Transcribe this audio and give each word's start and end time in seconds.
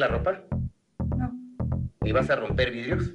la 0.00 0.08
ropa? 0.08 0.42
No, 1.16 1.32
¿Ni 2.02 2.12
vas 2.12 2.30
a 2.30 2.36
romper 2.36 2.70
vidrios? 2.70 3.12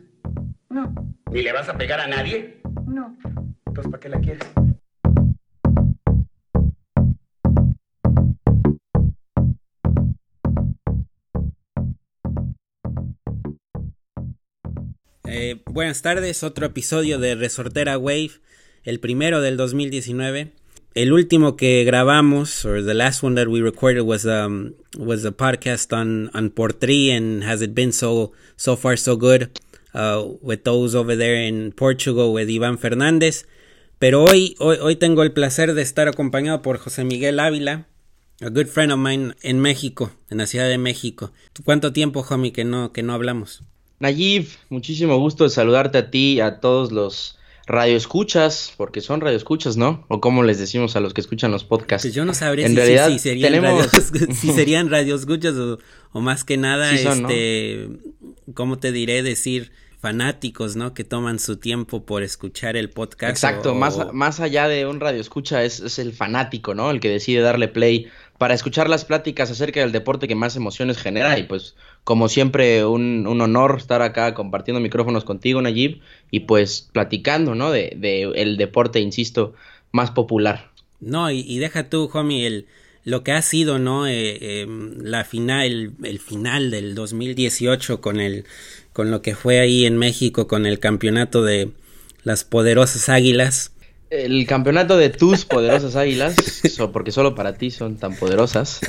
no, 0.69 0.93
¿Ni 1.31 1.41
le 1.41 1.51
vas 1.53 1.69
a 1.69 1.77
pegar 1.77 1.99
a 1.99 2.07
nadie? 2.07 2.61
no. 2.87 3.17
Entonces, 3.65 3.91
¿para 3.91 3.99
qué 4.01 4.09
la 4.09 4.19
quieres? 4.19 4.43
Eh, 15.25 15.61
buenas 15.65 16.01
tardes, 16.01 16.43
otro 16.43 16.65
episodio 16.65 17.19
de 17.19 17.35
Resortera 17.35 17.97
Wave, 17.97 18.31
el 18.83 18.99
primero 18.99 19.41
del 19.41 19.57
2019. 19.57 20.53
El 20.99 21.13
último 21.13 21.55
que 21.55 21.85
grabamos, 21.85 22.65
or 22.65 22.83
the 22.83 22.93
last 22.93 23.23
one 23.23 23.33
that 23.35 23.47
we 23.47 23.61
recorded 23.61 24.01
was 24.01 24.25
um 24.25 24.73
was 24.97 25.23
a 25.23 25.31
podcast 25.31 25.93
on 25.93 26.29
on 26.33 26.49
Portri 26.49 27.09
and 27.15 27.41
has 27.41 27.61
it 27.61 27.73
been 27.73 27.93
so 27.93 28.33
so 28.57 28.75
far 28.75 28.97
so 28.97 29.15
good 29.15 29.49
uh, 29.93 30.21
with 30.41 30.65
those 30.65 30.95
over 30.95 31.15
there 31.15 31.41
in 31.41 31.71
Portugal 31.71 32.33
with 32.33 32.49
Iván 32.49 32.77
Fernández. 32.77 33.45
Pero 33.97 34.25
hoy, 34.25 34.57
hoy 34.59 34.75
hoy 34.81 34.97
tengo 34.97 35.23
el 35.23 35.31
placer 35.31 35.73
de 35.73 35.83
estar 35.83 36.09
acompañado 36.09 36.61
por 36.61 36.77
José 36.79 37.05
Miguel 37.05 37.39
Ávila, 37.39 37.87
a 38.41 38.49
good 38.49 38.67
friend 38.67 38.91
of 38.91 38.99
mine 38.99 39.35
en 39.41 39.61
México, 39.61 40.11
en 40.29 40.39
la 40.39 40.47
Ciudad 40.47 40.67
de 40.67 40.77
México. 40.77 41.31
¿Cuánto 41.63 41.93
tiempo, 41.93 42.25
homie, 42.29 42.51
que 42.51 42.65
no 42.65 42.91
que 42.91 43.03
no 43.03 43.13
hablamos? 43.13 43.63
Nayib, 43.99 44.49
muchísimo 44.67 45.17
gusto 45.17 45.45
de 45.45 45.49
saludarte 45.49 45.97
a 45.97 46.11
ti 46.11 46.33
y 46.33 46.39
a 46.41 46.59
todos 46.59 46.91
los 46.91 47.38
radioescuchas, 47.69 48.73
porque 48.77 49.01
son 49.01 49.21
radioescuchas, 49.21 49.77
¿no? 49.77 50.05
O 50.09 50.19
como 50.19 50.43
les 50.43 50.59
decimos 50.59 50.95
a 50.95 50.99
los 50.99 51.13
que 51.13 51.21
escuchan 51.21 51.51
los 51.51 51.63
podcasts. 51.63 52.05
Pues 52.05 52.13
yo 52.13 52.25
no 52.25 52.33
sabría 52.33 52.65
En 52.65 52.71
si, 52.71 52.77
realidad, 52.77 53.07
si, 53.07 53.13
si 53.13 53.19
serían 53.19 53.53
tenemos- 53.53 53.85
radios, 53.85 54.11
si 54.37 54.51
serían 54.51 54.89
radioscuchas 54.89 55.53
o, 55.55 55.79
o 56.11 56.21
más 56.21 56.43
que 56.43 56.57
nada, 56.57 56.91
Sí 56.91 57.03
son, 57.03 57.23
¿no? 57.23 57.29
este, 57.29 57.87
¿cómo 58.53 58.77
te 58.79 58.91
diré 58.91 59.23
decir? 59.23 59.71
Fanáticos, 60.01 60.77
¿no? 60.77 60.93
Que 60.93 61.03
toman 61.03 61.39
su 61.39 61.57
tiempo 61.57 62.05
por 62.05 62.23
escuchar 62.23 62.77
el 62.77 62.89
podcast. 62.89 63.31
Exacto, 63.31 63.73
o- 63.73 63.75
más, 63.75 63.97
más 64.13 64.39
allá 64.39 64.69
de 64.69 64.85
un 64.85 65.01
radioescucha 65.01 65.63
es, 65.65 65.81
es 65.81 65.99
el 65.99 66.13
fanático, 66.13 66.73
¿no? 66.73 66.89
El 66.89 67.01
que 67.01 67.09
decide 67.09 67.41
darle 67.41 67.67
play 67.67 68.07
para 68.39 68.53
escuchar 68.53 68.89
las 68.89 69.05
pláticas 69.05 69.51
acerca 69.51 69.81
del 69.81 69.91
deporte 69.91 70.27
que 70.27 70.33
más 70.33 70.55
emociones 70.55 70.97
genera 70.97 71.37
y 71.37 71.43
pues 71.43 71.75
como 72.05 72.29
siempre 72.29 72.85
un, 72.85 73.27
honor 73.27 73.75
estar 73.77 74.01
acá 74.01 74.33
compartiendo 74.33 74.79
micrófonos 74.79 75.25
contigo, 75.25 75.61
Nayib, 75.61 75.99
y 76.31 76.39
pues 76.41 76.89
platicando, 76.91 77.53
¿no? 77.53 77.69
De, 77.69 78.31
el 78.35 78.55
deporte, 78.57 79.01
insisto, 79.01 79.53
más 79.91 80.11
popular. 80.11 80.71
No, 81.01 81.29
y, 81.29 81.41
y 81.41 81.59
deja 81.59 81.89
tú, 81.89 82.09
homie, 82.13 82.47
el, 82.47 82.67
lo 83.03 83.23
que 83.23 83.33
ha 83.33 83.41
sido, 83.41 83.77
¿no? 83.77 84.07
Eh, 84.07 84.61
em, 84.61 84.97
la 85.01 85.25
final, 85.25 85.65
el, 85.65 85.93
el 86.03 86.19
final 86.19 86.71
del 86.71 86.95
2018 86.95 87.99
con 87.99 88.21
el, 88.21 88.45
con 88.93 89.11
lo 89.11 89.21
que 89.21 89.35
fue 89.35 89.59
ahí 89.59 89.85
en 89.85 89.97
México 89.97 90.47
con 90.47 90.65
el 90.65 90.79
campeonato 90.79 91.43
de 91.43 91.71
las 92.23 92.45
poderosas 92.45 93.09
águilas. 93.09 93.73
El 94.09 94.47
campeonato 94.47 94.97
de 94.97 95.09
tus 95.09 95.45
poderosas 95.45 95.95
águilas, 95.95 96.35
porque 96.93 97.11
solo 97.11 97.35
para 97.35 97.53
ti 97.53 97.69
son 97.69 97.97
tan 97.97 98.15
poderosas, 98.15 98.81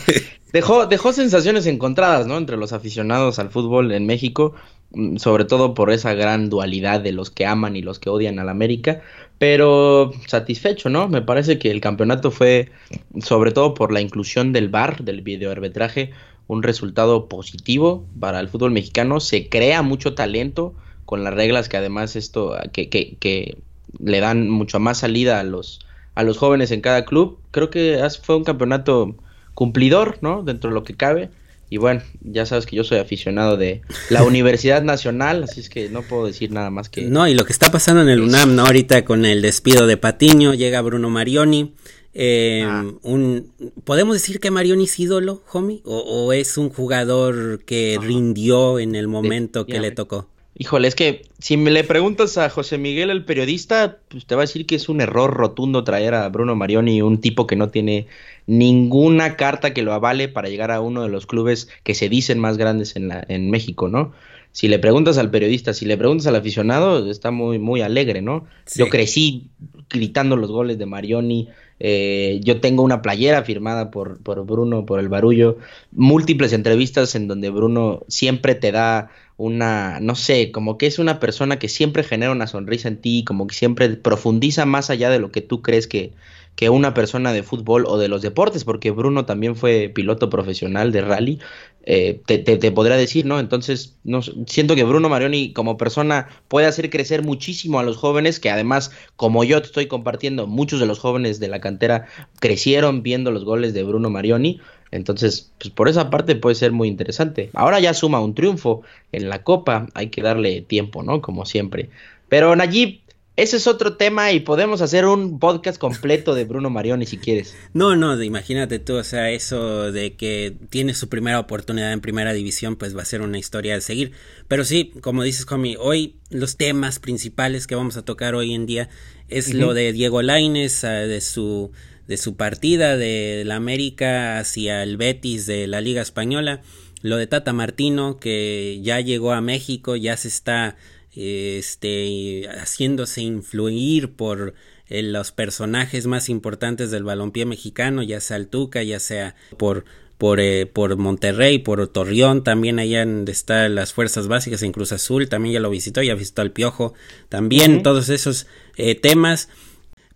dejó, 0.52 0.86
dejó 0.86 1.12
sensaciones 1.12 1.66
encontradas, 1.66 2.26
¿no? 2.26 2.36
Entre 2.36 2.56
los 2.56 2.72
aficionados 2.72 3.38
al 3.38 3.50
fútbol 3.50 3.92
en 3.92 4.04
México, 4.06 4.54
mm, 4.90 5.18
sobre 5.18 5.44
todo 5.44 5.74
por 5.74 5.92
esa 5.92 6.14
gran 6.14 6.50
dualidad 6.50 7.00
de 7.00 7.12
los 7.12 7.30
que 7.30 7.46
aman 7.46 7.76
y 7.76 7.82
los 7.82 8.00
que 8.00 8.10
odian 8.10 8.40
al 8.40 8.48
América, 8.48 9.00
pero 9.38 10.12
satisfecho, 10.26 10.88
¿no? 10.88 11.08
Me 11.08 11.22
parece 11.22 11.60
que 11.60 11.70
el 11.70 11.80
campeonato 11.80 12.32
fue, 12.32 12.72
sobre 13.20 13.52
todo 13.52 13.74
por 13.74 13.92
la 13.92 14.00
inclusión 14.00 14.52
del 14.52 14.70
VAR, 14.70 15.04
del 15.04 15.22
videoarbitraje, 15.22 16.10
un 16.48 16.64
resultado 16.64 17.28
positivo 17.28 18.06
para 18.18 18.40
el 18.40 18.48
fútbol 18.48 18.72
mexicano. 18.72 19.20
Se 19.20 19.48
crea 19.48 19.82
mucho 19.82 20.14
talento 20.14 20.74
con 21.04 21.22
las 21.22 21.34
reglas 21.34 21.68
que 21.68 21.76
además 21.76 22.16
esto, 22.16 22.56
que, 22.72 22.88
que, 22.88 23.16
que 23.20 23.58
le 23.98 24.20
dan 24.20 24.48
mucho 24.48 24.78
más 24.80 24.98
salida 24.98 25.40
a 25.40 25.44
los, 25.44 25.80
a 26.14 26.22
los 26.22 26.38
jóvenes 26.38 26.70
en 26.70 26.80
cada 26.80 27.04
club. 27.04 27.38
Creo 27.50 27.70
que 27.70 28.00
fue 28.22 28.36
un 28.36 28.44
campeonato 28.44 29.16
cumplidor, 29.54 30.18
¿no? 30.20 30.42
Dentro 30.42 30.70
de 30.70 30.74
lo 30.74 30.84
que 30.84 30.94
cabe. 30.94 31.30
Y 31.70 31.78
bueno, 31.78 32.02
ya 32.22 32.46
sabes 32.46 32.66
que 32.66 32.76
yo 32.76 32.84
soy 32.84 32.98
aficionado 32.98 33.56
de 33.56 33.80
la 34.10 34.22
Universidad 34.24 34.82
Nacional, 34.82 35.44
así 35.44 35.60
es 35.60 35.68
que 35.68 35.88
no 35.88 36.02
puedo 36.02 36.26
decir 36.26 36.52
nada 36.52 36.70
más 36.70 36.88
que... 36.88 37.02
No, 37.02 37.26
y 37.26 37.34
lo 37.34 37.44
que 37.44 37.52
está 37.52 37.72
pasando 37.72 38.02
en 38.02 38.08
el 38.10 38.20
UNAM, 38.20 38.54
¿no? 38.54 38.66
Ahorita 38.66 39.04
con 39.04 39.24
el 39.24 39.42
despido 39.42 39.86
de 39.86 39.96
Patiño, 39.96 40.54
llega 40.54 40.82
Bruno 40.82 41.10
Marioni. 41.10 41.72
eh, 42.12 42.62
Ah. 42.64 42.84
un, 43.02 43.50
¿Podemos 43.82 44.14
decir 44.14 44.38
que 44.38 44.52
Marioni 44.52 44.84
es 44.84 45.00
ídolo, 45.00 45.42
homie? 45.52 45.80
¿O, 45.84 45.98
o 45.98 46.32
es 46.32 46.58
un 46.58 46.68
jugador 46.70 47.64
que 47.64 47.98
rindió 48.00 48.78
en 48.78 48.94
el 48.94 49.08
momento 49.08 49.66
que 49.66 49.80
le 49.80 49.90
tocó? 49.90 50.28
Híjole, 50.56 50.86
es 50.86 50.94
que 50.94 51.22
si 51.40 51.56
me 51.56 51.72
le 51.72 51.82
preguntas 51.82 52.38
a 52.38 52.48
José 52.48 52.78
Miguel, 52.78 53.10
el 53.10 53.24
periodista, 53.24 53.98
pues 54.08 54.24
te 54.24 54.36
va 54.36 54.42
a 54.42 54.46
decir 54.46 54.66
que 54.66 54.76
es 54.76 54.88
un 54.88 55.00
error 55.00 55.34
rotundo 55.34 55.82
traer 55.82 56.14
a 56.14 56.28
Bruno 56.28 56.54
Marioni, 56.54 57.02
un 57.02 57.20
tipo 57.20 57.48
que 57.48 57.56
no 57.56 57.70
tiene 57.70 58.06
ninguna 58.46 59.36
carta 59.36 59.74
que 59.74 59.82
lo 59.82 59.92
avale 59.92 60.28
para 60.28 60.48
llegar 60.48 60.70
a 60.70 60.80
uno 60.80 61.02
de 61.02 61.08
los 61.08 61.26
clubes 61.26 61.68
que 61.82 61.94
se 61.94 62.08
dicen 62.08 62.38
más 62.38 62.56
grandes 62.56 62.94
en, 62.94 63.08
la, 63.08 63.24
en 63.28 63.50
México, 63.50 63.88
¿no? 63.88 64.12
Si 64.52 64.68
le 64.68 64.78
preguntas 64.78 65.18
al 65.18 65.32
periodista, 65.32 65.74
si 65.74 65.86
le 65.86 65.96
preguntas 65.96 66.28
al 66.28 66.36
aficionado, 66.36 67.10
está 67.10 67.32
muy, 67.32 67.58
muy 67.58 67.80
alegre, 67.80 68.22
¿no? 68.22 68.46
Sí. 68.66 68.78
Yo 68.78 68.88
crecí 68.88 69.50
gritando 69.90 70.36
los 70.36 70.52
goles 70.52 70.78
de 70.78 70.86
Marioni, 70.86 71.48
eh, 71.80 72.40
yo 72.42 72.60
tengo 72.60 72.82
una 72.82 73.02
playera 73.02 73.42
firmada 73.42 73.90
por, 73.90 74.22
por 74.22 74.44
Bruno, 74.46 74.86
por 74.86 75.00
el 75.00 75.08
barullo, 75.08 75.58
múltiples 75.92 76.52
entrevistas 76.52 77.14
en 77.14 77.28
donde 77.28 77.50
Bruno 77.50 78.02
siempre 78.08 78.54
te 78.54 78.72
da 78.72 79.10
una, 79.36 79.98
no 80.00 80.14
sé, 80.14 80.52
como 80.52 80.78
que 80.78 80.86
es 80.86 80.98
una 80.98 81.18
persona 81.18 81.58
que 81.58 81.68
siempre 81.68 82.04
genera 82.04 82.32
una 82.32 82.46
sonrisa 82.46 82.88
en 82.88 82.98
ti, 83.00 83.24
como 83.24 83.46
que 83.46 83.54
siempre 83.54 83.88
profundiza 83.90 84.64
más 84.64 84.90
allá 84.90 85.10
de 85.10 85.18
lo 85.18 85.32
que 85.32 85.40
tú 85.40 85.60
crees 85.60 85.88
que, 85.88 86.12
que 86.54 86.70
una 86.70 86.94
persona 86.94 87.32
de 87.32 87.42
fútbol 87.42 87.84
o 87.86 87.98
de 87.98 88.08
los 88.08 88.22
deportes, 88.22 88.64
porque 88.64 88.92
Bruno 88.92 89.24
también 89.24 89.56
fue 89.56 89.90
piloto 89.92 90.30
profesional 90.30 90.92
de 90.92 91.00
rally, 91.00 91.40
eh, 91.86 92.22
te, 92.24 92.38
te, 92.38 92.56
te 92.56 92.72
podría 92.72 92.96
decir, 92.96 93.26
¿no? 93.26 93.38
Entonces, 93.38 93.96
no, 94.04 94.22
siento 94.22 94.74
que 94.74 94.84
Bruno 94.84 95.10
Marioni 95.10 95.52
como 95.52 95.76
persona 95.76 96.28
puede 96.48 96.66
hacer 96.66 96.88
crecer 96.88 97.22
muchísimo 97.22 97.78
a 97.78 97.82
los 97.82 97.98
jóvenes, 97.98 98.40
que 98.40 98.50
además, 98.50 98.90
como 99.16 99.44
yo 99.44 99.60
te 99.60 99.66
estoy 99.66 99.86
compartiendo, 99.86 100.46
muchos 100.46 100.80
de 100.80 100.86
los 100.86 100.98
jóvenes 100.98 101.40
de 101.40 101.48
la 101.48 101.60
cantera 101.60 102.06
crecieron 102.40 103.02
viendo 103.02 103.30
los 103.30 103.44
goles 103.44 103.74
de 103.74 103.82
Bruno 103.82 104.08
Marioni. 104.08 104.60
Entonces, 104.92 105.52
pues 105.58 105.70
por 105.70 105.88
esa 105.88 106.08
parte 106.08 106.36
puede 106.36 106.54
ser 106.54 106.72
muy 106.72 106.88
interesante. 106.88 107.50
Ahora 107.52 107.80
ya 107.80 107.92
suma 107.92 108.20
un 108.20 108.34
triunfo 108.34 108.82
en 109.12 109.28
la 109.28 109.42
Copa, 109.42 109.88
hay 109.94 110.08
que 110.08 110.22
darle 110.22 110.62
tiempo, 110.62 111.02
¿no? 111.02 111.20
Como 111.20 111.44
siempre. 111.44 111.90
Pero 112.28 112.56
Nayib, 112.56 113.00
ese 113.36 113.56
es 113.56 113.66
otro 113.66 113.96
tema 113.96 114.30
y 114.30 114.40
podemos 114.40 114.80
hacer 114.80 115.06
un 115.06 115.40
podcast 115.40 115.76
completo 115.78 116.34
de 116.36 116.44
Bruno 116.44 116.70
Marioni 116.70 117.04
si 117.04 117.18
quieres. 117.18 117.56
No, 117.72 117.96
no, 117.96 118.20
imagínate 118.22 118.78
tú, 118.78 118.94
o 118.94 119.02
sea, 119.02 119.30
eso 119.30 119.90
de 119.90 120.14
que 120.14 120.56
tiene 120.70 120.94
su 120.94 121.08
primera 121.08 121.40
oportunidad 121.40 121.92
en 121.92 122.00
primera 122.00 122.32
división, 122.32 122.76
pues 122.76 122.96
va 122.96 123.02
a 123.02 123.06
ser 123.06 123.22
una 123.22 123.38
historia 123.38 123.74
de 123.74 123.80
seguir. 123.80 124.12
Pero 124.46 124.64
sí, 124.64 124.92
como 125.00 125.24
dices, 125.24 125.46
Comi, 125.46 125.74
hoy 125.78 126.14
los 126.30 126.56
temas 126.56 127.00
principales 127.00 127.66
que 127.66 127.74
vamos 127.74 127.96
a 127.96 128.04
tocar 128.04 128.36
hoy 128.36 128.54
en 128.54 128.66
día 128.66 128.88
es 129.28 129.52
lo 129.52 129.74
de 129.74 129.92
Diego 129.92 130.22
Lainez, 130.22 130.82
de 130.82 131.20
su 131.20 131.72
de 132.06 132.18
su 132.18 132.36
partida 132.36 132.96
de 132.96 133.44
la 133.46 133.56
América 133.56 134.38
hacia 134.38 134.82
el 134.82 134.96
Betis 134.98 135.46
de 135.46 135.66
la 135.66 135.80
Liga 135.80 136.02
Española, 136.02 136.60
lo 137.00 137.16
de 137.16 137.26
Tata 137.26 137.52
Martino 137.52 138.18
que 138.18 138.80
ya 138.82 139.00
llegó 139.00 139.32
a 139.32 139.40
México, 139.40 139.96
ya 139.96 140.16
se 140.18 140.28
está 140.28 140.76
este 141.16 142.48
haciéndose 142.58 143.22
influir 143.22 144.12
por 144.12 144.54
eh, 144.88 145.02
los 145.02 145.32
personajes 145.32 146.06
más 146.06 146.28
importantes 146.28 146.90
del 146.90 147.04
balompié 147.04 147.46
mexicano, 147.46 148.02
ya 148.02 148.20
sea 148.20 148.36
el 148.36 148.48
Tuca, 148.48 148.82
ya 148.82 149.00
sea 149.00 149.34
por 149.58 149.84
por, 150.18 150.38
eh, 150.38 150.66
por 150.66 150.96
Monterrey, 150.96 151.58
por 151.58 151.86
Torreón, 151.88 152.44
también 152.44 152.78
allá 152.78 153.04
donde 153.04 153.32
están 153.32 153.74
las 153.74 153.92
fuerzas 153.92 154.28
básicas 154.28 154.62
en 154.62 154.70
Cruz 154.70 154.92
Azul, 154.92 155.28
también 155.28 155.54
ya 155.54 155.60
lo 155.60 155.70
visitó, 155.70 156.02
ya 156.02 156.14
visitó 156.14 156.40
al 156.42 156.52
Piojo, 156.52 156.94
también 157.28 157.82
todos 157.82 158.08
esos 158.08 158.46
eh, 158.76 158.94
temas. 158.94 159.48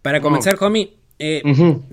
Para 0.00 0.18
Oh. 0.18 0.22
comenzar, 0.22 0.56
homie, 0.60 0.94
eh, 1.18 1.42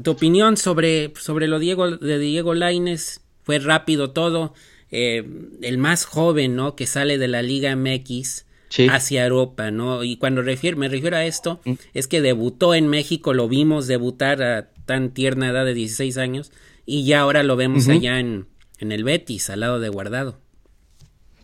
tu 0.03 0.11
opinión 0.11 0.55
sobre, 0.55 1.11
sobre 1.19 1.47
lo 1.47 1.57
Diego, 1.57 1.97
de 1.97 2.19
Diego 2.19 2.53
Laines, 2.53 3.21
fue 3.41 3.57
rápido 3.57 4.11
todo, 4.11 4.53
eh, 4.91 5.23
el 5.63 5.77
más 5.79 6.05
joven, 6.05 6.55
¿no? 6.55 6.75
Que 6.75 6.85
sale 6.85 7.17
de 7.17 7.27
la 7.27 7.41
Liga 7.41 7.75
MX 7.75 8.44
Sí. 8.75 8.87
hacia 8.89 9.25
Europa, 9.25 9.71
¿no? 9.71 10.03
Y 10.03 10.17
cuando 10.17 10.41
refiero, 10.41 10.75
me 10.77 10.89
refiero 10.89 11.15
a 11.15 11.23
esto, 11.25 11.61
Mm. 11.63 11.73
es 11.93 12.07
que 12.07 12.21
debutó 12.21 12.75
en 12.75 12.87
México, 12.89 13.33
lo 13.33 13.47
vimos 13.47 13.87
debutar 13.87 14.43
a 14.43 14.69
tan 14.85 15.11
tierna 15.11 15.49
edad 15.49 15.63
de 15.65 15.73
16 15.73 16.17
años, 16.17 16.51
y 16.85 17.05
ya 17.05 17.21
ahora 17.21 17.43
lo 17.43 17.55
vemos 17.55 17.87
allá 17.87 18.19
en, 18.19 18.47
en 18.79 18.91
el 18.91 19.03
Betis, 19.05 19.49
al 19.49 19.61
lado 19.61 19.79
de 19.79 19.87
Guardado. 19.89 20.39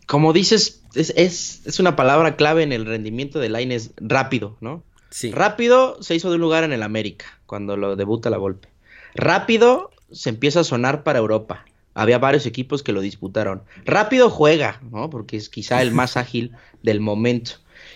Como 0.08 0.34
dices, 0.34 0.84
es, 0.94 1.14
es, 1.16 1.62
es 1.66 1.80
una 1.80 1.96
palabra 1.96 2.36
clave 2.36 2.64
en 2.64 2.74
el 2.74 2.86
rendimiento 2.86 3.40
de 3.40 3.48
Laines 3.50 3.92
rápido, 3.98 4.58
¿no? 4.60 4.84
Sí. 5.10 5.32
Rápido 5.32 5.98
se 6.02 6.16
hizo 6.16 6.30
de 6.30 6.36
un 6.36 6.42
lugar 6.42 6.64
en 6.66 6.74
el 6.74 6.84
América, 6.84 7.40
cuando 7.46 7.78
lo 7.78 7.96
debuta 7.96 8.30
la 8.30 8.38
golpe. 8.38 8.68
Rápido 9.16 9.92
se 10.12 10.30
empieza 10.30 10.60
a 10.62 10.64
sonar 10.66 11.04
para 11.04 11.20
Europa. 11.20 11.66
Había 11.94 12.20
varios 12.20 12.46
equipos 12.46 12.84
que 12.84 12.94
lo 12.94 13.02
disputaron. 13.02 13.64
Rápido 13.86 14.30
juega, 14.30 14.82
¿no? 14.92 15.10
Porque 15.10 15.38
es 15.38 15.50
quizá 15.50 15.82
el 15.82 15.92
más 15.92 16.18
ágil 16.18 16.52
del 16.84 17.00
momento. 17.02 17.54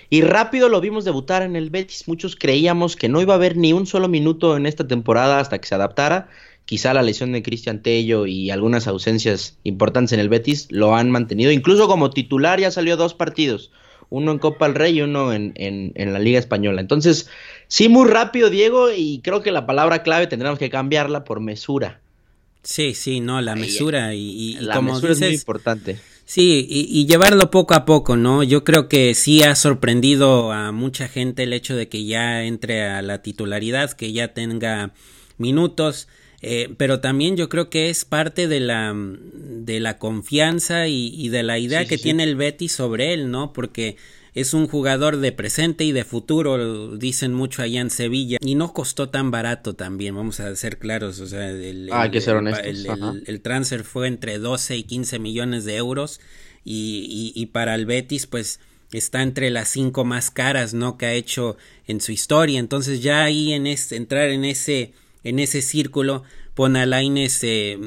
Y 0.09 0.21
rápido 0.21 0.69
lo 0.69 0.81
vimos 0.81 1.05
debutar 1.05 1.41
en 1.41 1.55
el 1.55 1.69
Betis. 1.69 2.07
Muchos 2.07 2.35
creíamos 2.35 2.95
que 2.95 3.09
no 3.09 3.21
iba 3.21 3.33
a 3.33 3.37
haber 3.37 3.57
ni 3.57 3.73
un 3.73 3.87
solo 3.87 4.07
minuto 4.07 4.57
en 4.57 4.65
esta 4.65 4.87
temporada 4.87 5.39
hasta 5.39 5.59
que 5.59 5.67
se 5.67 5.75
adaptara. 5.75 6.29
Quizá 6.65 6.93
la 6.93 7.03
lesión 7.03 7.31
de 7.31 7.43
Cristian 7.43 7.81
Tello 7.81 8.25
y 8.25 8.49
algunas 8.49 8.87
ausencias 8.87 9.57
importantes 9.63 10.13
en 10.13 10.19
el 10.19 10.29
Betis 10.29 10.67
lo 10.71 10.95
han 10.95 11.11
mantenido. 11.11 11.51
Incluso 11.51 11.87
como 11.87 12.09
titular 12.09 12.59
ya 12.59 12.71
salió 12.71 12.97
dos 12.97 13.13
partidos. 13.13 13.71
Uno 14.09 14.31
en 14.31 14.39
Copa 14.39 14.67
del 14.67 14.75
Rey 14.75 14.97
y 14.97 15.01
uno 15.01 15.33
en, 15.33 15.53
en, 15.55 15.91
en 15.95 16.13
la 16.13 16.19
Liga 16.19 16.39
Española. 16.39 16.81
Entonces, 16.81 17.29
sí, 17.67 17.89
muy 17.89 18.07
rápido, 18.07 18.49
Diego, 18.49 18.91
y 18.91 19.19
creo 19.23 19.41
que 19.41 19.51
la 19.51 19.65
palabra 19.65 20.03
clave 20.03 20.27
tendremos 20.27 20.59
que 20.59 20.69
cambiarla 20.69 21.23
por 21.23 21.39
mesura. 21.39 22.01
Sí, 22.65 22.95
sí, 22.95 23.19
no, 23.19 23.41
la 23.41 23.55
mesura 23.55 24.15
y, 24.15 24.19
y, 24.19 24.57
y 24.57 24.59
la 24.59 24.75
como 24.75 24.93
mesura 24.93 25.09
dices, 25.09 25.21
es 25.21 25.29
muy 25.29 25.35
importante. 25.35 25.99
Sí, 26.25 26.65
y, 26.67 26.87
y, 26.89 27.05
llevarlo 27.05 27.51
poco 27.51 27.75
a 27.75 27.85
poco, 27.85 28.17
¿no? 28.17 28.41
Yo 28.41 28.63
creo 28.63 28.89
que 28.89 29.13
sí 29.13 29.43
ha 29.43 29.53
sorprendido 29.55 30.51
a 30.51 30.71
mucha 30.71 31.07
gente 31.07 31.43
el 31.43 31.53
hecho 31.53 31.75
de 31.75 31.87
que 31.87 32.05
ya 32.05 32.43
entre 32.43 32.83
a 32.83 33.03
la 33.03 33.21
titularidad, 33.21 33.91
que 33.91 34.11
ya 34.11 34.33
tenga 34.33 34.91
minutos, 35.37 36.07
eh, 36.41 36.73
pero 36.77 36.99
también 36.99 37.37
yo 37.37 37.47
creo 37.47 37.69
que 37.69 37.91
es 37.91 38.03
parte 38.03 38.47
de 38.47 38.59
la, 38.59 38.93
de 38.95 39.79
la 39.79 39.99
confianza 39.99 40.87
y, 40.87 41.13
y 41.15 41.29
de 41.29 41.43
la 41.43 41.59
idea 41.59 41.83
Sí, 41.83 41.87
que 41.87 41.97
sí, 41.97 42.03
tiene 42.03 42.23
el 42.23 42.35
Betis 42.35 42.71
sobre 42.71 43.13
él, 43.13 43.29
¿no? 43.29 43.53
Porque 43.53 43.95
es 44.35 44.53
un 44.53 44.67
jugador 44.67 45.17
de 45.17 45.31
presente 45.31 45.83
y 45.85 45.91
de 45.93 46.03
futuro, 46.03 46.95
dicen 46.97 47.33
mucho 47.33 47.61
allá 47.61 47.81
en 47.81 47.89
Sevilla, 47.89 48.37
y 48.41 48.55
no 48.55 48.73
costó 48.73 49.09
tan 49.09 49.31
barato 49.31 49.73
también, 49.75 50.13
vamos 50.15 50.39
a 50.41 50.55
ser 50.55 50.77
claros, 50.77 51.19
o 51.21 51.25
sea, 51.27 51.49
el, 51.49 51.89
Ah, 51.91 52.03
hay 52.03 52.11
que 52.11 52.21
ser 52.21 52.33
el- 52.33 52.37
honestos, 52.39 52.65
el- 52.67 52.89
ajá. 52.89 53.11
el- 53.11 53.23
el 53.25 53.41
transfer 53.41 53.83
fue 53.83 54.07
entre 54.07 54.37
12 54.37 54.75
y 54.77 54.83
15 54.83 55.17
millones 55.19 55.65
de 55.65 55.77
euros 55.77 56.19
y, 56.63 57.31
y- 57.35 57.41
y 57.41 57.45
para 57.47 57.73
el 57.75 57.85
Betis 57.85 58.27
pues 58.27 58.59
está 58.91 59.21
entre 59.23 59.49
las 59.49 59.69
cinco 59.69 60.03
más 60.05 60.31
caras 60.31 60.73
no 60.73 60.97
que 60.97 61.05
ha 61.07 61.13
hecho 61.13 61.57
en 61.87 61.99
su 62.01 62.11
historia. 62.11 62.59
Entonces 62.59 63.01
ya 63.01 63.23
ahí 63.23 63.51
en 63.53 63.67
este 63.67 63.95
entrar 63.95 64.29
en 64.29 64.45
ese 64.45 64.93
en 65.23 65.39
ese 65.39 65.61
círculo 65.63 66.23
pone 66.53 66.79
a 66.81 66.85
Lainez 66.85 67.39
eh, 67.43 67.79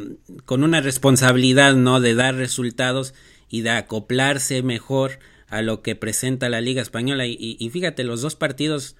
con 0.44 0.64
una 0.64 0.80
responsabilidad 0.80 1.74
no 1.76 2.00
de 2.00 2.14
dar 2.14 2.34
resultados 2.34 3.14
y 3.48 3.60
de 3.62 3.70
acoplarse 3.70 4.62
mejor 4.62 5.18
a 5.48 5.62
lo 5.62 5.82
que 5.82 5.96
presenta 5.96 6.48
la 6.48 6.60
Liga 6.60 6.82
Española 6.82 7.26
y, 7.26 7.32
y- 7.38 7.56
y 7.58 7.70
fíjate 7.70 8.04
los 8.04 8.20
dos 8.20 8.36
partidos 8.36 8.96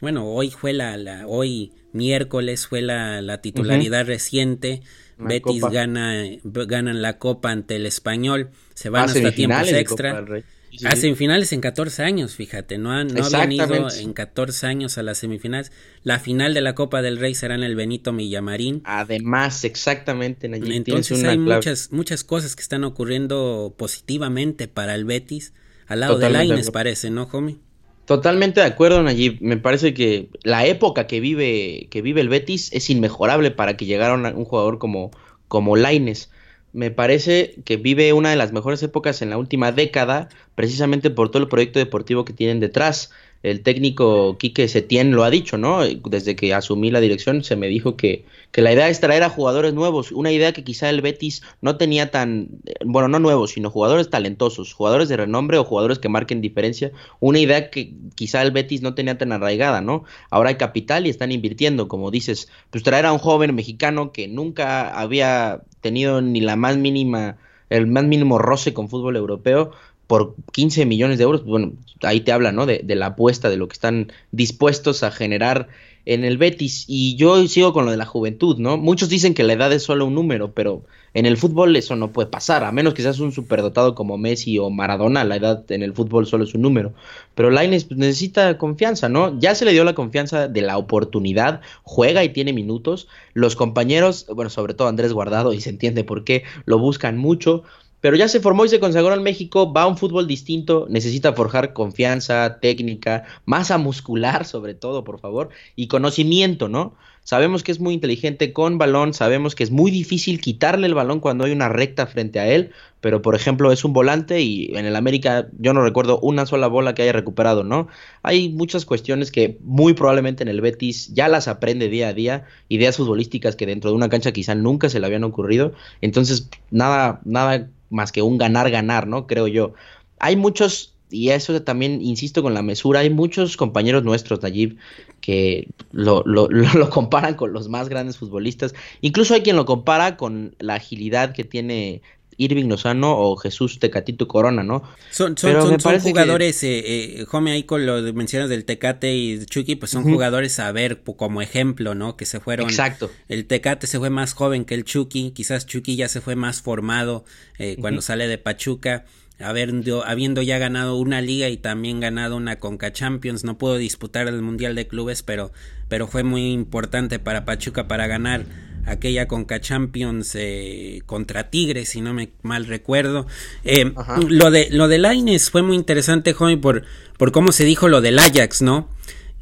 bueno, 0.00 0.26
hoy 0.26 0.50
fue 0.50 0.72
la, 0.72 0.96
la 0.96 1.26
hoy 1.26 1.72
miércoles 1.92 2.66
fue 2.66 2.80
la, 2.80 3.20
la 3.20 3.42
titularidad 3.42 4.06
reciente. 4.06 4.80
La 5.18 5.26
Betis 5.28 5.60
Copa. 5.60 5.70
gana, 5.74 6.24
ganan 6.42 7.02
la 7.02 7.18
copa 7.18 7.50
ante 7.50 7.76
el 7.76 7.84
español. 7.84 8.48
Se 8.72 8.88
A 8.88 8.92
van 8.92 9.04
hasta 9.04 9.32
tiempos 9.32 9.68
extra. 9.72 10.24
Sí, 10.70 10.86
A 10.86 10.94
sí. 10.94 11.02
semifinales 11.02 11.52
en 11.52 11.60
14 11.60 12.02
años, 12.04 12.36
fíjate, 12.36 12.78
no, 12.78 12.92
han, 12.92 13.08
no 13.08 13.24
habían 13.26 13.52
ido 13.52 13.90
en 13.90 14.12
14 14.14 14.66
años 14.68 14.96
a 14.96 15.02
las 15.02 15.18
semifinales. 15.18 15.72
La 16.04 16.18
final 16.20 16.54
de 16.54 16.60
la 16.62 16.74
Copa 16.76 17.02
del 17.02 17.18
Rey 17.18 17.34
será 17.34 17.56
en 17.56 17.64
el 17.64 17.74
Benito 17.76 18.12
Millamarín. 18.12 18.80
Además, 18.84 19.64
exactamente, 19.64 20.46
Entonces 20.46 21.18
una 21.18 21.30
hay 21.32 21.36
clave. 21.38 21.56
muchas, 21.56 21.92
muchas 21.92 22.24
cosas 22.24 22.54
que 22.56 22.62
están 22.62 22.84
ocurriendo 22.84 23.74
positivamente 23.76 24.68
para 24.68 24.94
el 24.94 25.04
Betis. 25.04 25.52
Al 25.90 25.98
lado 26.00 26.14
de 26.14 26.26
Totalmente 26.26 26.42
de 26.42 26.48
Laines 26.48 26.70
parece, 26.70 27.10
¿no, 27.10 27.28
homie? 27.32 27.56
Totalmente 28.04 28.60
de 28.60 28.66
acuerdo, 28.66 29.02
Nayib. 29.02 29.38
Me 29.40 29.56
parece 29.56 29.92
que 29.92 30.28
la 30.44 30.64
época 30.64 31.08
que 31.08 31.18
vive, 31.18 31.88
que 31.90 32.00
vive 32.00 32.20
el 32.20 32.28
Betis 32.28 32.72
es 32.72 32.90
inmejorable 32.90 33.50
para 33.50 33.76
que 33.76 33.86
llegara 33.86 34.14
un 34.14 34.44
jugador 34.44 34.78
como, 34.78 35.10
como 35.48 35.74
Laines. 35.74 36.30
Me 36.72 36.92
parece 36.92 37.56
que 37.64 37.76
vive 37.76 38.12
una 38.12 38.30
de 38.30 38.36
las 38.36 38.52
mejores 38.52 38.80
épocas 38.84 39.20
en 39.20 39.30
la 39.30 39.38
última 39.38 39.72
década, 39.72 40.28
precisamente 40.54 41.10
por 41.10 41.32
todo 41.32 41.42
el 41.42 41.48
proyecto 41.48 41.80
deportivo 41.80 42.24
que 42.24 42.32
tienen 42.32 42.60
detrás. 42.60 43.10
El 43.42 43.62
técnico 43.62 44.38
Quique 44.38 44.68
Setién 44.68 45.10
lo 45.10 45.24
ha 45.24 45.30
dicho, 45.30 45.58
¿no? 45.58 45.80
Desde 45.84 46.36
que 46.36 46.54
asumí 46.54 46.92
la 46.92 47.00
dirección 47.00 47.42
se 47.42 47.56
me 47.56 47.66
dijo 47.66 47.96
que, 47.96 48.24
que 48.52 48.62
la 48.62 48.72
idea 48.72 48.88
es 48.88 49.00
traer 49.00 49.22
a 49.22 49.30
jugadores 49.30 49.74
nuevos, 49.74 50.10
una 50.12 50.32
idea 50.32 50.52
que 50.52 50.64
quizá 50.64 50.90
el 50.90 51.02
Betis 51.02 51.42
no 51.60 51.76
tenía 51.76 52.10
tan, 52.10 52.48
bueno, 52.84 53.08
no 53.08 53.18
nuevos, 53.18 53.52
sino 53.52 53.70
jugadores 53.70 54.10
talentosos, 54.10 54.72
jugadores 54.72 55.08
de 55.08 55.16
renombre 55.16 55.58
o 55.58 55.64
jugadores 55.64 55.98
que 55.98 56.08
marquen 56.08 56.40
diferencia, 56.40 56.90
una 57.20 57.38
idea 57.38 57.70
que 57.70 57.94
quizá 58.14 58.42
el 58.42 58.50
Betis 58.50 58.82
no 58.82 58.94
tenía 58.94 59.18
tan 59.18 59.32
arraigada, 59.32 59.80
¿no? 59.80 60.04
Ahora 60.30 60.50
hay 60.50 60.56
capital 60.56 61.06
y 61.06 61.10
están 61.10 61.30
invirtiendo, 61.32 61.86
como 61.86 62.10
dices, 62.10 62.48
pues 62.70 62.82
traer 62.82 63.06
a 63.06 63.12
un 63.12 63.18
joven 63.18 63.54
mexicano 63.54 64.12
que 64.12 64.26
nunca 64.26 64.98
había 64.98 65.62
tenido 65.80 66.20
ni 66.20 66.40
la 66.40 66.56
más 66.56 66.76
mínima, 66.76 67.36
el 67.68 67.86
más 67.86 68.04
mínimo 68.04 68.38
roce 68.38 68.74
con 68.74 68.88
fútbol 68.88 69.16
europeo, 69.16 69.70
por 70.08 70.34
15 70.50 70.86
millones 70.86 71.18
de 71.18 71.24
euros, 71.24 71.44
bueno, 71.44 71.74
ahí 72.02 72.20
te 72.22 72.32
habla, 72.32 72.50
¿no? 72.50 72.66
De, 72.66 72.80
de 72.82 72.96
la 72.96 73.06
apuesta, 73.06 73.48
de 73.48 73.56
lo 73.56 73.68
que 73.68 73.74
están 73.74 74.12
dispuestos 74.32 75.04
a 75.04 75.12
generar 75.12 75.68
en 76.06 76.24
el 76.24 76.38
Betis. 76.38 76.84
Y 76.88 77.16
yo 77.16 77.46
sigo 77.48 77.72
con 77.72 77.84
lo 77.84 77.90
de 77.90 77.96
la 77.96 78.06
juventud, 78.06 78.58
¿no? 78.58 78.76
Muchos 78.76 79.08
dicen 79.08 79.34
que 79.34 79.44
la 79.44 79.52
edad 79.54 79.72
es 79.72 79.82
solo 79.82 80.06
un 80.06 80.14
número, 80.14 80.52
pero 80.52 80.82
en 81.12 81.26
el 81.26 81.36
fútbol 81.36 81.74
eso 81.74 81.96
no 81.96 82.12
puede 82.12 82.28
pasar, 82.28 82.62
a 82.62 82.70
menos 82.70 82.94
que 82.94 83.02
seas 83.02 83.18
un 83.18 83.32
superdotado 83.32 83.96
como 83.96 84.16
Messi 84.16 84.58
o 84.58 84.70
Maradona, 84.70 85.24
la 85.24 85.36
edad 85.36 85.64
en 85.72 85.82
el 85.82 85.92
fútbol 85.92 86.26
solo 86.26 86.44
es 86.44 86.54
un 86.54 86.62
número. 86.62 86.92
Pero 87.34 87.50
Lainez 87.50 87.84
pues, 87.84 87.98
necesita 87.98 88.58
confianza, 88.58 89.08
¿no? 89.08 89.38
Ya 89.40 89.54
se 89.56 89.64
le 89.64 89.72
dio 89.72 89.82
la 89.82 89.94
confianza 89.94 90.46
de 90.46 90.62
la 90.62 90.78
oportunidad, 90.78 91.62
juega 91.82 92.22
y 92.22 92.28
tiene 92.28 92.52
minutos. 92.52 93.08
Los 93.34 93.56
compañeros, 93.56 94.26
bueno, 94.32 94.50
sobre 94.50 94.74
todo 94.74 94.86
Andrés 94.86 95.12
Guardado, 95.12 95.52
y 95.52 95.60
se 95.60 95.70
entiende 95.70 96.04
por 96.04 96.22
qué, 96.22 96.44
lo 96.64 96.78
buscan 96.78 97.18
mucho. 97.18 97.64
Pero 98.00 98.16
ya 98.16 98.28
se 98.28 98.40
formó 98.40 98.64
y 98.64 98.68
se 98.68 98.80
consagró 98.80 99.14
en 99.14 99.22
México, 99.22 99.72
va 99.72 99.82
a 99.82 99.86
un 99.86 99.98
fútbol 99.98 100.26
distinto, 100.26 100.86
necesita 100.88 101.32
forjar 101.32 101.72
confianza, 101.72 102.58
técnica, 102.60 103.24
masa 103.44 103.78
muscular 103.78 104.44
sobre 104.44 104.74
todo, 104.74 105.04
por 105.04 105.20
favor, 105.20 105.50
y 105.76 105.88
conocimiento, 105.88 106.68
¿no? 106.68 106.94
Sabemos 107.22 107.62
que 107.62 107.70
es 107.70 107.80
muy 107.80 107.94
inteligente 107.94 108.52
con 108.52 108.78
balón, 108.78 109.12
sabemos 109.12 109.54
que 109.54 109.62
es 109.62 109.70
muy 109.70 109.90
difícil 109.90 110.40
quitarle 110.40 110.86
el 110.86 110.94
balón 110.94 111.20
cuando 111.20 111.44
hay 111.44 111.52
una 111.52 111.68
recta 111.68 112.06
frente 112.06 112.40
a 112.40 112.48
él, 112.48 112.70
pero 113.00 113.20
por 113.20 113.34
ejemplo 113.34 113.70
es 113.72 113.84
un 113.84 113.92
volante 113.92 114.40
y 114.40 114.74
en 114.74 114.86
el 114.86 114.96
América 114.96 115.46
yo 115.58 115.74
no 115.74 115.82
recuerdo 115.82 116.18
una 116.20 116.46
sola 116.46 116.66
bola 116.66 116.94
que 116.94 117.02
haya 117.02 117.12
recuperado, 117.12 117.62
¿no? 117.62 117.88
Hay 118.22 118.48
muchas 118.48 118.86
cuestiones 118.86 119.30
que 119.30 119.58
muy 119.62 119.92
probablemente 119.92 120.42
en 120.42 120.48
el 120.48 120.60
Betis 120.60 121.12
ya 121.14 121.28
las 121.28 121.46
aprende 121.46 121.88
día 121.88 122.08
a 122.08 122.14
día, 122.14 122.44
ideas 122.68 122.96
futbolísticas 122.96 123.54
que 123.54 123.66
dentro 123.66 123.90
de 123.90 123.96
una 123.96 124.08
cancha 124.08 124.32
quizá 124.32 124.54
nunca 124.54 124.88
se 124.88 124.98
le 124.98 125.06
habían 125.06 125.24
ocurrido, 125.24 125.72
entonces 126.00 126.48
nada, 126.70 127.20
nada 127.24 127.68
más 127.90 128.12
que 128.12 128.22
un 128.22 128.38
ganar-ganar, 128.38 129.06
¿no? 129.06 129.26
Creo 129.26 129.48
yo. 129.48 129.74
Hay 130.18 130.36
muchos, 130.36 130.94
y 131.10 131.30
eso 131.30 131.62
también 131.62 132.00
insisto 132.00 132.42
con 132.42 132.54
la 132.54 132.62
mesura, 132.62 133.00
hay 133.00 133.10
muchos 133.10 133.56
compañeros 133.56 134.04
nuestros, 134.04 134.42
Nayib, 134.42 134.78
que 135.20 135.68
lo, 135.92 136.22
lo, 136.24 136.48
lo, 136.48 136.72
lo 136.78 136.90
comparan 136.90 137.34
con 137.34 137.52
los 137.52 137.68
más 137.68 137.88
grandes 137.88 138.16
futbolistas. 138.16 138.74
Incluso 139.00 139.34
hay 139.34 139.42
quien 139.42 139.56
lo 139.56 139.66
compara 139.66 140.16
con 140.16 140.54
la 140.58 140.74
agilidad 140.74 141.32
que 141.34 141.44
tiene 141.44 142.02
Irving 142.40 142.66
Lozano 142.68 143.16
o 143.18 143.36
Jesús 143.36 143.78
Tecatito 143.78 144.26
Corona, 144.26 144.62
¿no? 144.62 144.82
Son, 145.10 145.36
son, 145.36 145.50
Pero 145.50 145.64
me 145.66 145.70
son, 145.72 145.80
parece 145.82 146.04
que- 146.06 146.10
jugadores, 146.10 146.62
eh, 146.62 146.78
eh, 147.20 147.26
Home, 147.30 147.52
ahí 147.52 147.64
con 147.64 147.84
lo 147.86 148.00
mencionas 148.14 148.48
del 148.48 148.64
Tecate 148.64 149.14
y 149.14 149.44
Chucky, 149.44 149.76
pues 149.76 149.90
son 149.90 150.04
jugadores 150.04 150.58
a 150.58 150.72
ver 150.72 151.02
como 151.02 151.42
ejemplo, 151.42 151.94
¿no? 151.94 152.16
Que 152.16 152.26
se 152.26 152.40
fueron. 152.40 152.68
Exacto. 152.68 153.10
El 153.28 153.46
Tecate 153.46 153.86
se 153.86 153.98
fue 153.98 154.10
más 154.10 154.32
joven 154.32 154.64
que 154.64 154.74
el 154.74 154.84
Chucky, 154.84 155.32
quizás 155.32 155.66
Chucky 155.66 155.96
ya 155.96 156.08
se 156.08 156.20
fue 156.20 156.34
más 156.36 156.62
formado 156.62 157.24
eh, 157.58 157.76
cuando 157.80 158.00
sale 158.00 158.26
de 158.26 158.38
Pachuca, 158.38 159.04
habiendo, 159.38 160.04
habiendo 160.04 160.42
ya 160.42 160.58
ganado 160.58 160.96
una 160.96 161.20
liga 161.20 161.48
y 161.48 161.56
también 161.56 162.00
ganado 162.00 162.36
una 162.36 162.56
Conca 162.58 162.92
Champions, 162.92 163.44
no 163.44 163.56
pudo 163.58 163.76
disputar 163.76 164.28
el 164.28 164.42
Mundial 164.42 164.74
de 164.74 164.86
Clubes, 164.86 165.22
pero, 165.22 165.50
pero 165.88 166.06
fue 166.06 166.22
muy 166.22 166.52
importante 166.52 167.18
para 167.18 167.44
Pachuca 167.44 167.88
para 167.88 168.06
ganar 168.06 168.44
aquella 168.86 169.28
Conca 169.28 169.60
Champions 169.60 170.34
eh, 170.34 171.02
contra 171.06 171.50
Tigres, 171.50 171.90
si 171.90 172.00
no 172.00 172.14
me 172.14 172.30
mal 172.42 172.66
recuerdo. 172.66 173.26
Eh, 173.64 173.92
lo 174.28 174.50
de 174.50 174.68
lo 174.70 174.88
de 174.88 174.98
Lainez 174.98 175.50
fue 175.50 175.62
muy 175.62 175.76
interesante, 175.76 176.32
Joey, 176.32 176.56
por, 176.56 176.84
por 177.16 177.32
cómo 177.32 177.52
se 177.52 177.64
dijo 177.64 177.88
lo 177.88 178.00
del 178.00 178.18
Ajax, 178.18 178.62
¿no? 178.62 178.88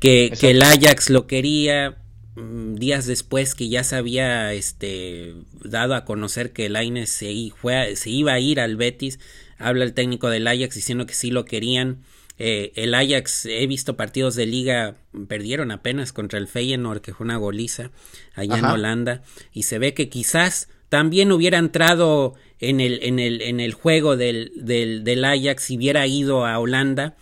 Que, 0.00 0.32
que 0.38 0.50
el 0.50 0.62
Ajax 0.62 1.10
lo 1.10 1.26
quería 1.26 1.96
mm, 2.36 2.76
días 2.76 3.06
después 3.06 3.54
que 3.54 3.68
ya 3.68 3.82
se 3.84 3.96
había 3.96 4.52
este 4.52 5.34
dado 5.64 5.94
a 5.94 6.04
conocer 6.04 6.52
que 6.52 6.68
Lainez 6.68 7.10
se, 7.10 7.52
se 7.94 8.10
iba 8.10 8.32
a 8.32 8.40
ir 8.40 8.60
al 8.60 8.76
Betis. 8.76 9.18
Habla 9.58 9.84
el 9.84 9.92
técnico 9.92 10.30
del 10.30 10.46
Ajax 10.46 10.74
diciendo 10.74 11.06
que 11.06 11.14
sí 11.14 11.30
lo 11.30 11.44
querían. 11.44 11.98
Eh, 12.38 12.72
el 12.76 12.94
Ajax, 12.94 13.46
he 13.46 13.66
visto 13.66 13.96
partidos 13.96 14.36
de 14.36 14.46
liga, 14.46 14.96
perdieron 15.26 15.70
apenas 15.70 16.12
contra 16.12 16.38
el 16.38 16.46
Feyenoord, 16.46 17.00
que 17.00 17.12
fue 17.12 17.24
una 17.24 17.36
goliza 17.36 17.90
allá 18.34 18.58
en. 18.58 18.64
Holanda, 18.64 19.22
y 19.52 19.64
se 19.64 19.78
ve 19.78 19.92
que 19.94 20.08
quizás 20.08 20.68
también 20.88 21.32
hubiera 21.32 21.58
entrado 21.58 22.34
en 22.60 22.80
el, 22.80 23.00
en 23.02 23.18
el, 23.18 23.42
en 23.42 23.60
el 23.60 23.74
juego 23.74 24.16
del, 24.16 24.52
del, 24.56 25.04
del 25.04 25.24
Ajax 25.24 25.64
si 25.64 25.76
hubiera 25.76 26.06
ido 26.06 26.46
a 26.46 26.58
Holanda. 26.58 27.16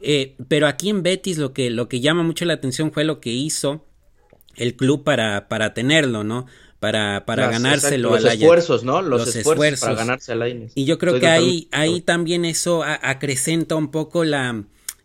Eh, 0.00 0.34
pero 0.48 0.66
aquí 0.66 0.90
en 0.90 1.02
Betis 1.02 1.38
lo 1.38 1.52
que, 1.52 1.70
lo 1.70 1.88
que 1.88 2.00
llama 2.00 2.22
mucho 2.24 2.44
la 2.44 2.54
atención 2.54 2.92
fue 2.92 3.04
lo 3.04 3.20
que 3.20 3.30
hizo 3.30 3.86
el 4.56 4.74
club 4.74 5.04
para, 5.04 5.48
para 5.48 5.74
tenerlo, 5.74 6.24
¿no? 6.24 6.46
Para, 6.82 7.24
para 7.26 7.44
Las- 7.44 7.52
ganárselo 7.52 8.08
exacto, 8.08 8.10
los 8.16 8.24
Ajax. 8.24 8.42
esfuerzos, 8.42 8.82
¿no? 8.84 9.02
Los, 9.02 9.20
Los 9.20 9.36
esfuerzos, 9.36 9.52
esfuerzos. 9.52 9.80
para 9.88 9.94
ganarse 9.98 10.32
a 10.32 10.34
Lainez. 10.34 10.72
Y 10.74 10.84
yo 10.84 10.98
creo 10.98 11.14
Estoy 11.14 11.20
que 11.20 11.32
ahí, 11.32 11.68
ahí 11.70 12.00
también 12.00 12.44
eso 12.44 12.82
a- 12.82 12.98
acrecenta 13.08 13.76
un 13.76 13.92
poco 13.92 14.24
la, 14.24 14.64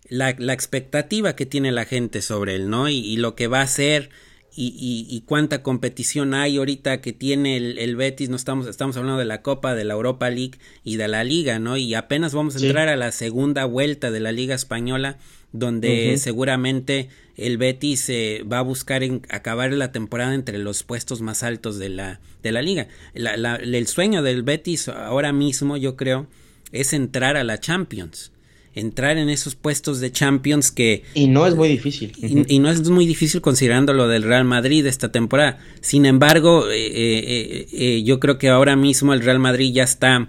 la, 0.10 0.36
la 0.40 0.54
expectativa 0.54 1.36
que 1.36 1.46
tiene 1.46 1.72
la 1.72 1.86
gente 1.86 2.24
sobre 2.24 2.56
él, 2.56 2.70
¿no? 2.72 2.90
Y, 2.90 2.98
y 2.98 3.18
lo 3.18 3.36
que 3.36 3.46
va 3.46 3.60
a 3.60 3.64
hacer 3.64 4.10
y, 4.56 4.70
y- 4.70 5.06
y 5.16 5.22
cuánta 5.22 5.62
competición 5.62 6.34
hay 6.34 6.58
ahorita 6.58 7.00
que 7.00 7.14
tiene 7.14 7.58
el, 7.58 7.78
el 7.78 7.96
Betis, 7.96 8.30
no 8.30 8.38
estamos, 8.38 8.66
estamos 8.66 8.98
hablando 8.98 9.20
de 9.20 9.26
la 9.26 9.44
Copa, 9.44 9.76
de 9.76 9.86
la 9.86 9.94
Europa 9.94 10.32
League 10.32 10.58
y 10.84 10.96
de 10.96 11.08
la 11.08 11.24
Liga, 11.24 11.60
¿no? 11.60 11.78
Y 11.78 11.94
apenas 11.94 12.34
vamos 12.34 12.56
a 12.56 12.60
Sí. 12.60 12.66
entrar 12.66 12.88
a 12.90 12.96
la 12.96 13.12
segunda 13.12 13.66
vuelta 13.66 14.10
de 14.10 14.20
la 14.20 14.32
Liga 14.32 14.56
Española, 14.56 15.20
donde 15.52 16.18
seguramente 16.18 17.10
el 17.38 17.58
Betis 17.58 18.10
eh, 18.10 18.44
va 18.52 18.60
a 18.60 18.64
buscar 18.64 19.04
en- 19.04 19.22
acabar 19.30 19.72
la 19.72 19.92
temporada 19.92 20.34
entre 20.34 20.58
los 20.58 20.84
puestos 20.84 21.22
más 21.22 21.44
altos 21.44 21.78
de 21.78 21.90
la, 21.90 22.20
de 22.44 22.52
la 22.52 22.62
liga. 22.62 22.88
La- 23.14 23.38
la- 23.38 23.56
el 23.58 23.88
sueño 23.88 24.24
del 24.24 24.44
Betis 24.44 24.90
ahora 24.90 25.32
mismo, 25.34 25.78
yo 25.78 25.96
creo, 25.96 26.28
es 26.72 26.94
entrar 26.94 27.38
a 27.38 27.44
la 27.44 27.60
Champions. 27.60 28.32
Entrar 28.76 29.18
en 29.18 29.30
esos 29.30 29.56
puestos 29.56 30.00
de 30.00 30.12
Champions 30.12 30.70
que 30.72 31.02
Y 31.16 31.28
no 31.28 31.48
es 31.48 31.56
muy 31.56 31.68
difícil. 31.68 32.14
y, 32.18 32.56
y 32.56 32.60
no 32.60 32.70
es 32.70 32.88
muy 32.90 33.08
difícil 33.08 33.42
considerando 33.42 33.92
lo 33.94 34.08
del 34.08 34.22
Real 34.22 34.46
Madrid 34.46 34.86
esta 34.86 35.12
temporada. 35.12 35.58
Sin 35.82 36.06
embargo, 36.06 36.70
eh, 36.70 36.86
eh, 36.86 37.24
eh, 37.28 37.68
eh, 37.72 38.04
yo 38.04 38.20
creo 38.20 38.38
que 38.38 38.50
ahora 38.50 38.76
mismo 38.76 39.14
el 39.16 39.22
Real 39.22 39.40
Madrid 39.40 39.74
ya 39.74 39.84
está 39.84 40.28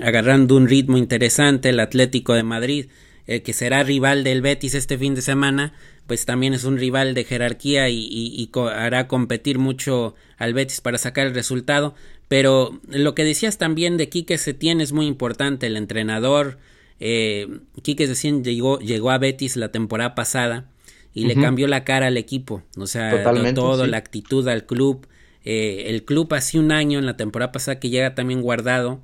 agarrando 0.00 0.56
un 0.56 0.66
ritmo 0.66 0.96
interesante. 0.96 1.68
El 1.68 1.80
Atlético 1.80 2.32
de 2.32 2.42
Madrid, 2.42 2.86
eh, 3.26 3.42
que 3.42 3.52
será 3.52 3.82
rival 3.82 4.24
del 4.24 4.42
Betis 4.42 4.74
este 4.74 4.98
fin 4.98 5.14
de 5.14 5.22
semana, 5.22 5.72
pues 6.06 6.24
también 6.26 6.54
es 6.54 6.64
un 6.64 6.76
rival 6.78 7.14
de 7.14 7.24
jerarquía 7.24 7.88
y, 7.88 7.98
y- 8.00 8.34
y 8.36 8.46
co- 8.48 8.68
hará 8.68 9.06
competir 9.08 9.58
mucho 9.58 10.14
al 10.38 10.54
Betis 10.54 10.80
para 10.80 10.98
sacar 10.98 11.26
el 11.28 11.34
resultado. 11.34 11.94
Pero 12.28 12.80
lo 12.88 13.14
que 13.14 13.24
decías 13.24 13.58
también 13.58 13.96
de 13.96 14.08
Quique 14.08 14.38
Setién 14.38 14.80
es 14.80 14.92
muy 14.92 15.06
importante. 15.06 15.66
El 15.66 15.76
entrenador, 15.76 16.58
eh, 17.00 17.48
Quique 17.82 18.06
Setién 18.06 18.44
llegó, 18.44 18.78
llegó 18.78 19.10
a 19.10 19.18
Betis 19.18 19.56
la 19.56 19.70
temporada 19.72 20.14
pasada 20.14 20.68
y 21.12 21.24
le 21.26 21.34
cambió 21.34 21.66
la 21.66 21.82
cara 21.82 22.06
al 22.06 22.16
equipo, 22.16 22.62
o 22.76 22.86
sea, 22.86 23.10
Totalmente, 23.10 23.54
todo, 23.54 23.84
sí. 23.84 23.90
la 23.90 23.96
actitud 23.96 24.46
al 24.46 24.64
club. 24.64 25.08
Eh, 25.44 25.86
el 25.88 26.04
club 26.04 26.32
hace 26.34 26.58
un 26.60 26.70
año, 26.70 27.00
en 27.00 27.06
la 27.06 27.16
temporada 27.16 27.50
pasada 27.50 27.80
que 27.80 27.90
llega 27.90 28.14
también 28.14 28.42
guardado, 28.42 29.00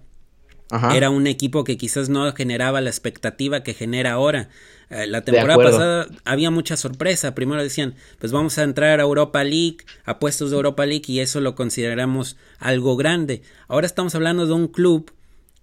Ajá. 0.71 0.97
era 0.97 1.11
un 1.11 1.27
equipo 1.27 1.65
que 1.65 1.77
quizás 1.77 2.09
no 2.09 2.33
generaba 2.33 2.81
la 2.81 2.91
expectativa 2.91 3.63
que 3.63 3.75
genera 3.75 4.13
ahora. 4.13 4.49
Eh, 4.91 5.07
la 5.07 5.23
temporada 5.23 5.63
pasada 5.63 6.07
había 6.25 6.51
mucha 6.51 6.77
sorpresa. 6.77 7.35
Primero 7.35 7.63
decían, 7.63 7.95
pues 8.19 8.33
vamos 8.33 8.59
a 8.59 8.63
entrar 8.63 9.01
a 9.01 9.03
Europa 9.03 9.43
League, 9.43 9.79
a 10.05 10.19
puestos 10.19 10.51
de 10.51 10.57
Europa 10.57 10.87
League, 10.87 11.05
y 11.07 11.21
eso 11.21 11.41
lo 11.41 11.55
consideramos 11.55 12.37
algo 12.59 12.97
grande. 12.97 13.43
Ahora 13.69 13.87
estamos 13.87 14.15
hablando 14.15 14.47
de 14.47 14.53
un 14.53 14.69
club 14.69 15.13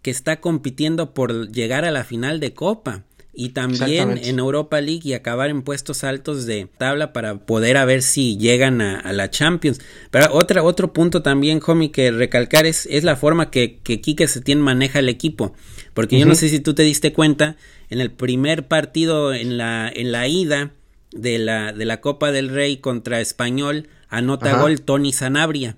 que 0.02 0.12
está 0.12 0.42
compitiendo 0.42 1.14
por 1.14 1.50
llegar 1.52 1.86
a 1.86 1.92
la 1.92 2.04
final 2.04 2.40
de 2.40 2.54
Copa. 2.54 3.04
Y 3.36 3.50
también 3.50 4.20
en 4.24 4.38
Europa 4.38 4.80
League 4.80 5.02
y 5.04 5.14
acabar 5.14 5.50
en 5.50 5.64
puestos 5.64 6.04
altos 6.04 6.46
de 6.46 6.68
tabla 6.78 7.14
para 7.14 7.46
poder 7.48 7.78
a 7.78 7.86
ver 7.86 8.04
si 8.04 8.38
llegan 8.38 8.80
a, 8.80 9.00
a 9.00 9.12
la 9.12 9.32
Champions. 9.32 9.82
Pero 10.12 10.32
otra, 10.34 10.62
otro 10.62 10.94
punto 10.94 11.24
también, 11.24 11.60
homie, 11.66 11.92
que 11.92 12.12
recalcar 12.12 12.68
es, 12.68 12.88
es 12.92 13.04
la 13.04 13.16
forma 13.16 13.50
que, 13.50 13.80
que 13.80 14.02
Quique 14.02 14.28
Setién 14.28 14.62
maneja 14.62 15.00
el 15.00 15.10
equipo. 15.10 15.56
Porque 15.96 16.20
yo 16.20 16.28
no 16.28 16.36
sé 16.36 16.50
si 16.50 16.60
tú 16.60 16.76
te 16.76 16.84
diste 16.84 17.12
cuenta, 17.12 17.56
en 17.90 18.02
el 18.02 18.12
primer 18.12 18.68
partido, 18.68 19.34
en 19.34 19.58
la, 19.58 19.92
en 19.94 20.12
la 20.12 20.28
ida 20.28 20.72
de 21.12 21.40
la, 21.40 21.74
de 21.74 21.86
la 21.86 22.02
Copa 22.02 22.32
del 22.32 22.50
Rey 22.50 22.78
contra 22.78 23.20
Español, 23.20 23.88
anota 24.10 24.52
Ajá. 24.52 24.62
gol 24.62 24.82
Tony 24.82 25.12
Sanabria. 25.12 25.78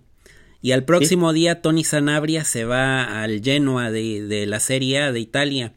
Y 0.61 0.71
al 0.71 0.83
próximo 0.83 1.31
día 1.31 1.61
Tony 1.61 1.83
Sanabria 1.83 2.43
se 2.43 2.65
va 2.65 3.21
al 3.21 3.41
Genoa 3.41 3.91
de, 3.91 4.23
de 4.23 4.45
la 4.45 4.59
Serie 4.59 4.99
A 4.99 5.11
de 5.11 5.19
Italia. 5.19 5.73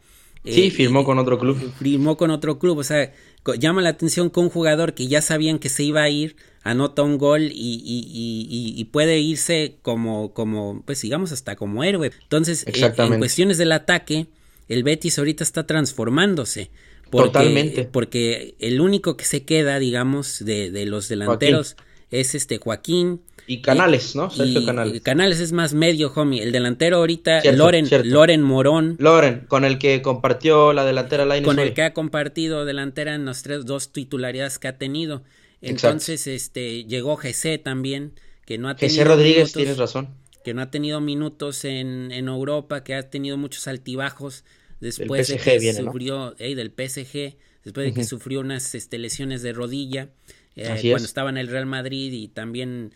Sí, 0.51 0.67
Eh, 0.67 0.71
firmó 0.71 1.01
y- 1.01 1.05
con 1.05 1.19
otro 1.19 1.37
club. 1.39 1.57
firmó 1.79 2.17
con 2.17 2.31
otro 2.31 2.59
club, 2.59 2.77
o 2.79 2.83
sea, 2.83 3.11
llama 3.57 3.81
la 3.81 3.89
atención 3.89 4.29
que 4.29 4.39
un 4.39 4.49
jugador 4.49 4.93
que 4.93 5.07
ya 5.07 5.21
sabían 5.21 5.59
que 5.59 5.69
se 5.69 5.83
iba 5.83 6.01
a 6.03 6.09
ir, 6.09 6.35
anota 6.63 7.03
un 7.03 7.17
gol 7.17 7.43
y, 7.43 7.49
y- 7.53 8.05
y- 8.49 8.73
y- 8.79 8.85
puede 8.85 9.19
irse 9.19 9.77
como, 9.81 10.33
como, 10.33 10.83
pues 10.85 11.01
digamos 11.01 11.31
hasta 11.31 11.55
como 11.55 11.83
héroe. 11.83 12.11
Entonces, 12.23 12.65
eh, 12.67 12.93
en 12.97 13.17
cuestiones 13.17 13.57
del 13.57 13.71
ataque, 13.71 14.27
el 14.67 14.83
Betis 14.83 15.17
ahorita 15.17 15.43
está 15.43 15.65
transformándose. 15.65 16.69
Porque, 17.09 17.27
Totalmente. 17.29 17.83
Porque 17.85 18.55
el 18.59 18.81
único 18.81 19.17
que 19.17 19.25
se 19.25 19.43
queda, 19.43 19.79
digamos, 19.79 20.45
de, 20.45 20.69
de 20.69 20.85
los 20.85 21.07
delanteros 21.09 21.75
es 22.11 22.35
este 22.35 22.59
Joaquín. 22.59 23.21
Y 23.49 23.61
Canales, 23.61 24.15
¿no? 24.15 24.29
Sergio 24.29 24.61
y- 24.61 24.99
Canales. 25.01 25.39
es 25.39 25.51
más 25.51 25.73
medio, 25.73 26.11
homie. 26.15 26.43
El 26.43 26.51
delantero 26.51 26.97
ahorita, 26.97 27.41
Cierto, 27.41 27.57
Loren, 27.57 27.87
cierto. 27.87 28.07
Loren 28.07 28.43
Morón. 28.43 28.95
Loren, 28.99 29.45
con 29.47 29.65
el 29.65 29.79
que 29.79 30.01
compartió 30.03 30.71
la 30.71 30.85
delantera 30.85 31.25
Lainez 31.25 31.45
con 31.47 31.57
hoy. 31.57 31.67
el 31.69 31.73
que 31.73 31.81
ha 31.81 31.93
compartido 31.93 32.63
delantera 32.63 33.15
en 33.15 33.25
las 33.25 33.41
tres 33.41 33.65
dos 33.65 33.91
titularidades 33.91 34.59
que 34.59 34.67
ha 34.67 34.77
tenido. 34.77 35.23
Exacto. 35.61 35.87
Entonces, 35.87 36.27
este 36.27 36.83
llegó 36.85 37.17
GC 37.17 37.57
también, 37.57 38.13
que 38.45 38.57
no 38.59 38.69
ha 38.69 38.75
tenido 38.75 38.97
Jesse 38.99 39.07
Rodríguez, 39.07 39.35
minutos, 39.37 39.53
tienes 39.53 39.77
razón. 39.77 40.09
que 40.45 40.53
no 40.53 40.61
ha 40.61 40.69
tenido 40.69 41.01
minutos 41.01 41.65
en, 41.65 42.11
en 42.11 42.27
Europa, 42.27 42.83
que 42.83 42.93
ha 42.93 43.09
tenido 43.09 43.35
muchos 43.37 43.67
altibajos 43.67 44.43
después 44.79 45.27
de 45.27 45.37
PSG 45.39 45.43
que 45.43 45.59
viene, 45.59 45.79
¿no? 45.81 45.91
sufrió 45.91 46.35
ey, 46.37 46.53
del 46.55 46.69
PSG, 46.69 47.35
después 47.63 47.87
de 47.87 47.93
que 47.93 48.03
sufrió 48.03 48.39
unas 48.41 48.75
este, 48.75 48.97
lesiones 48.99 49.41
de 49.41 49.53
rodilla 49.53 50.09
eh, 50.55 50.65
cuando 50.65 50.97
es. 50.97 51.03
estaba 51.03 51.29
en 51.31 51.37
el 51.37 51.47
Real 51.47 51.65
Madrid 51.65 52.13
y 52.13 52.27
también 52.29 52.93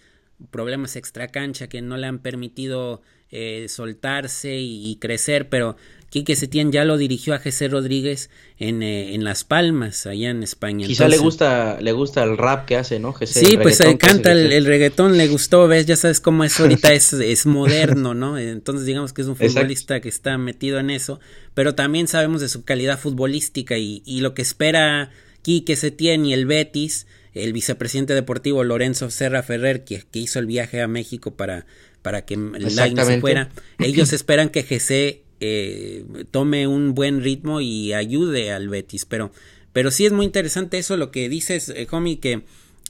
problemas 0.52 0.96
extracancha 0.96 1.68
que 1.68 1.82
no 1.82 1.98
le 1.98 2.08
han 2.08 2.20
permitido 2.20 3.02
eh, 3.32 3.68
soltarse 3.70 4.56
y, 4.58 4.90
y 4.90 4.98
crecer, 4.98 5.50
pero 5.50 5.76
Quique 6.14 6.36
Setién 6.36 6.72
ya 6.72 6.86
lo 6.86 6.98
dirigió 6.98 7.34
a 7.34 7.40
José 7.40 7.68
Rodríguez 7.68 8.30
en, 8.60 8.84
eh, 8.84 9.16
en 9.16 9.24
Las 9.24 9.44
Palmas, 9.44 10.06
allá 10.06 10.30
en 10.30 10.44
España. 10.44 10.86
Quizá 10.86 11.08
le 11.08 11.18
gusta, 11.18 11.82
le 11.82 11.92
gusta 11.92 12.22
el 12.22 12.38
rap 12.38 12.68
que 12.68 12.76
hace, 12.76 13.00
¿no? 13.00 13.16
Sí, 13.26 13.58
pues 13.58 13.80
reggaetón 13.80 13.96
eh, 13.96 13.98
canta 13.98 14.32
el, 14.32 14.66
reggaetón, 14.68 15.18
le 15.18 15.28
gustó, 15.28 15.68
ves, 15.68 15.88
ya 15.88 15.96
sabes 15.96 16.20
cómo 16.20 16.44
es 16.44 16.60
ahorita, 16.60 16.94
es, 16.94 17.14
es 17.14 17.48
moderno, 17.48 18.14
¿no? 18.14 18.38
Entonces 18.38 18.86
digamos 18.86 19.12
que 19.12 19.24
es 19.24 19.28
un 19.28 19.34
Exacto. 19.34 19.54
futbolista 19.54 20.02
que 20.02 20.10
está 20.10 20.38
metido 20.38 20.78
en 20.78 20.92
eso, 20.92 21.20
pero 21.56 21.74
también 21.74 22.08
sabemos 22.08 22.42
de 22.42 22.50
su 22.50 22.64
calidad 22.64 23.00
futbolística 23.00 23.80
y, 23.80 24.04
y 24.06 24.22
lo 24.22 24.36
que 24.36 24.44
espera 24.44 25.10
Quique 25.42 25.76
Setién 25.76 26.28
y 26.28 26.34
el 26.34 26.46
Betis, 26.46 27.08
el 27.34 27.54
vicepresidente 27.54 28.14
deportivo 28.14 28.64
Lorenzo 28.64 29.10
Serra 29.10 29.44
Ferrer, 29.44 29.84
que, 29.84 30.04
que 30.10 30.20
hizo 30.20 30.40
el 30.40 30.46
viaje 30.46 30.82
a 30.82 30.88
México 30.88 31.36
para, 31.36 31.66
para 32.02 32.26
que 32.26 32.36
el 32.36 32.76
Lainez 32.76 33.08
se 33.08 33.20
fuera, 33.20 33.50
ellos 33.80 34.14
esperan 34.14 34.50
que 34.50 34.64
GC 34.64 35.24
eh, 35.40 36.06
tome 36.32 36.68
un 36.68 36.94
buen 36.94 37.22
ritmo 37.22 37.60
y 37.60 37.94
ayude 37.94 38.52
al 38.52 38.70
Betis, 38.70 39.06
pero, 39.06 39.32
pero 39.72 39.92
sí 39.92 40.06
es 40.06 40.12
muy 40.12 40.26
interesante 40.26 40.78
eso 40.78 40.96
lo 40.96 41.12
que 41.12 41.28
dices, 41.30 41.70
eh, 41.70 41.88
homie, 41.92 42.20
que 42.20 42.44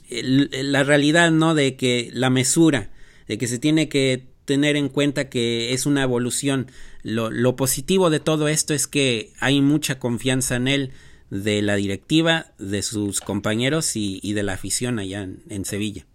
la 0.08 0.84
realidad, 0.84 1.30
¿no? 1.30 1.54
De 1.54 1.76
que 1.76 2.10
la 2.12 2.28
mesura, 2.28 2.90
de 3.26 3.38
que 3.38 3.48
se 3.48 3.58
tiene 3.58 3.88
que 3.88 4.26
tener 4.44 4.76
en 4.76 4.88
cuenta 4.88 5.28
que 5.28 5.72
es 5.72 5.86
una 5.86 6.02
evolución. 6.02 6.70
Lo, 7.02 7.30
lo 7.30 7.56
positivo 7.56 8.10
de 8.10 8.20
todo 8.20 8.48
esto 8.48 8.74
es 8.74 8.86
que 8.86 9.32
hay 9.40 9.60
mucha 9.60 9.98
confianza 9.98 10.56
en 10.56 10.68
él 10.68 10.90
de 11.30 11.62
la 11.62 11.76
directiva, 11.76 12.46
de 12.58 12.82
sus 12.82 13.20
compañeros 13.20 13.96
y, 13.96 14.20
y 14.22 14.34
de 14.34 14.42
la 14.42 14.54
afición 14.54 14.98
allá 14.98 15.22
en, 15.22 15.42
en 15.48 15.64
Sevilla. 15.64 16.06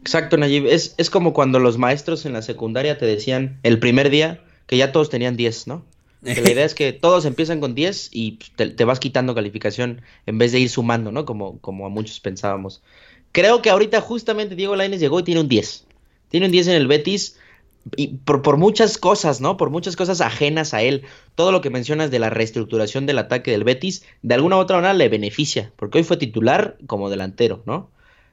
Exacto, 0.00 0.36
Nayib. 0.36 0.66
Es, 0.66 0.94
es 0.98 1.10
como 1.10 1.32
cuando 1.32 1.58
los 1.58 1.78
maestros 1.78 2.26
en 2.26 2.32
la 2.32 2.42
secundaria 2.42 2.96
te 2.96 3.06
decían 3.06 3.58
el 3.64 3.80
primer 3.80 4.08
día 4.08 4.40
que 4.66 4.76
ya 4.76 4.92
todos 4.92 5.10
tenían 5.10 5.36
10, 5.36 5.66
¿no? 5.66 5.84
Que 6.24 6.40
la 6.40 6.50
idea 6.50 6.64
es 6.64 6.74
que 6.76 6.92
todos 6.92 7.24
empiezan 7.24 7.60
con 7.60 7.74
10 7.74 8.10
y 8.12 8.32
pues, 8.32 8.52
te, 8.54 8.68
te 8.68 8.84
vas 8.84 9.00
quitando 9.00 9.34
calificación 9.34 10.02
en 10.26 10.38
vez 10.38 10.52
de 10.52 10.60
ir 10.60 10.70
sumando, 10.70 11.10
¿no? 11.10 11.24
Como, 11.24 11.58
como 11.58 11.86
a 11.86 11.88
muchos 11.88 12.20
pensábamos. 12.20 12.82
Creo 13.32 13.62
que 13.62 13.70
ahorita 13.70 14.00
justamente 14.00 14.54
Diego 14.54 14.76
Lainez 14.76 15.00
llegó 15.00 15.18
y 15.20 15.24
tiene 15.24 15.40
un 15.40 15.48
10. 15.48 15.86
Tiene 16.28 16.46
un 16.46 16.52
10 16.52 16.68
en 16.68 16.74
el 16.74 16.86
Betis 16.86 17.36
y 17.94 18.08
por, 18.18 18.42
por 18.42 18.56
muchas 18.56 18.98
cosas, 18.98 19.40
¿no? 19.40 19.56
Por 19.56 19.70
muchas 19.70 19.96
cosas 19.96 20.20
ajenas 20.20 20.74
a 20.74 20.82
él. 20.82 21.02
Todo 21.34 21.52
lo 21.52 21.60
que 21.60 21.70
mencionas 21.70 22.10
de 22.10 22.18
la 22.18 22.30
reestructuración 22.30 23.06
del 23.06 23.18
ataque 23.18 23.52
del 23.52 23.64
Betis, 23.64 24.04
de 24.22 24.34
alguna 24.34 24.56
u 24.56 24.60
otra 24.60 24.76
manera 24.76 24.94
le 24.94 25.08
beneficia, 25.08 25.72
porque 25.76 25.98
hoy 25.98 26.04
fue 26.04 26.16
titular 26.16 26.76
como 26.86 27.10
delantero, 27.10 27.62
¿no? 27.66 27.90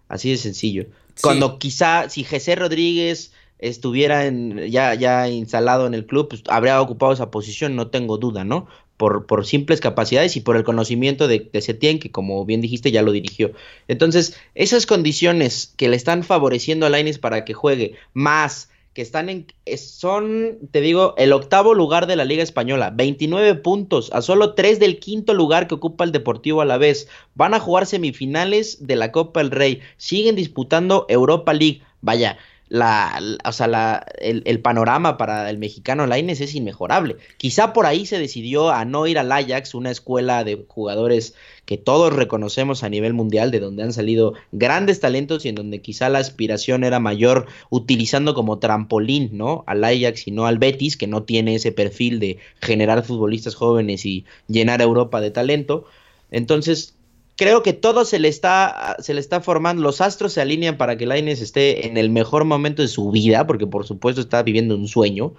Así 0.08 0.32
de 0.32 0.38
sencillo. 0.38 0.86
Sí. 1.16 1.22
Cuando 1.22 1.60
quizá 1.60 2.10
si 2.10 2.24
José 2.24 2.56
Rodríguez 2.56 3.32
estuviera 3.60 4.26
en, 4.26 4.58
ya, 4.70 4.94
ya 4.96 5.30
instalado 5.30 5.88
en 5.88 5.94
el 5.94 6.06
club, 6.06 6.30
pues 6.30 6.44
habría 6.50 6.82
ocupado 6.82 7.14
esa 7.14 7.32
posición, 7.32 7.76
no 7.76 7.88
tengo 7.88 8.18
duda, 8.18 8.44
¿no? 8.44 8.68
Por, 8.98 9.26
por 9.26 9.46
simples 9.46 9.80
capacidades 9.82 10.36
y 10.36 10.42
por 10.42 10.56
el 10.56 10.64
conocimiento 10.64 11.28
de, 11.28 11.50
de 11.52 11.62
Setién, 11.62 12.00
que 12.00 12.12
como 12.12 12.46
bien 12.46 12.62
dijiste, 12.62 12.92
ya 12.92 13.02
lo 13.02 13.12
dirigió. 13.12 13.52
Entonces, 13.88 14.36
esas 14.56 14.86
condiciones 14.86 15.74
que 15.78 15.90
le 15.90 15.96
están 15.96 16.24
favoreciendo 16.24 16.86
a 16.86 16.90
Lainez 16.90 17.18
para 17.18 17.44
que 17.46 17.54
juegue, 17.54 17.96
más 18.14 18.70
que 18.94 19.02
están 19.02 19.30
en, 19.30 19.48
son, 19.78 20.60
te 20.72 20.82
digo, 20.82 21.16
el 21.18 21.34
octavo 21.34 21.74
lugar 21.74 22.06
de 22.06 22.16
la 22.16 22.26
Liga 22.26 22.44
Española, 22.44 22.92
29 22.92 23.56
puntos, 23.56 24.12
a 24.14 24.22
solo 24.22 24.54
3 24.54 24.80
del 24.80 25.00
quinto 25.00 25.34
lugar 25.34 25.68
que 25.68 25.76
ocupa 25.76 26.04
el 26.04 26.12
Deportivo 26.12 26.62
a 26.62 26.66
la 26.66 26.78
vez. 26.78 27.08
Van 27.34 27.54
a 27.54 27.60
jugar 27.60 27.86
semifinales 27.88 28.86
de 28.86 28.96
la 28.96 29.12
Copa 29.12 29.40
del 29.40 29.52
Rey, 29.52 29.82
siguen 29.98 30.36
disputando 30.36 31.06
Europa 31.10 31.54
League. 31.54 31.82
Vaya, 32.02 32.38
la, 32.74 33.22
o 33.46 33.52
sea, 33.52 33.68
la, 33.68 34.04
el, 34.18 34.60
panorama 34.62 35.16
para 35.16 35.48
el 35.52 35.60
mexicano 35.60 36.08
Laines 36.08 36.42
es 36.42 36.56
inmejorable. 36.56 37.18
Quizá 37.38 37.72
por 37.72 37.86
ahí 37.86 38.08
se 38.08 38.18
decidió 38.18 38.72
a 38.72 38.84
no 38.84 39.06
ir 39.06 39.20
al 39.20 39.32
Ajax, 39.32 39.76
una 39.76 39.92
escuela 39.92 40.44
de 40.44 40.66
jugadores 40.68 41.36
que 41.66 41.78
todos 41.78 42.12
reconocemos 42.12 42.84
a 42.84 42.90
nivel 42.90 43.14
mundial, 43.14 43.52
de 43.52 43.60
donde 43.60 43.84
han 43.84 43.94
salido 43.94 44.34
grandes 44.52 45.00
talentos 45.00 45.46
y 45.46 45.50
en 45.50 45.56
donde 45.56 45.82
quizá 45.82 46.10
la 46.10 46.18
aspiración 46.18 46.84
era 46.84 47.00
mayor 47.00 47.46
utilizando 47.70 48.34
como 48.34 48.58
trampolín, 48.58 49.38
¿no? 49.38 49.64
Al 49.68 49.84
Ajax 49.84 50.28
y 50.28 50.32
no 50.32 50.48
al 50.48 50.58
Betis, 50.58 50.98
que 50.98 51.06
no 51.06 51.22
tiene 51.22 51.54
ese 51.54 51.72
perfil 51.72 52.20
de 52.20 52.40
generar 52.60 53.04
futbolistas 53.04 53.54
jóvenes 53.54 54.04
y 54.04 54.26
llenar 54.48 54.82
Europa 54.82 55.22
de 55.22 55.30
talento. 55.30 55.86
Entonces, 56.32 56.96
creo 57.36 57.64
que 57.64 57.74
todo 57.74 58.06
se 58.06 58.20
le 58.20 58.28
está 58.28 58.96
se 59.00 59.14
le 59.14 59.20
está 59.20 59.42
formando, 59.42 59.82
los 59.82 60.02
astros 60.02 60.34
se 60.34 60.42
alinean 60.42 60.78
para 60.78 60.98
que 60.98 61.06
Laines 61.06 61.42
esté 61.42 61.88
en 61.88 61.98
el 61.98 62.10
mejor 62.10 62.46
momento 62.46 62.82
de 62.82 62.88
su 62.88 63.12
vida, 63.12 63.48
porque 63.48 63.68
por 63.68 63.86
supuesto 63.86 64.22
está 64.22 64.44
viviendo 64.44 64.76
un 64.76 64.88
sueño. 64.88 65.34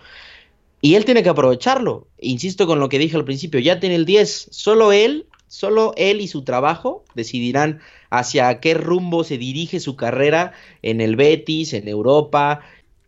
Y 0.80 0.96
él 0.96 1.06
tiene 1.06 1.22
que 1.22 1.30
aprovecharlo. 1.30 2.08
Insisto 2.20 2.66
con 2.66 2.78
lo 2.78 2.90
que 2.90 2.98
dije 2.98 3.16
al 3.16 3.24
principio, 3.24 3.58
ya 3.58 3.80
tiene 3.80 3.94
el 3.94 4.04
10, 4.04 4.48
solo 4.50 4.92
él, 4.92 5.26
solo 5.48 5.94
él 5.96 6.20
y 6.20 6.28
su 6.28 6.42
trabajo 6.42 7.04
decidirán 7.14 7.80
hacia 8.10 8.60
qué 8.60 8.74
rumbo 8.74 9.24
se 9.24 9.38
dirige 9.38 9.80
su 9.80 9.96
carrera 9.96 10.52
en 10.82 11.00
el 11.00 11.16
Betis, 11.16 11.72
en 11.72 11.88
Europa. 11.88 12.60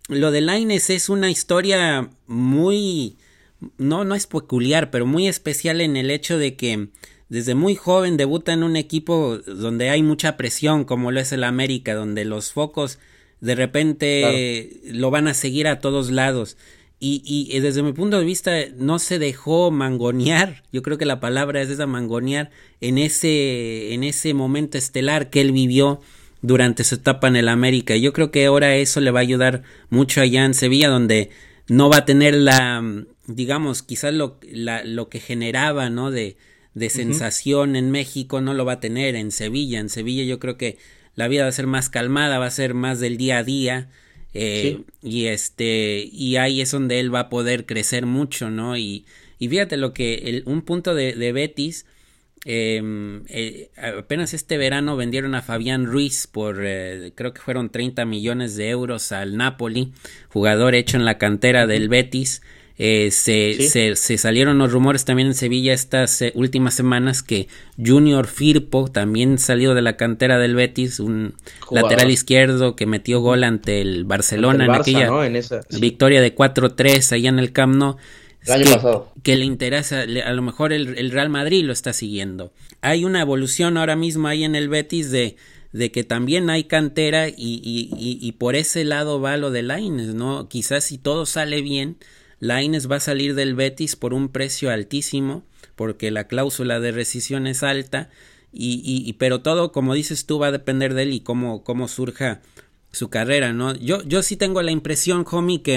Lo 0.08 0.30
de 0.30 0.40
Laines 0.40 0.88
es 0.88 1.10
una 1.10 1.30
historia 1.30 2.08
muy 2.26 3.18
no 3.78 4.04
no 4.04 4.14
es 4.14 4.26
peculiar, 4.26 4.90
pero 4.90 5.06
muy 5.06 5.28
especial 5.28 5.80
en 5.80 5.96
el 5.96 6.10
hecho 6.10 6.38
de 6.38 6.56
que 6.56 6.88
desde 7.28 7.54
muy 7.54 7.74
joven 7.74 8.16
debuta 8.16 8.52
en 8.52 8.62
un 8.62 8.76
equipo 8.76 9.38
donde 9.38 9.90
hay 9.90 10.02
mucha 10.02 10.36
presión, 10.36 10.84
como 10.84 11.10
lo 11.10 11.20
es 11.20 11.32
el 11.32 11.44
América, 11.44 11.94
donde 11.94 12.24
los 12.24 12.52
focos 12.52 12.98
de 13.40 13.54
repente 13.54 14.80
lo 14.86 15.10
van 15.10 15.28
a 15.28 15.34
seguir 15.34 15.66
a 15.68 15.80
todos 15.80 16.10
lados. 16.10 16.56
Y, 16.98 17.22
y, 17.26 17.60
desde 17.60 17.82
mi 17.82 17.92
punto 17.92 18.18
de 18.18 18.24
vista 18.24 18.52
no 18.78 18.98
se 18.98 19.18
dejó 19.18 19.70
mangonear, 19.70 20.62
yo 20.72 20.80
creo 20.80 20.96
que 20.96 21.04
la 21.04 21.20
palabra 21.20 21.60
es 21.60 21.68
esa 21.68 21.86
mangonear 21.86 22.50
en 22.80 22.96
ese, 22.96 23.92
en 23.92 24.02
ese 24.02 24.32
momento 24.32 24.78
estelar 24.78 25.28
que 25.28 25.42
él 25.42 25.52
vivió 25.52 26.00
durante 26.40 26.84
su 26.84 26.94
etapa 26.94 27.28
en 27.28 27.36
el 27.36 27.48
América. 27.48 27.96
Yo 27.96 28.14
creo 28.14 28.30
que 28.30 28.46
ahora 28.46 28.76
eso 28.76 29.00
le 29.02 29.10
va 29.10 29.20
a 29.20 29.22
ayudar 29.22 29.62
mucho 29.90 30.22
allá 30.22 30.46
en 30.46 30.54
Sevilla, 30.54 30.88
donde 30.88 31.28
no 31.68 31.90
va 31.90 31.98
a 31.98 32.04
tener 32.06 32.34
la, 32.34 32.82
digamos, 33.26 33.82
quizás 33.82 34.14
lo, 34.14 34.38
la, 34.50 34.82
lo 34.82 35.10
que 35.10 35.20
generaba, 35.20 35.90
¿no? 35.90 36.10
De, 36.10 36.38
de 36.76 36.90
sensación 36.90 37.74
en 37.74 37.90
México 37.90 38.42
no 38.42 38.52
lo 38.52 38.66
va 38.66 38.74
a 38.74 38.80
tener 38.80 39.16
en 39.16 39.30
Sevilla. 39.30 39.80
En 39.80 39.88
Sevilla 39.88 40.24
yo 40.24 40.38
creo 40.38 40.58
que 40.58 40.76
la 41.14 41.26
vida 41.26 41.44
va 41.44 41.48
a 41.48 41.52
ser 41.52 41.66
más 41.66 41.88
calmada, 41.88 42.38
va 42.38 42.44
a 42.44 42.50
ser 42.50 42.74
más 42.74 43.00
del 43.00 43.16
día 43.16 43.38
a 43.38 43.44
día. 43.44 43.88
Eh, 44.34 44.82
y 45.02 45.24
este, 45.24 46.06
y 46.12 46.36
ahí 46.36 46.60
es 46.60 46.70
donde 46.70 47.00
él 47.00 47.12
va 47.12 47.20
a 47.20 47.28
poder 47.30 47.64
crecer 47.64 48.04
mucho, 48.04 48.50
¿no? 48.50 48.76
Y, 48.76 49.06
y 49.38 49.48
fíjate 49.48 49.78
lo 49.78 49.94
que, 49.94 50.16
el, 50.26 50.42
un 50.44 50.60
punto 50.60 50.94
de, 50.94 51.14
de 51.14 51.32
Betis, 51.32 51.86
em, 52.44 53.24
eh, 53.28 53.70
apenas 53.98 54.34
este 54.34 54.58
verano 54.58 54.96
vendieron 54.96 55.34
a 55.34 55.40
Fabián 55.40 55.86
Ruiz 55.86 56.26
por, 56.26 56.60
eh, 56.62 57.12
creo 57.14 57.32
que 57.32 57.40
fueron 57.40 57.70
30 57.70 58.04
millones 58.04 58.54
de 58.54 58.68
euros 58.68 59.12
al 59.12 59.38
Napoli, 59.38 59.94
jugador 60.28 60.74
hecho 60.74 60.98
en 60.98 61.06
la 61.06 61.16
cantera 61.16 61.66
del 61.66 61.88
Betis. 61.88 62.42
Eh, 62.78 63.10
se, 63.10 63.96
se, 63.96 64.18
salieron 64.18 64.58
los 64.58 64.70
rumores 64.70 65.06
también 65.06 65.28
en 65.28 65.34
Sevilla 65.34 65.72
estas 65.72 66.20
eh, 66.20 66.32
últimas 66.34 66.74
semanas 66.74 67.22
que 67.22 67.48
Junior 67.82 68.26
Firpo, 68.26 68.88
también 68.88 69.38
salió 69.38 69.72
de 69.72 69.80
la 69.80 69.96
cantera 69.96 70.38
del 70.38 70.54
Betis, 70.54 71.00
un 71.00 71.34
lateral 71.70 72.10
izquierdo 72.10 72.76
que 72.76 72.84
metió 72.84 73.20
gol 73.20 73.44
ante 73.44 73.80
el 73.80 74.04
Barcelona 74.04 74.66
en 74.66 74.70
aquella 74.72 75.10
victoria 75.80 76.20
de 76.20 76.34
4-3 76.34 77.12
allá 77.12 77.30
en 77.30 77.38
el 77.38 77.52
Camp 77.52 77.76
Nou. 77.76 77.96
que, 79.22 79.36
le 79.36 79.44
interesa, 79.46 80.02
a 80.02 80.32
lo 80.32 80.42
mejor 80.42 80.74
el, 80.74 81.10
Real 81.10 81.30
Madrid 81.30 81.64
lo 81.64 81.72
está 81.72 81.94
siguiendo. 81.94 82.52
Hay 82.82 83.06
una 83.06 83.22
evolución 83.22 83.78
ahora 83.78 83.96
mismo 83.96 84.28
ahí 84.28 84.44
en 84.44 84.54
el 84.54 84.68
Betis 84.68 85.10
de, 85.10 85.36
de 85.72 85.90
que 85.90 86.04
también 86.04 86.50
hay 86.50 86.64
cantera 86.64 87.28
y, 87.28 87.34
y, 87.38 87.88
y, 87.98 88.32
por 88.32 88.54
ese 88.54 88.84
lado 88.84 89.18
va 89.18 89.38
lo 89.38 89.50
de 89.50 89.62
Laines, 89.62 90.14
¿no? 90.14 90.48
Quizás 90.50 90.84
si 90.84 90.98
todo 90.98 91.24
sale 91.24 91.62
bien, 91.62 91.96
Laines 92.40 92.90
va 92.90 92.96
a 92.96 93.00
salir 93.00 93.34
del 93.34 93.54
Betis 93.54 93.96
por 93.96 94.14
un 94.14 94.28
precio 94.28 94.70
altísimo, 94.70 95.44
porque 95.74 96.10
la 96.10 96.26
cláusula 96.26 96.80
de 96.80 96.92
rescisión 96.92 97.46
es 97.46 97.62
alta, 97.62 98.10
y, 98.52 98.80
y, 98.84 99.12
pero 99.14 99.42
todo, 99.42 99.70
como 99.70 99.92
dices 99.92 100.24
tú, 100.24 100.38
va 100.38 100.46
a 100.46 100.52
depender 100.52 100.94
de 100.94 101.02
él 101.02 101.12
y 101.12 101.20
cómo, 101.20 101.62
cómo 101.62 101.88
surja 101.88 102.40
su 102.90 103.10
carrera, 103.10 103.52
¿no? 103.52 103.74
Yo, 103.74 104.02
yo 104.04 104.22
sí 104.22 104.36
tengo 104.36 104.62
la 104.62 104.70
impresión, 104.70 105.26
homie, 105.30 105.60
que 105.60 105.74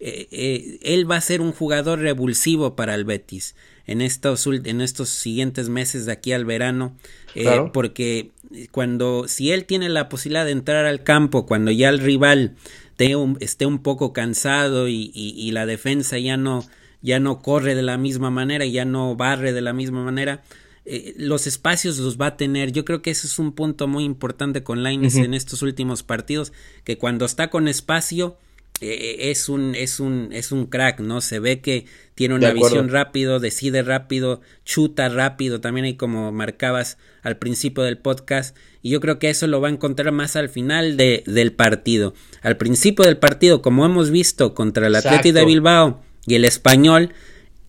eh, 0.00 0.28
eh, 0.30 0.78
él 0.82 1.10
va 1.10 1.16
a 1.16 1.20
ser 1.20 1.40
un 1.40 1.52
jugador 1.52 2.00
revulsivo 2.00 2.74
para 2.74 2.94
el 2.94 3.04
Betis 3.04 3.54
en 3.86 4.00
estos, 4.00 4.46
en 4.46 4.80
estos 4.80 5.10
siguientes 5.10 5.68
meses 5.68 6.06
de 6.06 6.12
aquí 6.12 6.32
al 6.32 6.44
verano, 6.44 6.96
eh, 7.34 7.70
porque 7.72 8.30
cuando, 8.70 9.28
si 9.28 9.52
él 9.52 9.66
tiene 9.66 9.88
la 9.88 10.08
posibilidad 10.08 10.46
de 10.46 10.52
entrar 10.52 10.86
al 10.86 11.02
campo, 11.02 11.46
cuando 11.46 11.70
ya 11.70 11.90
el 11.90 11.98
rival 11.98 12.54
esté 13.40 13.66
un, 13.66 13.78
poco 13.78 14.12
cansado 14.12 14.88
y, 14.88 15.10
y, 15.14 15.50
la 15.50 15.66
defensa 15.66 16.18
ya 16.18 16.36
no, 16.36 16.64
ya 17.02 17.20
no 17.20 17.40
corre 17.40 17.74
de 17.74 17.82
la 17.82 17.98
misma 17.98 18.30
manera, 18.30 18.64
ya 18.66 18.84
no 18.84 19.16
barre 19.16 19.52
de 19.52 19.60
la 19.60 19.72
misma 19.72 20.04
manera, 20.04 20.42
eh, 20.86 21.14
los 21.16 21.46
espacios 21.46 21.98
los 21.98 22.20
va 22.20 22.26
a 22.26 22.36
tener. 22.36 22.72
Yo 22.72 22.84
creo 22.84 23.02
que 23.02 23.10
ese 23.10 23.26
es 23.26 23.38
un 23.38 23.52
punto 23.52 23.88
muy 23.88 24.04
importante 24.04 24.62
con 24.62 24.82
Laines 24.82 25.16
en 25.16 25.34
estos 25.34 25.62
últimos 25.62 26.02
partidos, 26.02 26.52
que 26.84 26.98
cuando 26.98 27.24
está 27.24 27.50
con 27.50 27.68
espacio, 27.68 28.36
eh, 28.80 29.30
es 29.30 29.48
un 29.48 29.74
es 29.74 30.00
un 30.00 30.30
es 30.32 30.50
un 30.50 30.66
crack 30.66 31.00
no 31.00 31.20
se 31.20 31.38
ve 31.38 31.60
que 31.60 31.86
tiene 32.14 32.34
una 32.34 32.52
visión 32.52 32.88
rápido 32.88 33.38
decide 33.38 33.82
rápido 33.82 34.40
chuta 34.64 35.08
rápido 35.08 35.60
también 35.60 35.84
hay 35.84 35.94
como 35.94 36.32
marcabas 36.32 36.98
al 37.22 37.38
principio 37.38 37.84
del 37.84 37.98
podcast 37.98 38.56
y 38.82 38.90
yo 38.90 39.00
creo 39.00 39.18
que 39.18 39.30
eso 39.30 39.46
lo 39.46 39.60
va 39.60 39.68
a 39.68 39.70
encontrar 39.70 40.12
más 40.12 40.36
al 40.36 40.50
final 40.50 40.98
de, 40.98 41.24
del 41.26 41.52
partido. 41.52 42.12
Al 42.42 42.58
principio 42.58 43.04
del 43.06 43.16
partido 43.16 43.62
como 43.62 43.86
hemos 43.86 44.10
visto 44.10 44.54
contra 44.54 44.88
el 44.88 44.94
Atlético 44.94 45.38
de 45.38 45.46
Bilbao 45.46 46.02
y 46.26 46.34
el 46.34 46.44
Español 46.44 47.14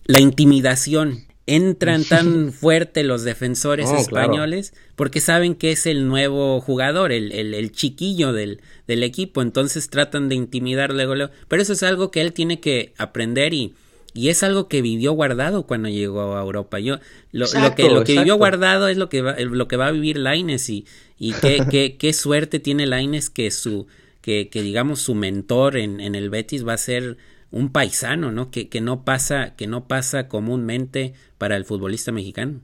la 0.04 0.20
intimidación 0.20 1.25
entran 1.46 2.04
tan 2.08 2.52
fuerte 2.52 3.02
los 3.04 3.22
defensores 3.22 3.90
españoles 3.90 4.74
porque 4.96 5.20
saben 5.20 5.54
que 5.54 5.72
es 5.72 5.86
el 5.86 6.08
nuevo 6.08 6.60
jugador, 6.60 7.12
el, 7.12 7.32
el, 7.32 7.72
chiquillo 7.72 8.32
del, 8.32 8.60
del, 8.86 9.02
equipo, 9.02 9.42
entonces 9.42 9.88
tratan 9.88 10.28
de 10.28 10.34
intimidar 10.34 10.92
luego, 10.92 11.30
pero 11.48 11.62
eso 11.62 11.72
es 11.72 11.82
algo 11.82 12.10
que 12.10 12.20
él 12.20 12.32
tiene 12.32 12.60
que 12.60 12.92
aprender 12.98 13.54
y, 13.54 13.74
y 14.12 14.30
es 14.30 14.42
algo 14.42 14.68
que 14.68 14.82
vivió 14.82 15.12
guardado 15.12 15.64
cuando 15.64 15.88
llegó 15.88 16.36
a 16.36 16.42
Europa. 16.42 16.80
Yo 16.80 16.98
lo, 17.32 17.46
que 17.76 17.88
lo 17.88 18.02
que 18.02 18.18
vivió 18.18 18.36
guardado 18.36 18.88
es 18.88 18.96
lo 18.96 19.08
que 19.08 19.22
va, 19.22 19.36
lo 19.38 19.68
que 19.68 19.76
va 19.76 19.88
a 19.88 19.92
vivir 19.92 20.16
Laines 20.16 20.68
y, 20.70 20.86
y 21.18 21.32
qué, 21.34 21.64
qué, 21.70 21.96
qué 21.96 22.12
suerte 22.12 22.58
tiene 22.58 22.86
Laines 22.86 23.30
que 23.30 23.50
su 23.50 23.86
que, 24.22 24.48
que 24.48 24.62
digamos 24.62 25.00
su 25.00 25.14
mentor 25.14 25.76
en, 25.76 26.00
en 26.00 26.16
el 26.16 26.30
Betis 26.30 26.66
va 26.66 26.72
a 26.72 26.78
ser 26.78 27.16
un 27.56 27.70
paisano, 27.70 28.32
¿no? 28.32 28.50
Que, 28.50 28.68
que, 28.68 28.80
no 28.80 29.04
pasa, 29.04 29.54
que 29.56 29.66
no 29.66 29.88
pasa 29.88 30.28
comúnmente 30.28 31.14
para 31.38 31.56
el 31.56 31.64
futbolista 31.64 32.12
mexicano. 32.12 32.60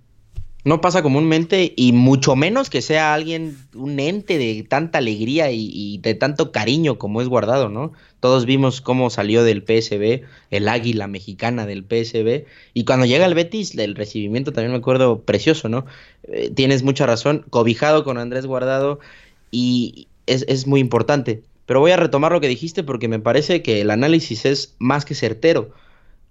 No 0.64 0.81
pasa 0.81 1.02
comúnmente 1.02 1.72
y 1.76 1.92
mucho 1.92 2.37
menos 2.37 2.70
que 2.70 2.83
sea 2.83 3.14
alguien, 3.14 3.57
un 3.74 3.98
ente 3.98 4.38
de 4.38 4.62
tanta 4.62 4.98
alegría 4.98 5.50
y, 5.50 5.98
de 5.98 6.14
tanto 6.14 6.52
cariño 6.52 6.98
como 6.98 7.20
es 7.20 7.26
guardado, 7.26 7.68
¿no? 7.68 7.92
Todos 8.20 8.46
vimos 8.46 8.81
cómo 8.81 9.11
salió 9.11 9.42
del 9.42 9.62
PSB, 9.62 10.22
el 10.50 10.68
águila 10.68 11.09
mexicana 11.09 11.66
del 11.66 11.83
PSB, 11.83 12.44
y 12.74 12.85
cuando 12.85 13.07
llega 13.07 13.26
el 13.26 13.35
Betis, 13.35 13.76
el 13.76 13.96
recibimiento 13.96 14.52
también 14.52 14.70
me 14.70 14.78
acuerdo 14.78 15.22
precioso, 15.22 15.68
¿no? 15.68 15.85
Eh, 16.24 16.50
tienes 16.55 16.85
mucha 16.85 17.07
razón, 17.07 17.44
cobijado 17.50 18.05
con 18.05 18.18
Andrés 18.18 18.46
Guardado 18.46 19.00
y 19.50 20.07
es, 20.26 20.44
es 20.46 20.68
muy 20.68 20.78
importante. 20.78 21.42
Pero 21.66 21.81
voy 21.81 21.92
a 21.92 21.96
retomar 21.96 22.33
lo 22.33 22.40
que 22.40 22.48
dijiste 22.48 22.83
porque 22.83 23.09
me 23.09 23.20
parece 23.20 23.62
que 23.62 23.81
el 23.81 23.90
análisis 23.90 24.44
es 24.44 24.75
más 24.79 25.05
que 25.05 25.14
certero. 25.14 25.70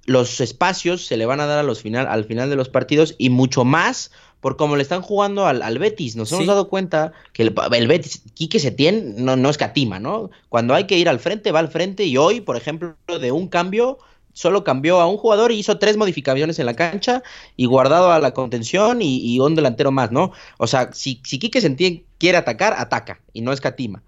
Los 0.06 0.41
espacios 0.41 1.06
se 1.06 1.17
le 1.17 1.26
van 1.26 1.39
a 1.39 1.46
dar 1.46 1.60
a 1.60 1.63
los 1.63 1.82
final, 1.82 2.08
al 2.08 2.26
final 2.26 2.50
de 2.50 2.56
los 2.56 2.70
partidos 2.70 3.15
y 3.17 3.30
mucho 3.30 3.63
más 3.63 4.12
por 4.41 4.58
cómo 4.58 4.76
le 4.76 4.82
están 4.82 5.04
jugando 5.04 5.46
al, 5.46 5.78
Betis. 5.78 6.15
Nos 6.15 6.32
hemos 6.32 6.48
dado 6.48 6.67
cuenta 6.67 7.13
que 7.32 7.44
el, 7.44 7.56
el 7.74 7.88
Betis, 7.88 8.24
Quique 8.34 8.60
Setién, 8.60 9.24
no, 9.24 9.36
no 9.36 9.50
escatima, 9.50 10.00
¿no? 10.00 10.32
Cuando 10.50 10.74
hay 10.74 10.88
que 10.88 10.98
ir 10.98 11.08
al 11.08 11.20
frente, 11.20 11.52
va 11.52 11.60
al 11.60 11.70
frente 11.70 12.06
y 12.06 12.17
hoy, 12.17 12.41
por 12.41 12.58
ejemplo, 12.58 12.96
de 13.08 13.32
un 13.32 13.48
cambio, 13.48 14.00
solo 14.34 14.63
cambió 14.63 15.00
a 15.00 15.08
un 15.08 15.17
jugador 15.17 15.52
y 15.52 15.60
hizo 15.60 15.78
tres 15.78 15.96
modificaciones 15.96 16.58
en 16.58 16.65
la 16.65 16.74
cancha 16.74 17.22
y 17.56 17.65
guardado 17.65 18.12
a 18.12 18.20
la 18.20 18.34
contención 18.34 19.00
y, 19.02 19.39
un 19.39 19.56
delantero 19.56 19.91
más, 19.91 20.12
¿no? 20.12 20.32
O 20.58 20.65
sea, 20.65 20.91
si, 20.91 21.22
si 21.24 21.38
Quique 21.38 21.62
Setién 21.62 22.04
quiere 22.17 22.39
atacar, 22.39 22.74
ataca 22.78 23.22
y 23.34 23.41
no 23.41 23.54
escatima. 23.54 24.02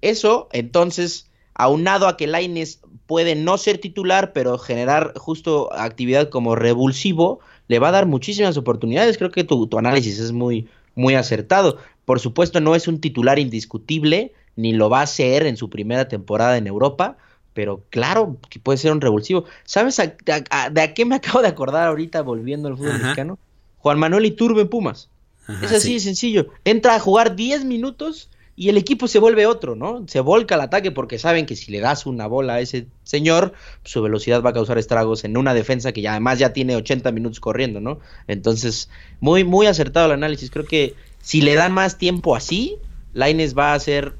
Eso, 0.00 0.48
entonces, 0.52 1.30
aunado 1.54 2.08
a 2.08 2.16
que 2.16 2.26
Laines 2.26 2.80
puede 3.06 3.34
no 3.34 3.58
ser 3.58 3.78
titular, 3.78 4.32
pero 4.32 4.58
generar 4.58 5.14
justo 5.16 5.72
actividad 5.72 6.28
como 6.28 6.54
revulsivo, 6.54 7.40
le 7.68 7.78
va 7.78 7.88
a 7.88 7.92
dar 7.92 8.06
muchísimas 8.06 8.56
oportunidades. 8.56 9.18
Creo 9.18 9.30
que 9.30 9.44
tu, 9.44 9.66
tu 9.66 9.78
análisis 9.78 10.18
es 10.18 10.32
muy, 10.32 10.68
muy 10.94 11.14
acertado. 11.14 11.78
Por 12.04 12.20
supuesto, 12.20 12.60
no 12.60 12.74
es 12.74 12.88
un 12.88 13.00
titular 13.00 13.38
indiscutible, 13.38 14.32
ni 14.56 14.72
lo 14.72 14.90
va 14.90 15.02
a 15.02 15.06
ser 15.06 15.46
en 15.46 15.56
su 15.56 15.70
primera 15.70 16.08
temporada 16.08 16.56
en 16.56 16.66
Europa, 16.66 17.16
pero 17.54 17.82
claro 17.90 18.36
que 18.48 18.58
puede 18.58 18.78
ser 18.78 18.92
un 18.92 19.00
revulsivo. 19.00 19.44
¿Sabes 19.64 19.98
a, 20.00 20.14
a, 20.28 20.64
a, 20.64 20.70
de 20.70 20.80
a 20.80 20.94
qué 20.94 21.04
me 21.04 21.16
acabo 21.16 21.42
de 21.42 21.48
acordar 21.48 21.88
ahorita 21.88 22.22
volviendo 22.22 22.68
al 22.68 22.76
fútbol 22.76 22.92
Ajá. 22.92 23.02
mexicano? 23.02 23.38
Juan 23.78 23.98
Manuel 23.98 24.26
Iturbe 24.26 24.62
en 24.62 24.68
Pumas. 24.68 25.08
Ajá, 25.46 25.64
es 25.64 25.72
así 25.72 25.88
sí. 25.88 25.94
de 25.94 26.00
sencillo. 26.00 26.48
Entra 26.64 26.94
a 26.94 27.00
jugar 27.00 27.36
10 27.36 27.64
minutos 27.64 28.30
y 28.58 28.70
el 28.70 28.76
equipo 28.76 29.06
se 29.06 29.20
vuelve 29.20 29.46
otro, 29.46 29.76
¿no? 29.76 30.04
Se 30.08 30.18
volca 30.18 30.56
al 30.56 30.62
ataque 30.62 30.90
porque 30.90 31.20
saben 31.20 31.46
que 31.46 31.54
si 31.54 31.70
le 31.70 31.78
das 31.78 32.06
una 32.06 32.26
bola 32.26 32.54
a 32.54 32.60
ese 32.60 32.88
señor, 33.04 33.52
su 33.84 34.02
velocidad 34.02 34.42
va 34.42 34.50
a 34.50 34.52
causar 34.52 34.78
estragos 34.78 35.22
en 35.22 35.36
una 35.36 35.54
defensa 35.54 35.92
que 35.92 36.02
ya 36.02 36.10
además 36.10 36.40
ya 36.40 36.52
tiene 36.52 36.74
80 36.74 37.12
minutos 37.12 37.38
corriendo, 37.38 37.80
¿no? 37.80 38.00
Entonces, 38.26 38.90
muy, 39.20 39.44
muy 39.44 39.66
acertado 39.66 40.06
el 40.06 40.12
análisis. 40.12 40.50
Creo 40.50 40.64
que 40.64 40.94
si 41.22 41.40
le 41.40 41.54
dan 41.54 41.72
más 41.72 41.98
tiempo 41.98 42.34
así, 42.34 42.74
Laines 43.12 43.56
va 43.56 43.70
a 43.70 43.74
hacer 43.74 44.14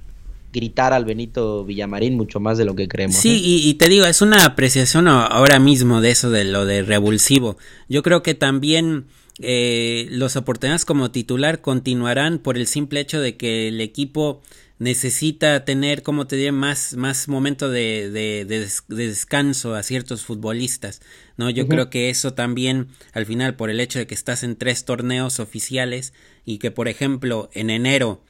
gritar 0.53 0.93
al 0.93 1.05
Benito 1.05 1.65
Villamarín 1.65 2.17
mucho 2.17 2.39
más 2.39 2.59
de 2.59 2.65
lo 2.65 2.77
que 2.77 2.87
creemos. 2.87 3.17
Sí, 3.17 3.31
¿eh? 3.31 3.41
y, 3.43 3.69
y 3.69 3.75
te 3.75 3.89
digo, 3.89 4.07
es 4.07 4.23
una 4.23 4.45
apreciación 4.45 5.09
ahora 5.09 5.59
mismo 5.59 6.01
de 6.01 6.13
eso 6.13 6.31
de 6.31 6.45
lo 6.45 6.65
de 6.65 6.83
revulsivo. 6.83 7.57
Yo 7.89 8.05
creo 8.05 8.23
que 8.23 8.35
también 8.35 9.07
eh, 9.41 10.07
los 10.11 10.37
oportunidades 10.37 10.85
como 10.85 11.11
titular 11.11 11.61
continuarán 11.61 12.39
por 12.39 12.57
el 12.57 12.67
simple 12.67 13.01
hecho 13.01 13.21
de 13.21 13.37
que 13.37 13.69
el 13.69 13.81
equipo 13.81 14.43
necesita 14.79 15.65
tener, 15.65 16.03
como 16.03 16.27
te 16.29 16.37
diré, 16.37 16.53
más, 16.53 16.95
más 16.97 17.27
momento 17.29 17.69
de, 17.69 18.11
de, 18.11 18.45
de 18.45 18.61
des- 18.61 18.85
de 18.89 19.09
descanso 19.09 19.75
a 19.75 19.83
ciertos 19.83 20.25
futbolistas, 20.25 21.01
¿no? 21.37 21.51
Yo 21.51 21.65
creo 21.69 21.91
que 21.91 22.11
eso 22.11 22.35
también, 22.35 22.89
al 23.13 23.27
final, 23.27 23.57
por 23.57 23.71
el 23.71 23.81
hecho 23.81 23.99
de 23.99 24.07
que 24.07 24.15
estás 24.15 24.45
en 24.45 24.55
tres 24.57 24.85
torneos 24.85 25.41
oficiales 25.41 26.13
y 26.45 26.59
que, 26.59 26.71
por 26.71 26.87
ejemplo, 26.89 27.51
en 27.55 27.71
enero 27.71 28.23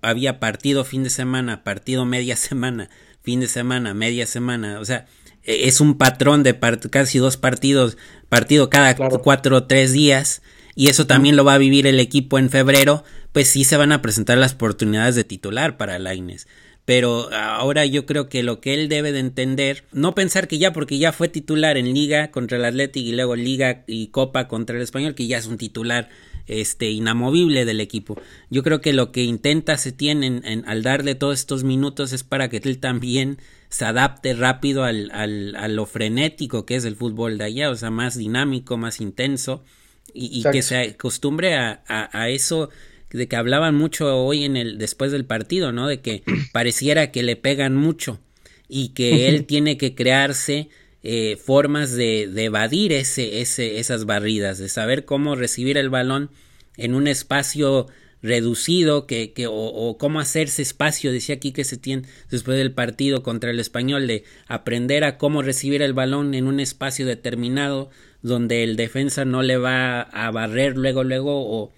había 0.00 0.40
partido 0.40 0.84
fin 0.84 1.02
de 1.04 1.10
semana, 1.10 1.64
partido 1.64 2.04
media 2.04 2.36
semana, 2.36 2.88
fin 3.22 3.40
de 3.40 3.48
semana, 3.48 3.94
media 3.94 4.26
semana, 4.26 4.80
o 4.80 4.84
sea, 4.84 5.06
es 5.44 5.80
un 5.80 5.96
patrón 5.98 6.42
de 6.42 6.58
part- 6.58 6.88
casi 6.90 7.18
dos 7.18 7.36
partidos, 7.36 7.96
partido 8.28 8.70
cada 8.70 8.94
Claro. 8.94 9.20
cuatro 9.20 9.56
o 9.56 9.64
tres 9.64 9.92
días, 9.92 10.42
y 10.74 10.88
eso 10.88 11.06
también 11.06 11.36
lo 11.36 11.44
va 11.44 11.54
a 11.54 11.58
vivir 11.58 11.86
el 11.86 12.00
equipo 12.00 12.38
en 12.38 12.50
febrero, 12.50 13.04
pues 13.32 13.48
sí 13.48 13.64
se 13.64 13.76
van 13.76 13.92
a 13.92 14.02
presentar 14.02 14.38
las 14.38 14.54
oportunidades 14.54 15.14
de 15.14 15.24
titular 15.24 15.76
para 15.76 15.98
Laines. 15.98 16.46
Pero 16.84 17.32
ahora 17.32 17.86
yo 17.86 18.04
creo 18.04 18.28
que 18.28 18.42
lo 18.42 18.60
que 18.60 18.74
él 18.74 18.88
debe 18.90 19.10
de 19.12 19.20
entender, 19.20 19.84
no 19.92 20.14
pensar 20.14 20.48
que 20.48 20.58
ya 20.58 20.72
porque 20.72 20.98
ya 20.98 21.12
fue 21.12 21.28
titular 21.28 21.78
en 21.78 21.94
Liga 21.94 22.30
contra 22.30 22.58
el 22.58 22.64
Athletic 22.64 23.04
y 23.06 23.12
luego 23.12 23.36
Liga 23.36 23.84
y 23.86 24.08
Copa 24.08 24.48
contra 24.48 24.76
el 24.76 24.82
Español, 24.82 25.14
que 25.14 25.26
ya 25.26 25.38
es 25.38 25.46
un 25.46 25.56
titular 25.56 26.10
este 26.46 26.90
inamovible 26.90 27.64
del 27.64 27.80
equipo. 27.80 28.18
Yo 28.50 28.62
creo 28.62 28.80
que 28.80 28.92
lo 28.92 29.12
que 29.12 29.22
intenta 29.24 29.76
se 29.76 29.92
tiene 29.92 30.26
en, 30.26 30.44
en- 30.44 30.68
al 30.68 30.82
darle 30.82 31.14
todos 31.14 31.38
estos 31.40 31.64
minutos 31.64 32.12
es 32.12 32.22
para 32.24 32.48
que 32.48 32.58
él 32.58 32.78
también 32.78 33.38
se 33.68 33.84
adapte 33.86 34.34
rápido 34.34 34.84
al, 34.84 35.10
al, 35.12 35.56
a 35.56 35.68
lo 35.68 35.86
frenético 35.86 36.64
que 36.66 36.76
es 36.76 36.84
el 36.84 36.96
fútbol 36.96 37.38
de 37.38 37.44
allá, 37.44 37.70
o 37.70 37.74
sea, 37.76 37.90
más 37.90 38.16
dinámico, 38.16 38.76
más 38.76 39.00
intenso, 39.00 39.64
y, 40.12 40.26
y 40.38 40.42
que 40.52 40.62
se 40.62 40.76
acostumbre 40.76 41.54
a, 41.56 41.82
a, 41.88 42.18
a 42.22 42.28
eso 42.28 42.70
de 43.10 43.26
que 43.28 43.36
hablaban 43.36 43.74
mucho 43.74 44.24
hoy 44.24 44.44
en 44.44 44.56
el 44.56 44.76
después 44.78 45.12
del 45.12 45.24
partido, 45.24 45.72
¿no? 45.72 45.86
De 45.88 46.00
que 46.00 46.22
pareciera 46.52 47.10
que 47.10 47.22
le 47.22 47.36
pegan 47.36 47.74
mucho 47.76 48.20
y 48.68 48.88
que 48.90 49.28
él 49.28 49.44
tiene 49.46 49.76
que 49.76 49.94
crearse 49.94 50.68
eh, 51.06 51.36
formas 51.36 51.92
de, 51.92 52.22
evadir 52.42 52.94
ese, 52.94 53.42
ese, 53.42 53.78
esas 53.78 54.06
barridas, 54.06 54.56
de 54.56 54.70
saber 54.70 55.04
cómo 55.04 55.36
recibir 55.36 55.76
el 55.76 55.90
balón 55.90 56.30
en 56.78 56.94
un 56.94 57.06
espacio 57.08 57.88
reducido 58.22 59.06
que, 59.06 59.34
o, 59.46 59.98
cómo 59.98 60.18
hacerse 60.18 60.62
espacio, 60.62 61.12
decía 61.12 61.34
aquí 61.34 61.52
que 61.52 61.64
se 61.64 61.76
tiene 61.76 62.08
después 62.30 62.56
del 62.56 62.72
partido 62.72 63.22
contra 63.22 63.50
el 63.50 63.60
español, 63.60 64.06
de 64.06 64.24
aprender 64.46 65.04
a 65.04 65.18
cómo 65.18 65.42
recibir 65.42 65.82
el 65.82 65.92
balón 65.92 66.32
en 66.32 66.46
un 66.46 66.58
espacio 66.58 67.04
determinado 67.04 67.90
donde 68.22 68.64
el 68.64 68.76
defensa 68.76 69.26
no 69.26 69.42
le 69.42 69.58
va 69.58 70.00
a 70.00 70.30
barrer 70.30 70.78
luego, 70.78 71.04
luego 71.04 71.32
o, 71.36 71.72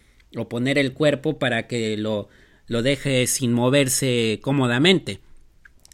poner 0.48 0.78
el 0.78 0.92
cuerpo 0.92 1.40
para 1.40 1.66
que 1.66 1.96
lo 1.96 2.28
deje 2.68 3.26
sin 3.26 3.52
moverse 3.52 4.38
cómodamente. 4.40 5.25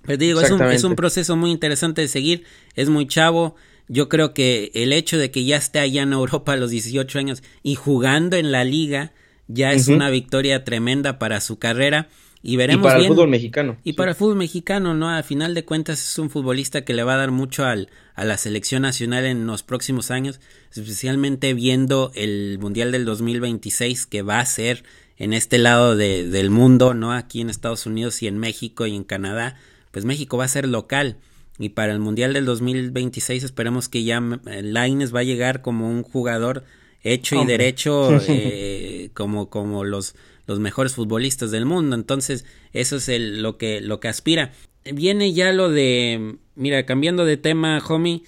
Pero 0.04 0.18
te 0.18 0.24
digo, 0.24 0.40
es 0.40 0.50
un, 0.50 0.62
es 0.62 0.84
un 0.84 0.96
proceso 0.96 1.36
muy 1.36 1.50
interesante 1.50 2.00
de 2.02 2.08
seguir, 2.08 2.44
es 2.74 2.88
muy 2.88 3.06
chavo. 3.06 3.54
Yo 3.88 4.08
creo 4.08 4.32
que 4.34 4.70
el 4.74 4.92
hecho 4.92 5.18
de 5.18 5.30
que 5.30 5.44
ya 5.44 5.56
esté 5.56 5.78
allá 5.80 6.02
en 6.02 6.12
Europa 6.12 6.52
a 6.52 6.56
los 6.56 6.70
18 6.70 7.18
años 7.18 7.42
y 7.62 7.74
jugando 7.74 8.36
en 8.36 8.50
la 8.52 8.64
liga 8.64 9.12
ya 9.48 9.72
es 9.72 9.88
una 9.88 10.08
victoria 10.10 10.64
tremenda 10.64 11.18
para 11.18 11.40
su 11.40 11.58
carrera. 11.58 12.08
Y 12.44 12.54
Y 12.54 12.56
veremos 12.56 12.84
para 12.84 12.98
el 12.98 13.06
fútbol 13.06 13.28
mexicano. 13.28 13.76
Y 13.84 13.90
Sí. 13.90 13.96
para 13.96 14.10
el 14.12 14.16
fútbol 14.16 14.36
mexicano, 14.36 14.94
¿no? 14.94 15.08
A 15.10 15.22
final 15.22 15.54
de 15.54 15.64
cuentas 15.64 16.00
es 16.00 16.18
un 16.18 16.28
futbolista 16.30 16.84
que 16.84 16.92
le 16.94 17.04
va 17.04 17.14
a 17.14 17.18
dar 17.18 17.30
mucho 17.30 17.64
al, 17.64 17.88
a 18.16 18.24
la 18.24 18.36
selección 18.36 18.82
nacional 18.82 19.26
en 19.26 19.46
los 19.46 19.62
próximos 19.62 20.10
años, 20.10 20.40
especialmente 20.74 21.54
viendo 21.54 22.10
el 22.16 22.58
Mundial 22.60 22.90
del 22.92 23.04
2026 23.04 24.06
que 24.06 24.22
va 24.22 24.40
a 24.40 24.46
ser 24.46 24.82
en 25.18 25.32
este 25.32 25.58
lado 25.58 25.94
de- 25.94 26.28
del 26.28 26.50
mundo, 26.50 26.94
¿no? 26.94 27.12
Aquí 27.12 27.40
en 27.40 27.48
Estados 27.50 27.86
Unidos 27.86 28.22
y 28.22 28.26
en 28.26 28.38
México 28.38 28.86
y 28.86 28.96
en 28.96 29.04
Canadá, 29.04 29.56
pues 29.92 30.05
México 30.05 30.37
va 30.37 30.44
a 30.44 30.48
ser 30.48 30.66
local. 30.66 31.18
Y 31.59 31.68
para 31.68 31.92
el 31.92 32.00
Mundial 32.00 32.33
del 32.33 32.44
2026 32.46 33.44
esperemos 33.44 33.88
que 33.88 34.02
ya 34.02 34.20
eh, 34.46 34.62
Laines 34.62 35.14
va 35.14 35.20
a 35.20 35.24
llegar 35.24 35.62
como 35.62 35.88
un 35.88 36.02
jugador 36.02 36.64
hecho 37.02 37.40
y 37.40 37.46
derecho 37.46 38.11
eh, 38.28 39.11
como, 39.14 39.48
como 39.50 39.85
los, 39.85 40.14
los 40.46 40.59
mejores 40.59 40.94
futbolistas 40.94 41.50
del 41.50 41.66
mundo. 41.66 41.94
Entonces, 41.94 42.44
eso 42.72 42.96
es 42.96 43.09
el, 43.09 43.42
lo, 43.42 43.59
que, 43.59 43.81
lo 43.81 44.00
que 44.00 44.09
aspira. 44.09 44.52
Viene 44.92 45.33
ya 45.33 45.52
lo 45.52 45.70
de, 45.70 46.37
mira, 46.57 46.85
cambiando 46.87 47.24
de 47.24 47.37
tema, 47.37 47.81
homie, 47.88 48.22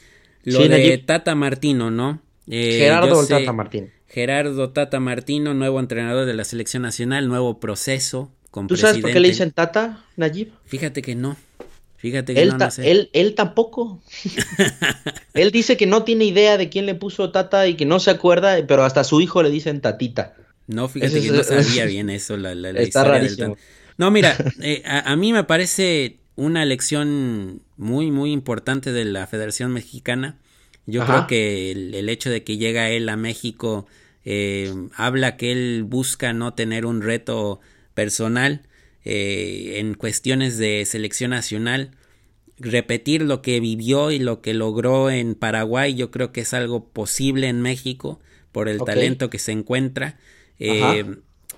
lo 0.45 0.61
Sí, 0.63 0.69
de. 0.69 0.99
Tata 0.99 1.35
Martino, 1.35 1.91
¿no? 1.91 2.21
Eh, 2.47 2.77
Gerardo 2.79 3.09
yo 3.15 3.21
el 3.23 3.27
sé- 3.27 3.35
Tata 3.41 3.53
Martín. 3.53 3.91
Gerardo 4.07 4.71
Tata 4.71 5.01
Martino, 5.01 5.55
nuevo 5.55 5.81
entrenador 5.81 6.27
de 6.27 6.35
la 6.35 6.45
selección 6.45 6.83
nacional, 6.85 7.27
nuevo 7.27 7.59
proceso 7.59 8.31
con 8.53 8.69
¿Tú 8.69 8.77
sabes 8.77 8.99
por 8.99 9.11
qué 9.11 9.19
le 9.19 9.29
dicen 9.29 9.51
Tata, 9.51 10.05
Nayib? 10.17 10.53
Fíjate 10.67 11.03
que 11.03 11.17
no. 11.17 11.37
Fíjate 12.05 12.35
que 12.35 12.43
Él, 12.43 12.51
no, 12.51 12.59
no 12.59 12.71
sé. 12.71 12.91
él, 12.91 13.09
él 13.15 13.35
tampoco. 13.35 14.03
él 15.33 15.51
dice 15.51 15.79
que 15.79 15.87
no 15.87 16.03
tiene 16.03 16.27
idea 16.27 16.59
de 16.59 16.69
quién 16.69 16.85
le 16.85 16.95
puso 16.95 17.31
Tata 17.33 17.67
y 17.67 17.77
que 17.77 17.87
no 17.87 17.99
se 17.99 18.11
acuerda, 18.11 18.59
pero 18.69 18.85
hasta 18.85 19.01
a 19.01 19.05
su 19.05 19.23
hijo 19.23 19.43
le 19.43 19.49
dicen 19.49 19.81
Tatita. 19.81 20.35
No, 20.67 20.87
fíjate 20.87 21.23
que 21.23 21.31
no 21.31 21.43
sabía 21.43 21.87
bien 21.87 22.11
eso, 22.11 22.37
la, 22.37 22.55
la, 22.55 22.75
la 22.75 22.81
Está 22.81 23.05
rarísimo. 23.05 23.57
No, 23.97 24.11
mira, 24.11 24.37
eh, 24.61 24.83
a, 24.85 25.13
a 25.13 25.17
mí 25.17 25.33
me 25.33 25.45
parece 25.45 26.19
una 26.37 26.67
lección 26.67 27.63
muy, 27.79 28.11
muy 28.11 28.33
importante 28.33 28.93
de 28.93 29.07
la 29.07 29.27
Federación 29.27 29.73
Mexicana. 29.73 30.37
Yo 30.85 31.05
Ajá. 31.05 31.13
creo 31.15 31.27
que 31.29 31.73
el, 31.73 31.95
el 31.95 32.11
hecho 32.11 32.29
de 32.29 32.45
que 32.45 32.59
llega 32.59 32.91
él 32.91 33.09
a 33.09 33.17
México 33.17 33.87
eh, 34.27 34.71
habla 34.95 35.39
que 35.39 35.53
él 35.53 35.85
busca 35.89 36.35
no 36.35 36.53
tener 36.53 36.85
un 36.85 37.01
reto 37.01 37.61
personal 37.95 38.61
eh, 39.05 39.75
en 39.77 39.95
cuestiones 39.95 40.59
de 40.59 40.85
selección 40.87 41.31
nacional. 41.31 41.93
Repetir 42.59 43.23
lo 43.23 43.43
que 43.43 43.61
vivió 43.61 44.11
y 44.11 44.19
lo 44.19 44.41
que 44.41 44.55
logró 44.55 45.11
en 45.11 45.35
Paraguay, 45.35 45.95
yo 45.95 46.11
creo 46.11 46.33
que 46.33 46.43
es 46.43 46.55
algo 46.55 46.89
posible 46.89 47.49
en 47.49 47.61
México 47.61 48.21
por 48.53 48.69
el 48.69 48.79
talento 48.79 49.31
que 49.31 49.39
se 49.39 49.53
encuentra. 49.53 50.19
Eh, 50.59 51.05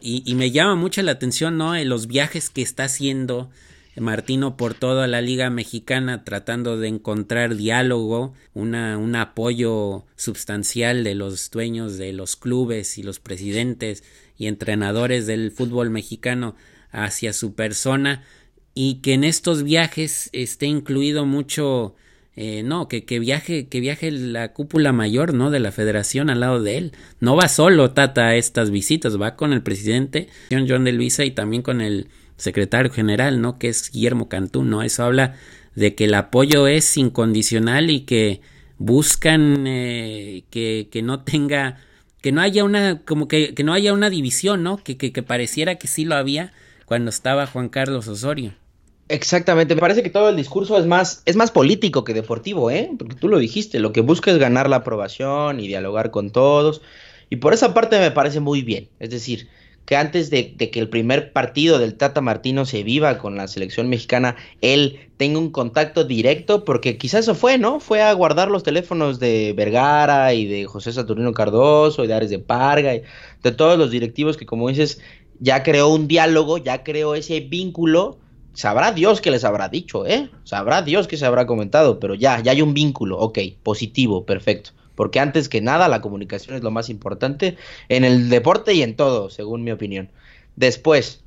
y, 0.00 0.22
y 0.24 0.34
me 0.34 0.50
llama 0.50 0.74
mucho 0.74 1.02
la 1.02 1.12
atención, 1.12 1.58
¿no? 1.58 1.76
En 1.76 1.88
los 1.88 2.06
viajes 2.06 2.48
que 2.50 2.62
está 2.62 2.84
haciendo 2.84 3.50
Martino 4.00 4.56
por 4.56 4.74
toda 4.74 5.06
la 5.06 5.22
Liga 5.22 5.48
Mexicana 5.48 6.24
tratando 6.24 6.78
de 6.78 6.88
encontrar 6.88 7.56
diálogo, 7.56 8.34
una, 8.52 8.98
un 8.98 9.16
apoyo 9.16 10.04
sustancial 10.16 11.02
de 11.02 11.14
los 11.14 11.50
dueños 11.50 11.96
de 11.96 12.12
los 12.12 12.36
clubes 12.36 12.98
y 12.98 13.02
los 13.02 13.20
presidentes 13.20 14.04
y 14.36 14.48
entrenadores 14.48 15.26
del 15.26 15.50
fútbol 15.50 15.90
mexicano 15.90 16.56
hacia 16.90 17.32
su 17.32 17.54
persona 17.54 18.24
y 18.74 18.96
que 18.96 19.14
en 19.14 19.24
estos 19.24 19.62
viajes 19.62 20.28
esté 20.32 20.66
incluido 20.66 21.24
mucho 21.24 21.94
eh, 22.38 22.62
no, 22.62 22.86
que, 22.86 23.06
que 23.06 23.18
viaje, 23.18 23.66
que 23.68 23.80
viaje 23.80 24.10
la 24.10 24.52
cúpula 24.52 24.92
mayor, 24.92 25.32
¿no? 25.32 25.50
De 25.50 25.58
la 25.58 25.72
federación 25.72 26.28
al 26.28 26.40
lado 26.40 26.62
de 26.62 26.76
él. 26.76 26.92
No 27.18 27.34
va 27.34 27.48
solo 27.48 27.92
Tata 27.92 28.26
a 28.26 28.36
estas 28.36 28.70
visitas, 28.70 29.18
va 29.18 29.36
con 29.36 29.54
el 29.54 29.62
presidente 29.62 30.28
John 30.50 30.84
de 30.84 30.92
Luisa 30.92 31.24
y 31.24 31.30
también 31.30 31.62
con 31.62 31.80
el 31.80 32.08
secretario 32.36 32.92
general, 32.92 33.40
¿no? 33.40 33.58
Que 33.58 33.68
es 33.68 33.90
Guillermo 33.90 34.28
Cantú, 34.28 34.64
¿no? 34.64 34.82
Eso 34.82 35.04
habla 35.04 35.36
de 35.74 35.94
que 35.94 36.04
el 36.04 36.12
apoyo 36.12 36.66
es 36.66 36.98
incondicional 36.98 37.90
y 37.90 38.00
que 38.00 38.42
buscan 38.76 39.66
eh, 39.66 40.44
que, 40.50 40.88
que 40.90 41.00
no 41.00 41.24
tenga, 41.24 41.78
que 42.20 42.32
no 42.32 42.42
haya 42.42 42.64
una, 42.64 43.00
como 43.00 43.28
que, 43.28 43.54
que 43.54 43.64
no 43.64 43.72
haya 43.72 43.94
una 43.94 44.10
división, 44.10 44.62
¿no? 44.62 44.76
Que, 44.76 44.98
que, 44.98 45.10
que 45.10 45.22
pareciera 45.22 45.76
que 45.76 45.88
sí 45.88 46.04
lo 46.04 46.14
había 46.14 46.52
cuando 46.86 47.10
estaba 47.10 47.46
Juan 47.46 47.68
Carlos 47.68 48.08
Osorio. 48.08 48.54
Exactamente, 49.08 49.74
me 49.74 49.80
parece 49.80 50.02
que 50.02 50.10
todo 50.10 50.30
el 50.30 50.36
discurso 50.36 50.78
es 50.78 50.86
más, 50.86 51.22
es 51.26 51.36
más 51.36 51.52
político 51.52 52.02
que 52.02 52.14
deportivo, 52.14 52.70
¿eh? 52.70 52.90
Porque 52.98 53.14
tú 53.14 53.28
lo 53.28 53.38
dijiste, 53.38 53.78
lo 53.78 53.92
que 53.92 54.00
busca 54.00 54.32
es 54.32 54.38
ganar 54.38 54.68
la 54.68 54.76
aprobación 54.76 55.60
y 55.60 55.68
dialogar 55.68 56.10
con 56.10 56.30
todos. 56.30 56.82
Y 57.30 57.36
por 57.36 57.54
esa 57.54 57.72
parte 57.72 58.00
me 58.00 58.10
parece 58.10 58.40
muy 58.40 58.62
bien. 58.62 58.88
Es 58.98 59.10
decir, 59.10 59.48
que 59.84 59.96
antes 59.96 60.30
de, 60.30 60.54
de, 60.56 60.70
que 60.70 60.80
el 60.80 60.88
primer 60.88 61.32
partido 61.32 61.78
del 61.78 61.94
Tata 61.94 62.20
Martino 62.20 62.66
se 62.66 62.82
viva 62.82 63.18
con 63.18 63.36
la 63.36 63.46
selección 63.46 63.88
mexicana, 63.88 64.34
él 64.60 64.98
tenga 65.16 65.38
un 65.38 65.50
contacto 65.50 66.02
directo, 66.02 66.64
porque 66.64 66.98
quizás 66.98 67.20
eso 67.20 67.36
fue, 67.36 67.58
¿no? 67.58 67.78
Fue 67.78 68.02
a 68.02 68.12
guardar 68.12 68.50
los 68.50 68.64
teléfonos 68.64 69.20
de 69.20 69.54
Vergara 69.56 70.34
y 70.34 70.46
de 70.46 70.66
José 70.66 70.92
Saturnino 70.92 71.32
Cardoso 71.32 72.02
y 72.02 72.08
de 72.08 72.14
Ares 72.14 72.30
de 72.30 72.40
Parga 72.40 72.96
y 72.96 73.02
de 73.44 73.52
todos 73.52 73.78
los 73.78 73.92
directivos 73.92 74.36
que, 74.36 74.46
como 74.46 74.68
dices, 74.68 75.00
ya 75.40 75.62
creó 75.62 75.88
un 75.88 76.08
diálogo, 76.08 76.58
ya 76.58 76.82
creó 76.84 77.14
ese 77.14 77.40
vínculo 77.40 78.18
Sabrá 78.56 78.90
Dios 78.90 79.20
que 79.20 79.30
les 79.30 79.44
habrá 79.44 79.68
dicho, 79.68 80.06
¿eh? 80.06 80.30
Sabrá 80.44 80.80
Dios 80.80 81.06
que 81.06 81.18
se 81.18 81.26
habrá 81.26 81.46
comentado, 81.46 82.00
pero 82.00 82.14
ya, 82.14 82.40
ya 82.40 82.52
hay 82.52 82.62
un 82.62 82.72
vínculo, 82.72 83.18
ok, 83.18 83.38
positivo, 83.62 84.24
perfecto. 84.24 84.70
Porque 84.94 85.20
antes 85.20 85.50
que 85.50 85.60
nada 85.60 85.88
la 85.88 86.00
comunicación 86.00 86.56
es 86.56 86.62
lo 86.62 86.70
más 86.70 86.88
importante 86.88 87.58
en 87.90 88.02
el 88.02 88.30
deporte 88.30 88.72
y 88.72 88.80
en 88.80 88.96
todo, 88.96 89.28
según 89.28 89.62
mi 89.62 89.72
opinión. 89.72 90.10
Después, 90.56 91.22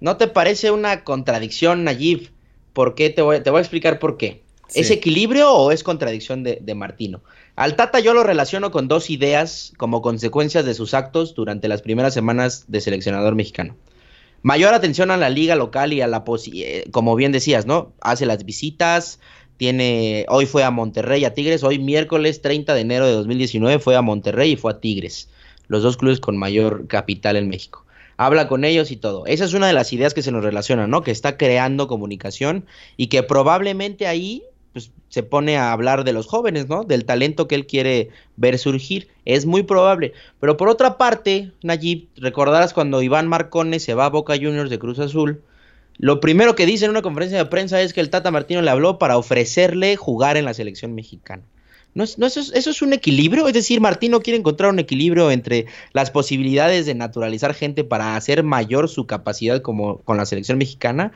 ¿no 0.00 0.18
te 0.18 0.26
parece 0.26 0.70
una 0.70 1.02
contradicción, 1.02 1.82
Nayib? 1.82 2.28
¿Por 2.74 2.94
qué? 2.94 3.08
Te 3.08 3.22
voy, 3.22 3.40
te 3.40 3.48
voy 3.48 3.60
a 3.60 3.62
explicar 3.62 3.98
por 3.98 4.18
qué. 4.18 4.42
Sí. 4.68 4.80
¿Es 4.80 4.90
equilibrio 4.90 5.50
o 5.50 5.72
es 5.72 5.82
contradicción 5.82 6.42
de, 6.42 6.58
de 6.60 6.74
Martino? 6.74 7.22
Al 7.56 7.74
Tata 7.74 7.98
yo 8.00 8.14
lo 8.14 8.22
relaciono 8.22 8.70
con 8.70 8.86
dos 8.86 9.10
ideas 9.10 9.72
como 9.76 10.02
consecuencias 10.02 10.64
de 10.64 10.74
sus 10.74 10.94
actos 10.94 11.34
durante 11.34 11.68
las 11.68 11.82
primeras 11.82 12.14
semanas 12.14 12.66
de 12.68 12.80
seleccionador 12.80 13.34
mexicano 13.34 13.76
mayor 14.46 14.74
atención 14.74 15.10
a 15.10 15.16
la 15.16 15.28
liga 15.28 15.56
local 15.56 15.92
y 15.92 16.02
a 16.02 16.06
la 16.06 16.22
eh, 16.54 16.84
como 16.92 17.16
bien 17.16 17.32
decías, 17.32 17.66
¿no? 17.66 17.92
Hace 18.00 18.26
las 18.26 18.44
visitas, 18.44 19.18
tiene 19.56 20.24
hoy 20.28 20.46
fue 20.46 20.62
a 20.62 20.70
Monterrey 20.70 21.24
a 21.24 21.34
Tigres, 21.34 21.64
hoy 21.64 21.80
miércoles 21.80 22.42
30 22.42 22.72
de 22.72 22.80
enero 22.80 23.06
de 23.06 23.12
2019 23.12 23.80
fue 23.80 23.96
a 23.96 24.02
Monterrey 24.02 24.52
y 24.52 24.56
fue 24.56 24.70
a 24.72 24.78
Tigres, 24.78 25.30
los 25.66 25.82
dos 25.82 25.96
clubes 25.96 26.20
con 26.20 26.36
mayor 26.36 26.86
capital 26.86 27.34
en 27.34 27.48
México. 27.48 27.84
Habla 28.18 28.46
con 28.46 28.64
ellos 28.64 28.92
y 28.92 28.96
todo. 28.96 29.26
Esa 29.26 29.44
es 29.44 29.52
una 29.52 29.66
de 29.66 29.72
las 29.72 29.92
ideas 29.92 30.14
que 30.14 30.22
se 30.22 30.30
nos 30.30 30.44
relaciona, 30.44 30.86
¿no? 30.86 31.02
Que 31.02 31.10
está 31.10 31.36
creando 31.36 31.88
comunicación 31.88 32.66
y 32.96 33.08
que 33.08 33.24
probablemente 33.24 34.06
ahí 34.06 34.44
se 35.08 35.22
pone 35.22 35.56
a 35.56 35.72
hablar 35.72 36.04
de 36.04 36.12
los 36.12 36.26
jóvenes, 36.26 36.68
¿no? 36.68 36.84
Del 36.84 37.04
talento 37.04 37.48
que 37.48 37.54
él 37.54 37.66
quiere 37.66 38.10
ver 38.36 38.58
surgir. 38.58 39.08
Es 39.24 39.46
muy 39.46 39.62
probable. 39.62 40.12
Pero 40.40 40.56
por 40.56 40.68
otra 40.68 40.98
parte, 40.98 41.52
Nayib, 41.62 42.08
recordarás 42.16 42.72
cuando 42.72 43.02
Iván 43.02 43.28
Marcone 43.28 43.78
se 43.80 43.94
va 43.94 44.06
a 44.06 44.10
Boca 44.10 44.34
Juniors 44.34 44.70
de 44.70 44.78
Cruz 44.78 44.98
Azul. 44.98 45.42
Lo 45.98 46.20
primero 46.20 46.54
que 46.54 46.66
dice 46.66 46.84
en 46.84 46.90
una 46.90 47.02
conferencia 47.02 47.38
de 47.38 47.46
prensa 47.46 47.80
es 47.80 47.92
que 47.94 48.00
el 48.00 48.10
Tata 48.10 48.30
Martino 48.30 48.60
le 48.60 48.70
habló 48.70 48.98
para 48.98 49.16
ofrecerle 49.16 49.96
jugar 49.96 50.36
en 50.36 50.44
la 50.44 50.54
selección 50.54 50.94
mexicana. 50.94 51.42
¿No, 51.94 52.04
es, 52.04 52.18
no 52.18 52.26
eso, 52.26 52.40
es, 52.40 52.52
¿Eso 52.52 52.68
es 52.68 52.82
un 52.82 52.92
equilibrio? 52.92 53.48
Es 53.48 53.54
decir, 53.54 53.80
Martino 53.80 54.20
quiere 54.20 54.38
encontrar 54.38 54.70
un 54.70 54.78
equilibrio 54.78 55.30
entre 55.30 55.64
las 55.94 56.10
posibilidades 56.10 56.84
de 56.84 56.94
naturalizar 56.94 57.54
gente 57.54 57.84
para 57.84 58.16
hacer 58.16 58.42
mayor 58.42 58.90
su 58.90 59.06
capacidad 59.06 59.62
como 59.62 60.02
con 60.02 60.18
la 60.18 60.26
selección 60.26 60.58
mexicana 60.58 61.12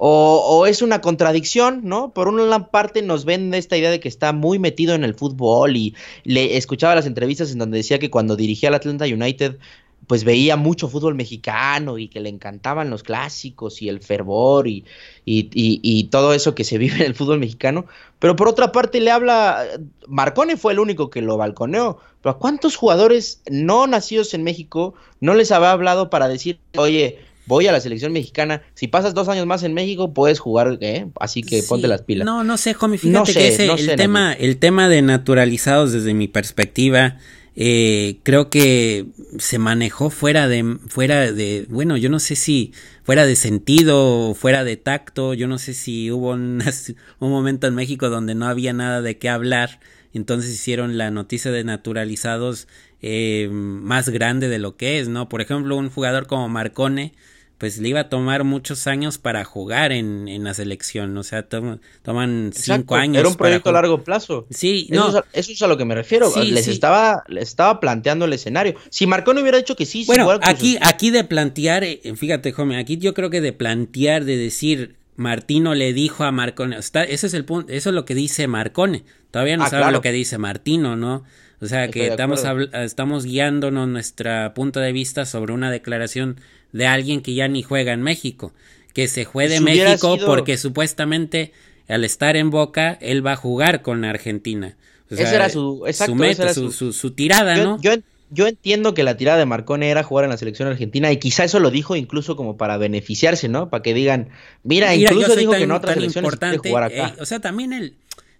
o, 0.00 0.66
es 0.66 0.80
una 0.80 1.00
contradicción, 1.00 1.80
¿no? 1.82 2.12
Por 2.12 2.28
una 2.28 2.68
parte 2.68 3.02
nos 3.02 3.24
vende 3.24 3.58
esta 3.58 3.76
idea 3.76 3.90
de 3.90 3.98
que 3.98 4.08
está 4.08 4.32
muy 4.32 4.60
metido 4.60 4.94
en 4.94 5.02
el 5.02 5.14
fútbol 5.14 5.76
y 5.76 5.94
le 6.22 6.56
escuchaba 6.56 6.94
las 6.94 7.06
entrevistas 7.06 7.50
en 7.50 7.58
donde 7.58 7.78
decía 7.78 7.98
que 7.98 8.10
cuando 8.10 8.36
dirigía 8.36 8.68
al 8.68 8.76
Atlanta 8.76 9.06
United 9.06 9.58
pues 10.06 10.24
veía 10.24 10.56
mucho 10.56 10.88
fútbol 10.88 11.14
mexicano 11.14 11.98
y 11.98 12.08
que 12.08 12.20
le 12.20 12.30
encantaban 12.30 12.88
los 12.88 13.02
clásicos 13.02 13.82
y 13.82 13.88
el 13.88 14.00
fervor 14.00 14.68
y, 14.68 14.84
y, 15.26 15.50
y, 15.52 15.80
y, 15.82 16.04
todo 16.04 16.32
eso 16.32 16.54
que 16.54 16.64
se 16.64 16.78
vive 16.78 16.96
en 16.96 17.02
el 17.02 17.14
fútbol 17.14 17.40
mexicano. 17.40 17.84
Pero 18.18 18.34
por 18.34 18.48
otra 18.48 18.72
parte 18.72 19.00
le 19.00 19.10
habla, 19.10 19.64
Marcone 20.06 20.56
fue 20.56 20.72
el 20.72 20.78
único 20.78 21.10
que 21.10 21.20
lo 21.20 21.36
balconeó, 21.36 21.98
pero 22.22 22.36
¿a 22.36 22.38
cuántos 22.38 22.76
jugadores 22.76 23.42
no 23.50 23.86
nacidos 23.86 24.32
en 24.32 24.44
México 24.44 24.94
no 25.20 25.34
les 25.34 25.52
había 25.52 25.72
hablado 25.72 26.08
para 26.08 26.28
decir, 26.28 26.58
oye, 26.76 27.18
voy 27.48 27.66
a 27.66 27.72
la 27.72 27.80
selección 27.80 28.12
mexicana. 28.12 28.62
Si 28.74 28.86
pasas 28.86 29.14
dos 29.14 29.28
años 29.28 29.46
más 29.46 29.62
en 29.62 29.72
México, 29.72 30.12
puedes 30.12 30.38
jugar, 30.38 30.78
¿eh? 30.80 31.06
Así 31.18 31.42
que 31.42 31.62
sí. 31.62 31.68
ponte 31.68 31.88
las 31.88 32.02
pilas. 32.02 32.26
No, 32.26 32.44
no 32.44 32.58
sé, 32.58 32.76
homie, 32.78 32.98
fíjate 32.98 33.18
no 33.18 33.26
sé, 33.26 33.32
que 33.32 33.48
ese, 33.48 33.66
no 33.66 33.72
el, 33.72 33.78
sé, 33.78 33.96
tema, 33.96 34.34
el 34.34 34.58
tema 34.58 34.88
de 34.88 35.00
naturalizados 35.02 35.92
desde 35.92 36.12
mi 36.12 36.28
perspectiva, 36.28 37.16
eh, 37.56 38.18
creo 38.22 38.50
que 38.50 39.06
se 39.38 39.58
manejó 39.58 40.10
fuera 40.10 40.46
de, 40.46 40.76
fuera 40.88 41.32
de, 41.32 41.66
bueno, 41.70 41.96
yo 41.96 42.10
no 42.10 42.20
sé 42.20 42.36
si 42.36 42.72
fuera 43.02 43.24
de 43.26 43.34
sentido, 43.34 44.34
fuera 44.34 44.62
de 44.62 44.76
tacto, 44.76 45.32
yo 45.32 45.48
no 45.48 45.58
sé 45.58 45.72
si 45.72 46.10
hubo 46.10 46.32
un, 46.32 46.62
un 47.18 47.30
momento 47.30 47.66
en 47.66 47.74
México 47.74 48.10
donde 48.10 48.34
no 48.34 48.46
había 48.46 48.74
nada 48.74 49.00
de 49.00 49.16
qué 49.16 49.30
hablar, 49.30 49.80
entonces 50.12 50.52
hicieron 50.52 50.98
la 50.98 51.10
noticia 51.10 51.50
de 51.50 51.64
naturalizados 51.64 52.68
eh, 53.00 53.48
más 53.52 54.08
grande 54.08 54.48
de 54.48 54.58
lo 54.58 54.76
que 54.76 54.98
es, 54.98 55.08
¿no? 55.08 55.28
Por 55.28 55.40
ejemplo, 55.40 55.76
un 55.76 55.88
jugador 55.88 56.26
como 56.26 56.48
Marcone, 56.48 57.14
pues 57.58 57.78
le 57.78 57.88
iba 57.88 58.00
a 58.00 58.08
tomar 58.08 58.44
muchos 58.44 58.86
años 58.86 59.18
para 59.18 59.44
jugar 59.44 59.90
en, 59.90 60.28
en 60.28 60.44
la 60.44 60.54
selección, 60.54 61.16
o 61.18 61.24
sea, 61.24 61.42
to 61.42 61.80
toman 62.02 62.52
cinco 62.54 62.94
años. 62.94 63.18
Era 63.18 63.28
un 63.28 63.34
proyecto 63.34 63.70
a 63.70 63.72
largo 63.72 64.04
plazo. 64.04 64.46
Sí, 64.48 64.86
eso, 64.90 65.00
no. 65.00 65.08
es 65.08 65.14
a, 65.16 65.24
eso 65.32 65.52
es 65.52 65.62
a 65.62 65.66
lo 65.66 65.76
que 65.76 65.84
me 65.84 65.96
refiero. 65.96 66.30
Sí, 66.30 66.52
les, 66.52 66.66
sí. 66.66 66.70
Estaba, 66.70 67.24
les 67.26 67.48
estaba 67.48 67.80
planteando 67.80 68.26
el 68.26 68.32
escenario. 68.32 68.76
Si 68.90 69.08
Marconi 69.08 69.42
hubiera 69.42 69.58
dicho 69.58 69.74
que 69.74 69.86
sí, 69.86 70.04
bueno, 70.06 70.30
aquí, 70.42 70.74
sus... 70.74 70.88
aquí 70.88 71.10
de 71.10 71.24
plantear, 71.24 71.82
eh, 71.82 72.00
fíjate, 72.16 72.52
Jome, 72.52 72.78
aquí 72.78 72.96
yo 72.96 73.12
creo 73.12 73.28
que 73.28 73.40
de 73.40 73.52
plantear, 73.52 74.24
de 74.24 74.36
decir, 74.36 74.94
Martino 75.16 75.74
le 75.74 75.92
dijo 75.92 76.22
a 76.22 76.30
Marcone, 76.30 76.78
está, 76.78 77.02
ese 77.02 77.26
es 77.26 77.34
el 77.34 77.44
punto, 77.44 77.72
eso 77.72 77.90
es 77.90 77.94
lo 77.94 78.04
que 78.04 78.14
dice 78.14 78.46
Marcone. 78.46 79.02
Todavía 79.32 79.56
no 79.56 79.64
ah, 79.64 79.70
sabe 79.70 79.82
claro. 79.82 79.96
lo 79.96 80.00
que 80.00 80.12
dice 80.12 80.38
Martino, 80.38 80.94
¿no? 80.94 81.24
O 81.60 81.66
sea, 81.66 81.88
que 81.88 82.06
estamos, 82.06 82.44
estamos 82.72 83.24
guiándonos 83.24 83.88
nuestro 83.88 84.54
punto 84.54 84.80
de 84.80 84.92
vista 84.92 85.26
sobre 85.26 85.52
una 85.52 85.70
declaración 85.70 86.40
de 86.72 86.86
alguien 86.86 87.20
que 87.20 87.34
ya 87.34 87.48
ni 87.48 87.62
juega 87.62 87.92
en 87.92 88.02
México, 88.02 88.52
que 88.94 89.08
se 89.08 89.24
fue 89.24 89.48
de 89.48 89.58
si 89.58 89.64
México 89.64 90.14
sido... 90.14 90.26
porque 90.26 90.56
supuestamente 90.56 91.52
al 91.88 92.04
estar 92.04 92.36
en 92.36 92.50
Boca 92.50 92.98
él 93.00 93.26
va 93.26 93.32
a 93.32 93.36
jugar 93.36 93.82
con 93.82 94.04
Argentina. 94.04 94.76
O 95.10 95.16
sea, 95.16 95.24
esa 95.24 95.36
era 95.36 95.48
su, 95.48 95.84
exacto, 95.86 96.12
su, 96.12 96.16
meta, 96.16 96.42
era 96.44 96.54
su, 96.54 96.70
su, 96.70 96.92
su, 96.92 97.12
tirada, 97.12 97.56
yo, 97.56 97.64
¿no? 97.64 97.80
Yo, 97.80 97.92
yo 98.30 98.46
entiendo 98.46 98.92
que 98.92 99.02
la 99.02 99.16
tirada 99.16 99.38
de 99.38 99.46
Marcone 99.46 99.88
era 99.88 100.02
jugar 100.02 100.24
en 100.24 100.30
la 100.30 100.36
selección 100.36 100.68
argentina 100.68 101.10
y 101.10 101.16
quizá 101.16 101.44
eso 101.44 101.60
lo 101.60 101.70
dijo 101.70 101.96
incluso 101.96 102.36
como 102.36 102.56
para 102.56 102.76
beneficiarse, 102.76 103.48
¿no? 103.48 103.70
Para 103.70 103.82
que 103.82 103.94
digan, 103.94 104.28
mira, 104.62 104.90
mira 104.90 105.10
incluso 105.10 105.34
dijo 105.34 105.52
tan, 105.52 105.60
que 105.60 105.64
en 105.64 105.72
otras 105.72 105.94
selecciones 105.94 106.36
quiere 106.36 106.58
jugar 106.58 106.84
acá. 106.84 107.14
Eh, 107.16 107.22
o 107.22 107.26
sea, 107.26 107.40
también 107.40 107.72
el 107.72 107.94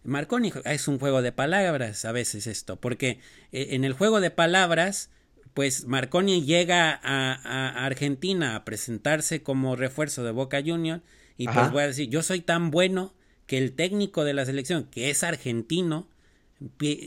Marconi 0.04 0.52
es 0.64 0.88
un 0.88 0.98
juego 0.98 1.22
de 1.22 1.32
palabras 1.32 2.04
a 2.04 2.12
veces 2.12 2.46
esto, 2.46 2.76
porque 2.76 3.20
eh, 3.52 3.68
en 3.70 3.84
el 3.84 3.92
juego 3.92 4.20
de 4.20 4.30
palabras, 4.30 5.10
pues 5.54 5.86
Marconi 5.86 6.44
llega 6.44 6.92
a, 7.02 7.32
a, 7.32 7.86
Argentina 7.86 8.56
a 8.56 8.64
presentarse 8.64 9.42
como 9.42 9.76
refuerzo 9.76 10.24
de 10.24 10.30
Boca 10.30 10.62
Junior 10.64 11.02
y 11.36 11.48
Ajá. 11.48 11.60
pues 11.60 11.72
voy 11.72 11.82
a 11.82 11.86
decir, 11.88 12.08
yo 12.08 12.22
soy 12.22 12.40
tan 12.40 12.70
bueno 12.70 13.14
que 13.46 13.58
el 13.58 13.72
técnico 13.72 14.24
de 14.24 14.34
la 14.34 14.44
selección, 14.44 14.84
que 14.84 15.10
es 15.10 15.24
argentino, 15.24 16.08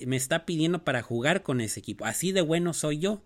me 0.06 0.16
está 0.16 0.46
pidiendo 0.46 0.84
para 0.84 1.02
jugar 1.02 1.44
con 1.44 1.62
ese 1.62 1.80
equipo. 1.80 2.06
Así 2.06 2.32
de 2.32 2.42
bueno 2.42 2.74
soy 2.74 3.00
yo. 3.00 3.22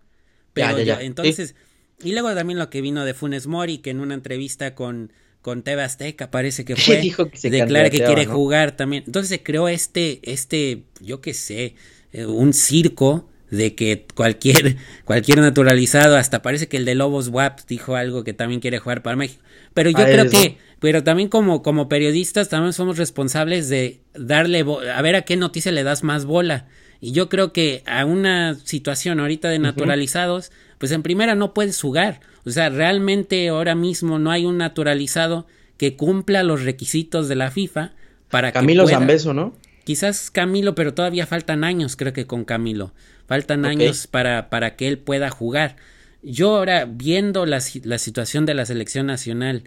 Pero 0.52 0.72
ya, 0.72 0.78
ya, 0.78 0.84
ya. 0.84 1.00
Yo, 1.00 1.06
entonces, 1.06 1.54
sí. 1.98 2.08
y 2.08 2.12
luego 2.12 2.34
también 2.34 2.58
lo 2.58 2.68
que 2.68 2.80
vino 2.80 3.04
de 3.04 3.14
Funes 3.14 3.46
Mori, 3.46 3.78
que 3.78 3.90
en 3.90 4.00
una 4.00 4.14
entrevista 4.14 4.74
con 4.74 5.12
con 5.46 5.62
TV 5.62 5.80
Azteca 5.80 6.28
parece 6.32 6.64
que 6.64 6.74
fue 6.76 7.00
Dijo 7.00 7.30
que 7.30 7.38
se 7.38 7.50
declara 7.50 7.88
que 7.88 8.02
quiere 8.02 8.26
¿no? 8.26 8.34
jugar 8.34 8.72
también. 8.72 9.04
Entonces 9.06 9.28
se 9.28 9.44
creó 9.44 9.68
este 9.68 10.18
este 10.24 10.82
yo 11.00 11.20
qué 11.20 11.34
sé 11.34 11.76
eh, 12.12 12.26
un 12.26 12.52
circo 12.52 13.28
de 13.52 13.76
que 13.76 14.06
cualquier 14.16 14.76
cualquier 15.04 15.38
naturalizado 15.38 16.16
hasta 16.16 16.42
parece 16.42 16.66
que 16.66 16.78
el 16.78 16.84
de 16.84 16.96
Lobos 16.96 17.28
WAP 17.28 17.60
dijo 17.68 17.94
algo 17.94 18.24
que 18.24 18.32
también 18.32 18.60
quiere 18.60 18.80
jugar 18.80 19.02
para 19.02 19.14
México. 19.14 19.40
Pero 19.72 19.88
yo 19.90 20.00
ah, 20.00 20.06
creo 20.06 20.28
que 20.28 20.58
pero 20.80 21.04
también 21.04 21.28
como 21.28 21.62
como 21.62 21.88
periodistas 21.88 22.48
también 22.48 22.72
somos 22.72 22.98
responsables 22.98 23.68
de 23.68 24.00
darle 24.14 24.64
a 24.92 25.00
ver 25.00 25.14
a 25.14 25.22
qué 25.22 25.36
noticia 25.36 25.70
le 25.70 25.84
das 25.84 26.02
más 26.02 26.24
bola. 26.24 26.66
Y 27.00 27.12
yo 27.12 27.28
creo 27.28 27.52
que 27.52 27.84
a 27.86 28.04
una 28.04 28.56
situación 28.64 29.20
ahorita 29.20 29.48
de 29.48 29.60
naturalizados 29.60 30.48
uh 30.48 30.50
-huh. 30.50 30.76
pues 30.78 30.90
en 30.90 31.04
primera 31.04 31.36
no 31.36 31.54
puedes 31.54 31.80
jugar 31.80 32.18
o 32.46 32.50
sea, 32.50 32.68
realmente 32.68 33.48
ahora 33.48 33.74
mismo 33.74 34.20
no 34.20 34.30
hay 34.30 34.46
un 34.46 34.56
naturalizado 34.56 35.46
que 35.76 35.96
cumpla 35.96 36.44
los 36.44 36.62
requisitos 36.62 37.28
de 37.28 37.34
la 37.34 37.50
FIFA 37.50 37.92
para 38.30 38.52
Camilo 38.52 38.84
que 38.84 38.92
pueda... 38.92 38.98
Zambeso, 38.98 39.34
¿no? 39.34 39.54
Quizás 39.82 40.30
Camilo, 40.30 40.74
pero 40.76 40.94
todavía 40.94 41.26
faltan 41.26 41.64
años, 41.64 41.96
creo 41.96 42.12
que 42.12 42.26
con 42.26 42.44
Camilo. 42.44 42.92
Faltan 43.26 43.64
okay. 43.64 43.72
años 43.72 44.06
para, 44.06 44.48
para 44.48 44.76
que 44.76 44.86
él 44.86 44.98
pueda 44.98 45.28
jugar. 45.28 45.76
Yo 46.22 46.56
ahora, 46.56 46.86
viendo 46.86 47.46
la, 47.46 47.60
la 47.82 47.98
situación 47.98 48.46
de 48.46 48.54
la 48.54 48.64
selección 48.64 49.06
nacional, 49.06 49.64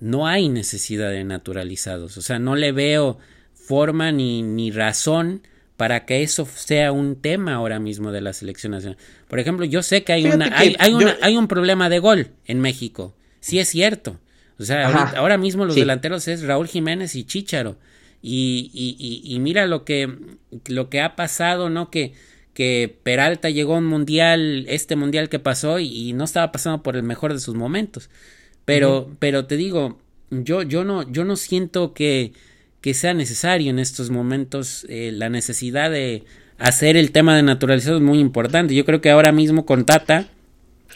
no 0.00 0.26
hay 0.26 0.48
necesidad 0.48 1.10
de 1.10 1.24
naturalizados. 1.24 2.16
O 2.16 2.22
sea, 2.22 2.38
no 2.38 2.56
le 2.56 2.72
veo 2.72 3.18
forma 3.52 4.12
ni, 4.12 4.42
ni 4.42 4.70
razón 4.70 5.42
para 5.76 6.06
que 6.06 6.22
eso 6.22 6.46
sea 6.46 6.92
un 6.92 7.16
tema 7.16 7.54
ahora 7.54 7.78
mismo 7.78 8.12
de 8.12 8.20
la 8.20 8.32
selección 8.32 8.72
nacional. 8.72 8.98
Por 9.28 9.38
ejemplo, 9.40 9.64
yo 9.64 9.82
sé 9.82 10.04
que 10.04 10.12
hay, 10.12 10.26
una, 10.26 10.48
que 10.48 10.54
hay, 10.54 10.76
hay, 10.78 10.94
una, 10.94 11.16
yo... 11.16 11.24
hay 11.24 11.36
un 11.36 11.48
problema 11.48 11.88
de 11.88 11.98
gol 11.98 12.30
en 12.46 12.60
México, 12.60 13.14
sí 13.40 13.58
es 13.58 13.68
cierto. 13.68 14.18
O 14.58 14.64
sea, 14.64 14.86
ahora 15.16 15.36
mismo 15.36 15.64
los 15.64 15.74
delanteros 15.74 16.28
es 16.28 16.42
Raúl 16.42 16.68
Jiménez 16.68 17.16
y 17.16 17.24
Chicharo. 17.24 17.76
Y, 18.22 18.70
y, 18.72 19.20
y, 19.22 19.38
mira 19.40 19.66
lo 19.66 19.84
que, 19.84 20.08
lo 20.68 20.88
que 20.88 21.00
ha 21.02 21.14
pasado, 21.14 21.68
¿no? 21.68 21.90
Que, 21.90 22.14
que 22.54 22.96
Peralta 23.02 23.50
llegó 23.50 23.74
a 23.74 23.78
un 23.78 23.86
mundial, 23.86 24.64
este 24.68 24.96
mundial 24.96 25.28
que 25.28 25.40
pasó, 25.40 25.78
y, 25.78 26.12
no 26.14 26.24
estaba 26.24 26.50
pasando 26.52 26.82
por 26.82 26.96
el 26.96 27.02
mejor 27.02 27.34
de 27.34 27.40
sus 27.40 27.54
momentos. 27.54 28.08
Pero, 28.64 29.10
pero 29.18 29.44
te 29.44 29.58
digo, 29.58 29.98
yo, 30.30 30.62
yo 30.62 30.84
no, 30.84 31.02
yo 31.10 31.24
no 31.24 31.36
siento 31.36 31.92
que, 31.92 32.32
que 32.84 32.92
sea 32.92 33.14
necesario 33.14 33.70
en 33.70 33.78
estos 33.78 34.10
momentos 34.10 34.84
eh, 34.90 35.10
la 35.10 35.30
necesidad 35.30 35.90
de 35.90 36.24
hacer 36.58 36.98
el 36.98 37.12
tema 37.12 37.34
de 37.34 37.42
naturalizado 37.42 37.96
es 37.96 38.02
muy 38.02 38.18
importante. 38.18 38.74
Yo 38.74 38.84
creo 38.84 39.00
que 39.00 39.08
ahora 39.08 39.32
mismo 39.32 39.64
con 39.64 39.86
Tata 39.86 40.28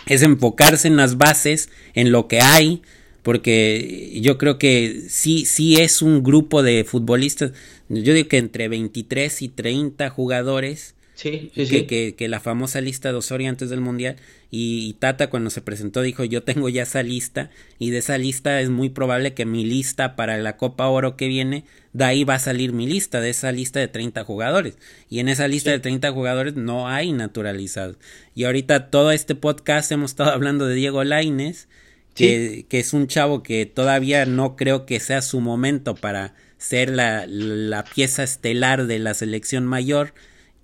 es 0.05 0.21
enfocarse 0.21 0.87
en 0.87 0.99
las 0.99 1.17
bases, 1.17 1.71
en 1.95 2.13
lo 2.13 2.29
que 2.29 2.43
hay, 2.43 2.83
porque 3.23 4.21
yo 4.21 4.37
creo 4.37 4.59
que 4.59 5.05
sí, 5.09 5.47
sí 5.47 5.81
es 5.81 6.03
un 6.03 6.23
grupo 6.23 6.63
de 6.63 6.85
futbolistas, 6.85 7.53
yo 7.89 8.13
digo 8.13 8.29
que 8.29 8.37
entre 8.37 8.69
23 8.69 9.41
y 9.41 9.49
30 9.49 10.11
jugadores 10.11 10.95
Sí, 11.19 11.51
que, 11.57 12.15
Que, 12.15 12.29
la 12.29 12.39
famosa 12.39 12.81
lista 12.81 13.11
de 13.11 13.19
Osorio 13.19 13.49
antes 13.49 13.71
del 13.71 13.81
Mundial. 13.81 14.15
Y, 14.53 14.93
Tata 15.01 15.29
cuando 15.31 15.51
se 15.51 15.61
presentó 15.61 16.01
dijo 16.01 16.23
yo 16.23 16.45
tengo 16.45 16.69
ya 16.69 16.85
esa 16.85 17.03
lista 17.03 17.51
y 17.81 17.91
de 17.91 17.99
esa 17.99 18.19
lista 18.19 18.61
es 18.61 18.71
muy 18.71 18.89
probable 18.89 19.35
que 19.35 19.45
mi 19.45 19.65
lista 19.65 20.15
para 20.15 20.39
la 20.39 20.57
Copa 20.57 20.87
Oro 20.87 21.17
que 21.17 21.27
viene, 21.27 21.65
de 21.93 22.05
ahí 22.05 22.23
va 22.23 22.35
a 22.35 22.39
salir 22.39 22.73
mi 22.73 22.87
lista, 22.87 23.21
de 23.21 23.31
esa 23.31 23.51
lista 23.51 23.81
de 23.81 23.89
30 23.89 24.23
jugadores. 24.23 24.79
Y 25.11 25.19
en 25.19 25.29
esa 25.29 25.49
lista 25.49 25.73
de 25.73 25.81
30 25.81 26.13
jugadores 26.13 26.55
no 26.55 26.87
hay 26.87 27.11
naturalizados. 27.11 27.97
Y 28.37 28.45
ahorita 28.45 28.89
todo 28.89 29.11
este 29.11 29.35
podcast 29.35 29.91
hemos 29.91 30.13
estado 30.13 30.31
hablando 30.31 30.67
de 30.69 30.77
Diego 30.77 31.03
Laines, 31.03 31.67
que, 32.15 32.65
que 32.69 32.79
es 32.79 32.93
un 32.93 33.09
chavo 33.09 33.43
que 33.43 33.67
todavía 33.67 34.25
no 34.25 34.55
creo 34.55 34.87
que 34.87 35.01
sea 35.01 35.21
su 35.23 35.41
momento 35.41 35.97
para 35.97 36.37
ser 36.59 36.91
la, 36.91 37.27
la 37.27 37.83
pieza 37.83 38.23
estelar 38.23 38.87
de 38.87 39.01
la 39.01 39.15
selección 39.15 39.67
mayor 39.67 40.15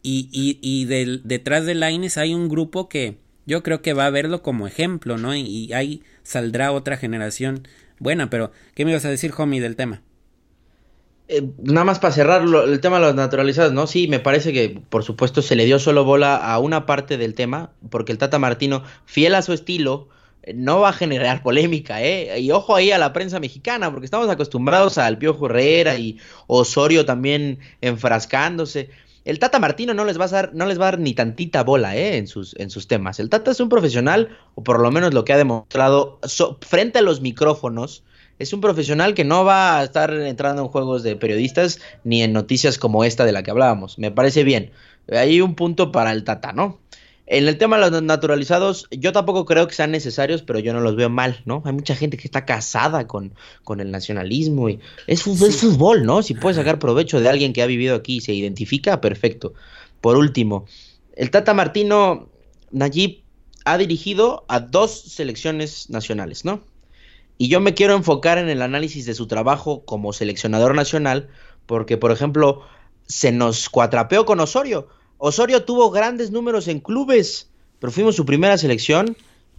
y, 0.05 0.29
y, 0.31 0.59
y 0.61 0.85
detrás 0.85 1.64
de 1.64 1.75
Laines 1.75 2.19
hay 2.19 2.35
un 2.35 2.51
grupo 2.51 2.90
que 2.90 3.17
yo 3.47 3.62
creo 3.62 3.81
que 3.81 3.95
va 3.95 4.05
a 4.05 4.11
verlo 4.11 4.43
como 4.43 4.67
ejemplo, 4.67 5.17
¿no? 5.17 5.35
Y, 5.35 5.73
ahí 5.73 6.03
saldrá 6.23 6.73
otra 6.73 6.99
generación 6.99 7.67
buena, 7.99 8.29
pero 8.29 8.53
¿qué 8.75 8.85
me 8.85 8.90
ibas 8.90 9.07
a 9.07 9.11
decir, 9.11 9.33
homie, 9.37 9.62
del 9.62 9.77
tema? 9.77 10.03
Eh, 11.29 11.43
nada 11.62 11.87
más 11.87 12.01
para 12.01 12.12
cerrar 12.12 12.43
el 12.43 12.81
tema 12.81 12.97
de 12.97 13.07
los 13.07 13.14
naturalizados, 13.14 13.73
¿no? 13.73 13.87
Sí, 13.87 14.07
me 14.07 14.21
parece 14.21 14.53
que 14.53 14.79
por 14.90 15.05
supuesto 15.05 15.40
se 15.40 15.57
le 15.57 15.64
dio 15.64 15.79
solo 15.79 16.05
bola 16.05 16.37
a 16.37 16.59
una 16.59 16.85
parte 16.85 17.17
del 17.17 17.35
tema, 17.35 17.73
porque 17.88 18.12
el 18.12 18.19
Tata 18.19 18.38
Martino, 18.38 18.83
fiel 19.07 19.35
a 19.35 19.40
su 19.40 19.55
estilo, 19.55 20.11
no 20.55 20.81
va 20.81 20.90
a 20.90 20.93
generar 20.93 21.43
polémica, 21.43 22.03
¿eh? 22.03 22.38
Y 22.40 22.51
ojo 22.51 22.77
ahí 22.77 22.90
a 22.90 22.99
la 22.99 23.14
prensa 23.14 23.40
mexicana, 23.40 23.90
porque 23.90 24.05
estamos 24.05 24.29
acostumbrados 24.29 24.99
al 24.99 25.17
Piojo 25.17 25.47
Herrera 25.47 25.97
y 25.97 26.19
Osorio 26.47 27.07
también 27.07 27.59
enfrascándose 27.81 28.90
el 29.25 29.39
Tata 29.39 29.59
Martino 29.59 29.95
no 29.95 30.05
les 30.05 30.21
va 30.21 30.27
a 30.27 30.29
dar, 30.29 30.55
no 30.55 30.67
les 30.67 30.79
va 30.79 30.89
a 30.89 30.91
dar 30.93 31.01
ni 31.01 31.15
tantita 31.15 31.63
bola 31.65 31.97
¿eh? 31.97 32.17
en, 32.17 32.27
sus, 32.27 32.55
en 32.59 32.71
sus 32.71 32.87
temas. 32.89 33.21
El 33.21 33.31
Tata 33.31 33.51
es 33.51 33.61
un 33.61 33.69
profesional, 33.69 34.37
o 34.55 34.63
por 34.63 34.81
lo 34.81 34.91
menos 34.91 35.15
lo 35.15 35.25
que 35.25 35.33
ha 35.33 35.39
demostrado 35.39 36.21
frente 36.61 36.99
a 36.99 37.03
los 37.03 37.21
micrófonos, 37.21 38.05
es 38.39 38.53
un 38.53 38.61
profesional 38.61 39.15
que 39.15 39.25
no 39.25 39.45
va 39.45 39.79
a 39.79 39.85
estar 39.85 40.13
entrando 40.13 40.63
en 40.63 40.69
juegos 40.69 41.03
de 41.03 41.17
periodistas 41.17 41.81
ni 42.03 42.23
en 42.23 42.33
noticias 42.33 42.79
como 42.79 43.05
esta 43.05 43.25
de 43.25 43.33
la 43.33 43.43
que 43.43 43.51
hablábamos. 43.51 43.99
Me 43.99 44.11
parece 44.11 44.45
bien. 44.45 44.73
Hay 45.09 45.41
un 45.41 45.55
punto 45.55 45.93
para 45.93 46.13
el 46.13 46.25
Tata, 46.25 46.53
¿no? 46.53 46.81
En 47.27 47.49
el 47.49 47.57
tema 47.57 47.79
de 47.79 47.91
los 47.91 48.03
naturalizados, 48.03 48.87
yo 48.91 49.13
tampoco 49.13 49.47
creo 49.47 49.67
que 49.67 49.75
sean 49.75 49.91
necesarios, 49.91 50.43
pero 50.43 50.59
yo 50.59 50.75
no 50.75 50.81
los 50.81 50.95
veo 50.95 51.09
mal, 51.09 51.41
¿no? 51.47 51.63
Hay 51.65 51.73
mucha 51.73 51.97
gente 51.97 52.19
que 52.19 52.29
está 52.29 52.45
casada 52.45 53.07
con, 53.07 53.35
con 53.63 53.81
el 53.81 53.91
nacionalismo 53.91 54.69
y 54.69 54.79
es, 55.07 55.23
fútbol, 55.23 56.05
¿no? 56.05 56.23
Si 56.23 56.35
puede 56.35 56.57
sacar 56.57 56.79
provecho 56.79 57.21
de 57.21 57.31
alguien 57.31 57.55
que 57.55 57.63
ha 57.63 57.67
vivido 57.67 57.97
aquí 57.97 58.17
y 58.17 58.21
se 58.21 58.35
identifica, 58.35 59.01
perfecto. 59.01 59.55
Por 60.03 60.19
último, 60.19 60.67
el 61.17 61.31
Tata 61.31 61.55
Martino 61.55 62.29
Nayib 62.73 63.23
ha 63.65 63.79
dirigido 63.79 64.45
a 64.49 64.61
dos 64.61 65.01
selecciones 65.01 65.89
nacionales, 65.89 66.45
¿no? 66.45 66.63
Y 67.39 67.49
yo 67.49 67.59
me 67.61 67.73
quiero 67.73 67.95
enfocar 67.95 68.37
en 68.37 68.51
el 68.51 68.61
análisis 68.61 69.07
de 69.07 69.15
su 69.15 69.27
trabajo 69.27 69.87
como 69.87 70.13
seleccionador 70.13 70.75
nacional, 70.75 71.31
porque, 71.65 71.97
por 71.97 72.13
ejemplo, 72.13 72.61
se 73.07 73.33
nos 73.33 73.71
cuatrapeó 73.71 74.27
con 74.27 74.41
Osorio 74.41 74.89
Osorio 75.27 75.65
tuvo 75.65 75.91
grandes 75.91 76.33
números 76.33 76.69
en 76.69 76.81
clubes, 76.81 77.49
pero 77.79 77.91
fuimos 77.91 78.15
su 78.15 78.27
primera 78.27 78.59
selección 78.59 79.17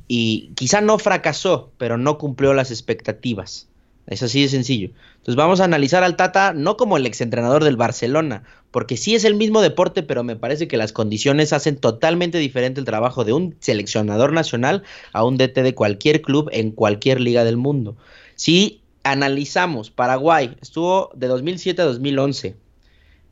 y 0.08 0.52
quizá 0.54 0.80
no 0.80 1.00
fracasó, 1.00 1.72
pero 1.80 1.98
no 1.98 2.20
cumplió 2.20 2.54
las 2.54 2.70
expectativas. 2.70 3.68
Es 4.06 4.22
así 4.22 4.44
de 4.44 4.50
sencillo. 4.50 4.92
Entonces 5.14 5.36
vamos 5.36 5.62
a 5.62 5.64
analizar 5.64 6.04
al 6.04 6.18
Tata 6.18 6.54
no 6.54 6.78
como 6.78 6.98
el 6.98 7.08
exentrenador 7.08 7.64
del 7.64 7.78
Barcelona, 7.78 8.44
porque 8.70 8.96
sí 8.96 9.16
es 9.16 9.24
el 9.24 9.34
mismo 9.34 9.60
deporte, 9.64 10.04
pero 10.04 10.24
me 10.24 10.36
parece 10.36 10.68
que 10.68 10.78
las 10.78 10.94
condiciones 10.94 11.52
hacen 11.52 11.78
totalmente 11.78 12.38
diferente 12.38 12.80
el 12.80 12.86
trabajo 12.86 13.24
de 13.24 13.34
un 13.34 13.56
seleccionador 13.60 14.34
nacional 14.34 14.84
a 15.14 15.26
un 15.26 15.38
DT 15.38 15.64
de 15.64 15.74
cualquier 15.74 16.22
club 16.22 16.48
en 16.52 16.70
cualquier 16.70 17.20
liga 17.20 17.44
del 17.44 17.58
mundo. 17.58 17.98
Si 18.36 18.82
analizamos, 19.02 19.90
Paraguay 19.90 20.56
estuvo 20.62 21.10
de 21.16 21.26
2007 21.26 21.82
a 21.82 21.86
2011, 21.86 22.56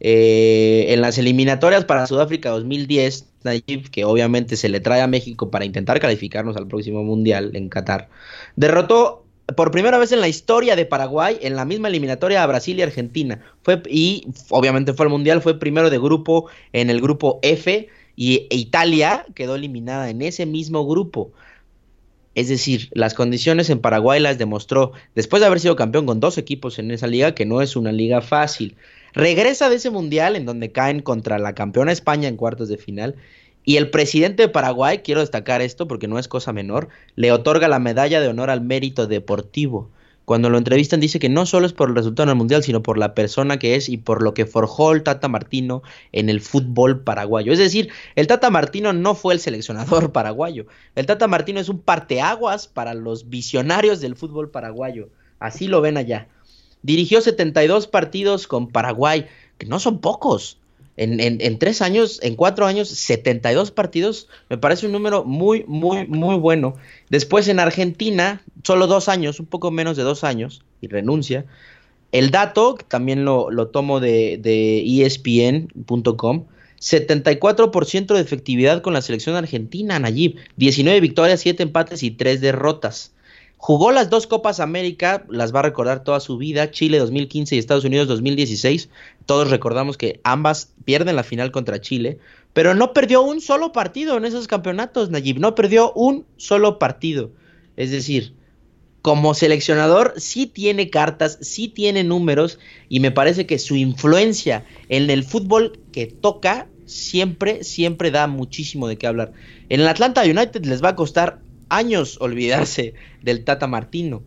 eh, 0.05 0.87
en 0.89 0.99
las 0.99 1.17
eliminatorias 1.17 1.85
para 1.85 2.05
Sudáfrica 2.05 2.49
2010, 2.49 3.25
Nayib, 3.43 3.89
que 3.89 4.03
obviamente 4.03 4.57
se 4.57 4.67
le 4.67 4.81
trae 4.81 5.01
a 5.01 5.07
México 5.07 5.49
para 5.49 5.63
intentar 5.63 6.01
calificarnos 6.01 6.57
al 6.57 6.67
próximo 6.67 7.03
Mundial 7.03 7.51
en 7.55 7.69
Qatar, 7.69 8.09
derrotó 8.57 9.23
por 9.55 9.71
primera 9.71 9.97
vez 9.97 10.11
en 10.11 10.19
la 10.19 10.27
historia 10.27 10.75
de 10.75 10.85
Paraguay 10.85 11.37
en 11.41 11.55
la 11.55 11.63
misma 11.63 11.87
eliminatoria 11.87 12.43
a 12.43 12.47
Brasil 12.47 12.77
y 12.77 12.81
Argentina. 12.81 13.41
Fue, 13.61 13.81
y 13.89 14.27
obviamente 14.49 14.91
fue 14.93 15.05
al 15.05 15.09
Mundial, 15.09 15.41
fue 15.41 15.57
primero 15.57 15.89
de 15.89 15.99
grupo 15.99 16.47
en 16.73 16.89
el 16.89 16.99
grupo 16.99 17.39
F 17.41 17.87
y 18.17 18.47
e 18.49 18.55
Italia 18.57 19.25
quedó 19.35 19.55
eliminada 19.55 20.09
en 20.09 20.21
ese 20.21 20.45
mismo 20.45 20.85
grupo. 20.85 21.31
Es 22.35 22.49
decir, 22.49 22.89
las 22.91 23.13
condiciones 23.13 23.69
en 23.69 23.79
Paraguay 23.79 24.19
las 24.19 24.37
demostró 24.37 24.91
después 25.15 25.39
de 25.39 25.47
haber 25.47 25.61
sido 25.61 25.77
campeón 25.77 26.05
con 26.05 26.19
dos 26.19 26.37
equipos 26.37 26.77
en 26.77 26.91
esa 26.91 27.07
liga, 27.07 27.35
que 27.35 27.45
no 27.45 27.61
es 27.61 27.77
una 27.77 27.93
liga 27.93 28.21
fácil. 28.21 28.75
Regresa 29.13 29.69
de 29.69 29.75
ese 29.75 29.89
mundial 29.89 30.35
en 30.35 30.45
donde 30.45 30.71
caen 30.71 31.01
contra 31.01 31.37
la 31.37 31.53
campeona 31.53 31.91
España 31.91 32.27
en 32.27 32.37
cuartos 32.37 32.69
de 32.69 32.77
final. 32.77 33.15
Y 33.63 33.77
el 33.77 33.89
presidente 33.89 34.43
de 34.43 34.49
Paraguay, 34.49 34.99
quiero 34.99 35.21
destacar 35.21 35.61
esto 35.61 35.87
porque 35.87 36.07
no 36.07 36.19
es 36.19 36.27
cosa 36.27 36.51
menor, 36.51 36.89
le 37.15 37.31
otorga 37.31 37.67
la 37.67 37.79
medalla 37.79 38.19
de 38.19 38.27
honor 38.27 38.49
al 38.49 38.61
mérito 38.61 39.07
deportivo. 39.07 39.89
Cuando 40.25 40.49
lo 40.49 40.57
entrevistan 40.57 41.01
dice 41.01 41.19
que 41.19 41.27
no 41.27 41.45
solo 41.45 41.65
es 41.65 41.73
por 41.73 41.89
el 41.89 41.95
resultado 41.95 42.23
en 42.23 42.29
el 42.29 42.37
mundial, 42.37 42.63
sino 42.63 42.81
por 42.81 42.97
la 42.97 43.13
persona 43.13 43.59
que 43.59 43.75
es 43.75 43.89
y 43.89 43.97
por 43.97 44.23
lo 44.23 44.33
que 44.33 44.45
forjó 44.45 44.93
el 44.93 45.03
Tata 45.03 45.27
Martino 45.27 45.83
en 46.13 46.29
el 46.29 46.39
fútbol 46.39 47.01
paraguayo. 47.01 47.51
Es 47.51 47.59
decir, 47.59 47.89
el 48.15 48.27
Tata 48.27 48.49
Martino 48.49 48.93
no 48.93 49.15
fue 49.15 49.33
el 49.33 49.41
seleccionador 49.41 50.11
paraguayo. 50.13 50.65
El 50.95 51.05
Tata 51.05 51.27
Martino 51.27 51.59
es 51.59 51.67
un 51.67 51.79
parteaguas 51.79 52.67
para 52.67 52.93
los 52.93 53.29
visionarios 53.29 53.99
del 53.99 54.15
fútbol 54.15 54.49
paraguayo. 54.49 55.09
Así 55.39 55.67
lo 55.67 55.81
ven 55.81 55.97
allá. 55.97 56.29
Dirigió 56.83 57.21
72 57.21 57.87
partidos 57.87 58.47
con 58.47 58.67
Paraguay, 58.67 59.25
que 59.57 59.65
no 59.65 59.79
son 59.79 59.99
pocos. 59.99 60.59
En, 60.95 61.19
en, 61.19 61.57
tres 61.57 61.81
años, 61.81 62.19
en 62.21 62.35
cuatro 62.35 62.67
años, 62.67 62.87
72 62.87 63.71
partidos, 63.71 64.27
me 64.47 64.59
parece 64.59 64.85
un 64.85 64.91
número 64.91 65.23
muy, 65.23 65.63
muy, 65.67 66.05
muy 66.05 66.35
bueno. 66.35 66.75
Después 67.09 67.47
en 67.47 67.59
Argentina, 67.59 68.43
solo 68.63 68.85
dos 68.85 69.09
años, 69.09 69.39
un 69.39 69.47
poco 69.47 69.71
menos 69.71 69.97
de 69.97 70.03
dos 70.03 70.23
años, 70.23 70.61
y 70.81 70.87
renuncia. 70.87 71.45
El 72.11 72.29
dato, 72.29 72.75
que 72.75 72.83
también 72.83 73.25
lo, 73.25 73.49
lo 73.49 73.69
tomo 73.69 73.99
de, 73.99 74.37
de 74.37 74.83
ESPN.com, 75.03 76.45
74% 76.79 78.13
de 78.13 78.21
efectividad 78.21 78.81
con 78.81 78.93
la 78.93 79.01
selección 79.01 79.35
argentina, 79.35 79.97
Nayib. 79.97 80.35
19 80.57 80.99
victorias, 80.99 81.39
7 81.39 81.63
empates 81.63 82.03
y 82.03 82.11
3 82.11 82.39
derrotas. 82.39 83.12
Jugó 83.65 83.93
las 83.93 84.09
dos 84.09 84.27
Copas 84.27 84.59
América, 84.59 85.23
las 85.29 85.55
va 85.55 85.59
a 85.59 85.63
recordar 85.63 86.03
toda 86.03 86.19
su 86.19 86.37
vida, 86.37 86.69
Chile 86.71 86.99
2015 86.99 87.55
y 87.55 87.59
Estados 87.59 87.85
Unidos 87.85 88.09
2016. 88.09 88.89
Todos 89.25 89.51
recordamos 89.51 89.95
que 89.95 90.19
ambas 90.25 90.73
pierden 90.83 91.15
la 91.15 91.23
final 91.23 91.53
contra 91.53 91.79
Chile, 91.79 92.19
pero 92.51 92.73
no 92.73 92.91
perdió 92.91 93.21
un 93.21 93.39
solo 93.39 93.71
partido 93.71 94.17
en 94.17 94.25
esos 94.25 94.49
campeonatos, 94.49 95.11
Nayib, 95.11 95.39
no 95.39 95.55
perdió 95.55 95.93
un 95.93 96.25
solo 96.35 96.77
partido. 96.77 97.31
Es 97.77 97.89
decir, 97.89 98.33
como 99.01 99.33
seleccionador 99.33 100.13
sí 100.17 100.45
tiene 100.45 100.89
cartas, 100.89 101.37
sí 101.39 101.69
tiene 101.69 102.03
números 102.03 102.59
y 102.89 102.99
me 102.99 103.11
parece 103.11 103.45
que 103.45 103.59
su 103.59 103.77
influencia 103.77 104.65
en 104.89 105.09
el 105.09 105.23
fútbol 105.23 105.79
que 105.93 106.07
toca 106.07 106.67
siempre, 106.85 107.63
siempre 107.63 108.11
da 108.11 108.27
muchísimo 108.27 108.89
de 108.89 108.97
qué 108.97 109.07
hablar. 109.07 109.31
En 109.69 109.79
el 109.79 109.87
Atlanta 109.87 110.23
United 110.23 110.65
les 110.65 110.83
va 110.83 110.89
a 110.89 110.95
costar 110.97 111.39
años 111.75 112.17
olvidarse 112.19 112.93
del 113.21 113.43
Tata 113.43 113.67
Martino. 113.67 114.23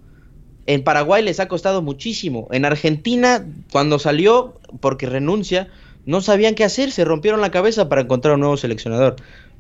En 0.67 0.83
Paraguay 0.83 1.23
les 1.23 1.41
ha 1.41 1.49
costado 1.49 1.81
muchísimo. 1.83 2.49
En 2.51 2.65
Argentina, 2.65 3.47
cuando 3.71 3.99
salió, 3.99 4.61
porque 4.81 5.07
renuncia, 5.07 5.69
no 6.07 6.21
sabían 6.21 6.55
qué 6.55 6.65
hacer, 6.65 6.91
se 6.91 7.05
rompieron 7.05 7.41
la 7.41 7.51
cabeza 7.51 7.89
para 7.89 8.03
encontrar 8.03 8.35
un 8.35 8.41
nuevo 8.41 8.57
seleccionador. 8.57 9.17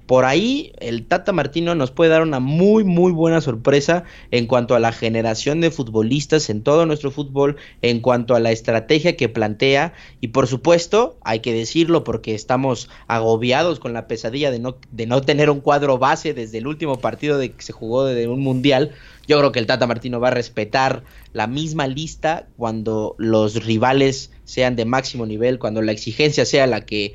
Por 0.06 0.24
ahí 0.24 0.72
el 0.78 1.06
Tata 1.06 1.32
Martino 1.32 1.74
nos 1.74 1.90
puede 1.90 2.10
dar 2.10 2.22
una 2.22 2.40
muy 2.40 2.84
muy 2.84 3.12
buena 3.12 3.40
sorpresa 3.40 4.04
en 4.30 4.46
cuanto 4.46 4.74
a 4.74 4.80
la 4.80 4.92
generación 4.92 5.60
de 5.60 5.70
futbolistas 5.70 6.48
en 6.48 6.62
todo 6.62 6.86
nuestro 6.86 7.10
fútbol, 7.10 7.56
en 7.82 8.00
cuanto 8.00 8.34
a 8.34 8.40
la 8.40 8.52
estrategia 8.52 9.16
que 9.16 9.28
plantea 9.28 9.92
y 10.20 10.28
por 10.28 10.46
supuesto, 10.46 11.18
hay 11.22 11.40
que 11.40 11.52
decirlo 11.52 12.04
porque 12.04 12.34
estamos 12.34 12.88
agobiados 13.06 13.80
con 13.80 13.92
la 13.92 14.06
pesadilla 14.06 14.50
de 14.50 14.58
no, 14.58 14.76
de 14.90 15.06
no 15.06 15.22
tener 15.22 15.50
un 15.50 15.60
cuadro 15.60 15.98
base 15.98 16.34
desde 16.34 16.58
el 16.58 16.66
último 16.66 17.00
partido 17.00 17.38
de 17.38 17.52
que 17.52 17.62
se 17.62 17.72
jugó 17.72 18.04
de 18.04 18.28
un 18.28 18.40
mundial. 18.40 18.92
Yo 19.26 19.38
creo 19.38 19.50
que 19.50 19.58
el 19.58 19.66
Tata 19.66 19.88
Martino 19.88 20.20
va 20.20 20.28
a 20.28 20.32
respetar 20.32 21.02
la 21.32 21.46
misma 21.46 21.88
lista 21.88 22.46
cuando 22.56 23.16
los 23.18 23.64
rivales 23.64 24.30
sean 24.44 24.76
de 24.76 24.84
máximo 24.84 25.26
nivel, 25.26 25.58
cuando 25.58 25.82
la 25.82 25.92
exigencia 25.92 26.44
sea 26.46 26.66
la 26.66 26.86
que 26.86 27.14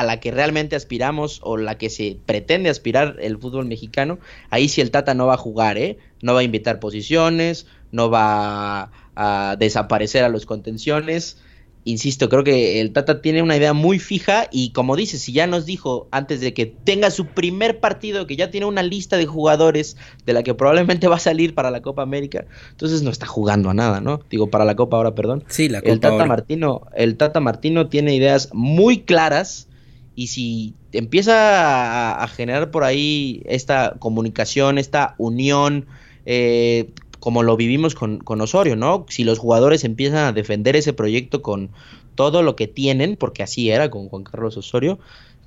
a 0.00 0.04
la 0.04 0.20
que 0.20 0.30
realmente 0.30 0.76
aspiramos 0.76 1.40
o 1.42 1.56
la 1.56 1.78
que 1.78 1.88
se 1.90 2.18
pretende 2.26 2.68
aspirar 2.68 3.16
el 3.20 3.38
fútbol 3.38 3.66
mexicano, 3.66 4.18
ahí 4.50 4.68
sí 4.68 4.80
el 4.80 4.90
Tata 4.90 5.14
no 5.14 5.26
va 5.26 5.34
a 5.34 5.38
jugar, 5.38 5.78
¿eh? 5.78 5.98
No 6.22 6.34
va 6.34 6.40
a 6.40 6.44
invitar 6.44 6.80
posiciones, 6.80 7.66
no 7.92 8.10
va 8.10 8.90
a, 9.14 9.56
desaparecer 9.58 10.24
a 10.24 10.28
los 10.28 10.44
contenciones. 10.44 11.38
Insisto, 11.84 12.28
creo 12.28 12.42
que 12.42 12.80
el 12.80 12.92
Tata 12.92 13.22
tiene 13.22 13.42
una 13.42 13.56
idea 13.56 13.72
muy 13.72 13.98
fija 13.98 14.48
y 14.50 14.72
como 14.72 14.96
dice, 14.96 15.18
si 15.18 15.32
ya 15.32 15.46
nos 15.46 15.64
dijo 15.64 16.08
antes 16.10 16.40
de 16.40 16.52
que 16.52 16.66
tenga 16.66 17.10
su 17.10 17.26
primer 17.26 17.80
partido, 17.80 18.26
que 18.26 18.36
ya 18.36 18.50
tiene 18.50 18.66
una 18.66 18.82
lista 18.82 19.16
de 19.16 19.24
jugadores 19.24 19.96
de 20.26 20.32
la 20.32 20.42
que 20.42 20.52
probablemente 20.52 21.08
va 21.08 21.16
a 21.16 21.20
salir 21.20 21.54
para 21.54 21.70
la 21.70 21.80
Copa 21.80 22.02
América, 22.02 22.44
entonces 22.72 23.02
no 23.02 23.10
está 23.10 23.26
jugando 23.26 23.70
a 23.70 23.74
nada, 23.74 24.00
¿no? 24.00 24.20
Digo, 24.28 24.50
para 24.50 24.64
la 24.64 24.74
Copa 24.74 24.96
ahora, 24.96 25.14
perdón. 25.14 25.44
Sí, 25.48 25.68
la 25.68 25.80
Copa 25.80 25.92
el 25.92 26.00
Tata 26.00 26.26
Martino, 26.26 26.82
el 26.94 27.16
Tata 27.16 27.40
Martino 27.40 27.88
tiene 27.88 28.14
ideas 28.14 28.50
muy 28.52 29.02
claras 29.02 29.68
y 30.16 30.28
si 30.28 30.74
empieza 30.92 32.22
a, 32.22 32.26
generar 32.26 32.70
por 32.70 32.84
ahí 32.84 33.42
esta 33.44 33.96
comunicación, 33.98 34.78
esta 34.78 35.14
unión, 35.18 35.86
eh, 36.24 36.88
como 37.20 37.42
lo 37.42 37.56
vivimos 37.56 37.94
con, 37.94 38.18
con, 38.18 38.40
Osorio, 38.40 38.76
¿no? 38.76 39.04
Si 39.10 39.24
los 39.24 39.38
jugadores 39.38 39.84
empiezan 39.84 40.20
a 40.20 40.32
defender 40.32 40.74
ese 40.74 40.94
proyecto 40.94 41.42
con 41.42 41.70
todo 42.14 42.42
lo 42.42 42.56
que 42.56 42.66
tienen, 42.66 43.16
porque 43.16 43.42
así 43.42 43.70
era 43.70 43.90
con 43.90 44.08
Juan 44.08 44.24
Carlos 44.24 44.56
Osorio, 44.56 44.98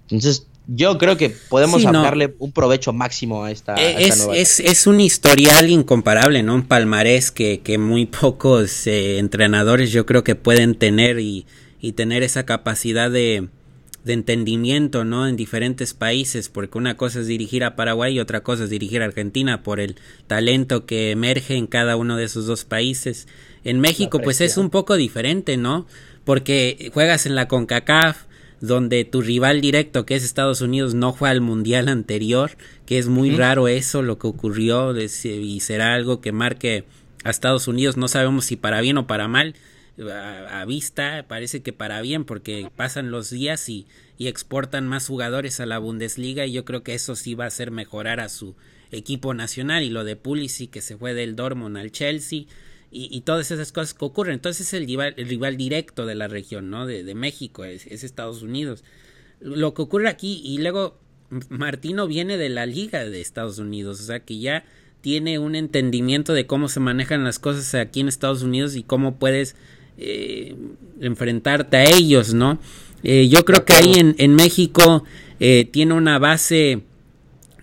entonces 0.03 0.47
yo 0.67 0.99
creo 0.99 1.17
que 1.17 1.31
podemos 1.31 1.81
sacarle 1.81 2.35
un 2.37 2.51
provecho 2.51 2.93
máximo 2.93 3.43
a 3.43 3.51
esta, 3.51 3.73
es, 3.73 4.27
es, 4.31 4.59
es, 4.59 4.85
un 4.85 4.99
historial 4.99 5.67
incomparable, 5.67 6.43
¿no? 6.43 6.53
Un 6.53 6.67
palmarés 6.67 7.31
que, 7.31 7.61
que 7.61 7.79
muy 7.79 8.05
pocos 8.05 8.85
eh, 8.85 9.17
entrenadores 9.17 9.91
yo 9.91 10.05
creo 10.05 10.23
que 10.23 10.35
pueden 10.35 10.75
tener 10.75 11.19
y, 11.19 11.47
y 11.81 11.93
tener 11.93 12.21
esa 12.21 12.45
capacidad 12.45 13.09
de 13.09 13.49
de 14.03 14.13
entendimiento, 14.13 15.03
¿no? 15.03 15.27
En 15.27 15.35
diferentes 15.35 15.93
países, 15.93 16.49
porque 16.49 16.77
una 16.77 16.95
cosa 16.95 17.19
es 17.19 17.27
dirigir 17.27 17.63
a 17.63 17.75
Paraguay 17.75 18.15
y 18.15 18.19
otra 18.19 18.41
cosa 18.41 18.63
es 18.63 18.69
dirigir 18.69 19.01
a 19.01 19.05
Argentina 19.05 19.61
por 19.61 19.79
el 19.79 19.95
talento 20.27 20.85
que 20.85 21.11
emerge 21.11 21.55
en 21.55 21.67
cada 21.67 21.95
uno 21.95 22.15
de 22.15 22.23
esos 22.23 22.45
dos 22.45 22.65
países. 22.65 23.27
En 23.63 23.79
México, 23.79 24.19
pues 24.19 24.41
es 24.41 24.57
un 24.57 24.69
poco 24.69 24.95
diferente, 24.95 25.57
¿no? 25.57 25.85
Porque 26.23 26.89
juegas 26.93 27.25
en 27.25 27.35
la 27.35 27.47
CONCACAF, 27.47 28.23
donde 28.61 29.05
tu 29.05 29.21
rival 29.21 29.61
directo, 29.61 30.05
que 30.05 30.15
es 30.15 30.23
Estados 30.23 30.61
Unidos, 30.61 30.93
no 30.93 31.13
fue 31.13 31.29
al 31.29 31.41
mundial 31.41 31.87
anterior, 31.87 32.51
que 32.85 32.97
es 32.97 33.07
muy 33.07 33.31
raro 33.31 33.67
eso, 33.67 34.01
lo 34.01 34.17
que 34.19 34.27
ocurrió, 34.27 34.93
y 34.97 35.59
será 35.59 35.93
algo 35.93 36.19
que 36.21 36.31
marque 36.31 36.83
a 37.23 37.29
Estados 37.29 37.67
Unidos, 37.67 37.97
no 37.97 38.07
sabemos 38.07 38.45
si 38.45 38.55
para 38.55 38.81
bien 38.81 38.97
o 38.97 39.07
para 39.07 39.27
mal, 39.27 39.55
a, 40.07 40.63
vista 40.65 41.25
parece 41.27 41.61
que 41.61 41.73
para 41.73 42.01
bien 42.01 42.25
porque 42.25 42.69
pasan 42.75 43.11
los 43.11 43.29
días 43.29 43.67
y, 43.69 43.87
exportan 44.19 44.85
más 44.85 45.07
jugadores 45.07 45.61
a 45.61 45.65
la 45.65 45.79
Bundesliga 45.79 46.45
y 46.45 46.51
yo 46.51 46.65
creo 46.65 46.83
que 46.83 46.93
eso 46.93 47.15
sí 47.15 47.35
va 47.35 47.45
a 47.45 47.47
hacer 47.47 47.71
mejorar 47.71 48.19
a 48.19 48.27
su 48.27 48.53
equipo 48.91 49.33
nacional 49.33 49.81
y 49.83 49.89
lo 49.89 50.03
de 50.03 50.17
Pulisic 50.17 50.71
que 50.71 50.81
se 50.81 50.97
fue 50.97 51.13
del 51.13 51.37
Dortmund 51.37 51.77
al 51.77 51.93
Chelsea 51.93 52.39
y, 52.91 53.07
y 53.15 53.21
todas 53.21 53.49
esas 53.49 53.71
cosas 53.71 53.93
que 53.93 54.03
ocurren. 54.03 54.33
Entonces 54.33 54.67
es 54.67 54.73
el 54.73 54.87
rival, 54.87 55.13
el 55.15 55.29
rival 55.29 55.55
directo 55.55 56.05
de 56.05 56.15
la 56.15 56.27
región 56.27 56.69
no 56.69 56.85
de, 56.85 57.05
de 57.05 57.15
México 57.15 57.63
es, 57.63 57.87
es, 57.87 58.03
Estados 58.03 58.41
Unidos. 58.41 58.83
Lo 59.39 59.73
que 59.73 59.83
ocurre 59.83 60.09
aquí 60.09 60.41
y 60.43 60.57
luego 60.57 60.99
Martino 61.47 62.05
viene 62.05 62.35
de 62.35 62.49
la 62.49 62.65
liga 62.65 63.05
de 63.05 63.21
Estados 63.21 63.57
Unidos 63.57 64.01
o 64.01 64.03
sea 64.03 64.19
que 64.19 64.39
ya 64.39 64.65
tiene 65.01 65.39
un 65.39 65.55
entendimiento 65.55 66.33
de 66.33 66.45
cómo 66.45 66.67
se 66.67 66.81
manejan 66.81 67.23
las 67.23 67.39
cosas 67.39 67.73
aquí 67.75 68.01
en 68.01 68.09
Estados 68.09 68.41
Unidos 68.43 68.75
y 68.75 68.83
cómo 68.83 69.17
puedes 69.17 69.55
eh, 69.99 70.55
enfrentarte 71.01 71.77
a 71.77 71.83
ellos, 71.83 72.33
¿no? 72.33 72.59
Eh, 73.03 73.27
yo 73.29 73.45
creo 73.45 73.65
que 73.65 73.73
ahí 73.73 73.93
en, 73.95 74.15
en 74.17 74.35
México 74.35 75.03
eh, 75.39 75.67
tiene 75.71 75.93
una 75.93 76.19
base 76.19 76.81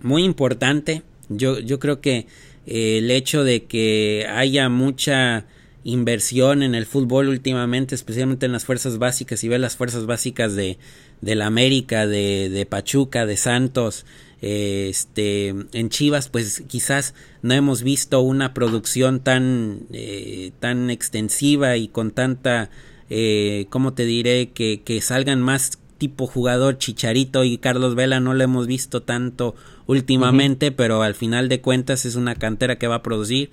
muy 0.02 0.24
importante. 0.24 1.02
Yo, 1.28 1.58
yo 1.58 1.78
creo 1.78 2.00
que 2.00 2.26
el 2.66 3.10
hecho 3.10 3.44
de 3.44 3.64
que 3.64 4.26
haya 4.28 4.68
mucha 4.68 5.46
inversión 5.84 6.62
en 6.62 6.74
el 6.74 6.84
fútbol 6.84 7.28
últimamente, 7.28 7.94
especialmente 7.94 8.46
en 8.46 8.52
las 8.52 8.64
fuerzas 8.64 8.98
básicas, 8.98 9.44
y 9.44 9.48
ve 9.48 9.58
las 9.58 9.76
fuerzas 9.76 10.06
básicas 10.06 10.56
de, 10.56 10.78
de 11.20 11.34
la 11.34 11.46
América, 11.46 12.06
de, 12.06 12.48
de 12.48 12.66
Pachuca, 12.66 13.24
de 13.24 13.36
Santos, 13.36 14.04
este 14.42 15.48
en 15.72 15.88
Chivas 15.88 16.28
pues 16.28 16.62
quizás 16.68 17.14
no 17.42 17.54
hemos 17.54 17.82
visto 17.82 18.20
una 18.20 18.52
producción 18.52 19.20
tan 19.20 19.86
eh, 19.92 20.52
tan 20.60 20.90
extensiva 20.90 21.76
y 21.76 21.88
con 21.88 22.10
tanta 22.10 22.70
eh, 23.08 23.66
cómo 23.70 23.94
te 23.94 24.04
diré 24.04 24.50
que, 24.50 24.82
que 24.82 25.00
salgan 25.00 25.40
más 25.40 25.78
tipo 25.96 26.26
jugador 26.26 26.76
Chicharito 26.76 27.44
y 27.44 27.56
Carlos 27.56 27.94
Vela 27.94 28.20
no 28.20 28.34
lo 28.34 28.44
hemos 28.44 28.66
visto 28.66 29.02
tanto 29.02 29.54
últimamente 29.86 30.70
pero 30.70 31.02
al 31.02 31.14
final 31.14 31.48
de 31.48 31.62
cuentas 31.62 32.04
es 32.04 32.14
una 32.14 32.34
cantera 32.34 32.76
que 32.76 32.88
va 32.88 32.96
a 32.96 33.02
producir. 33.02 33.50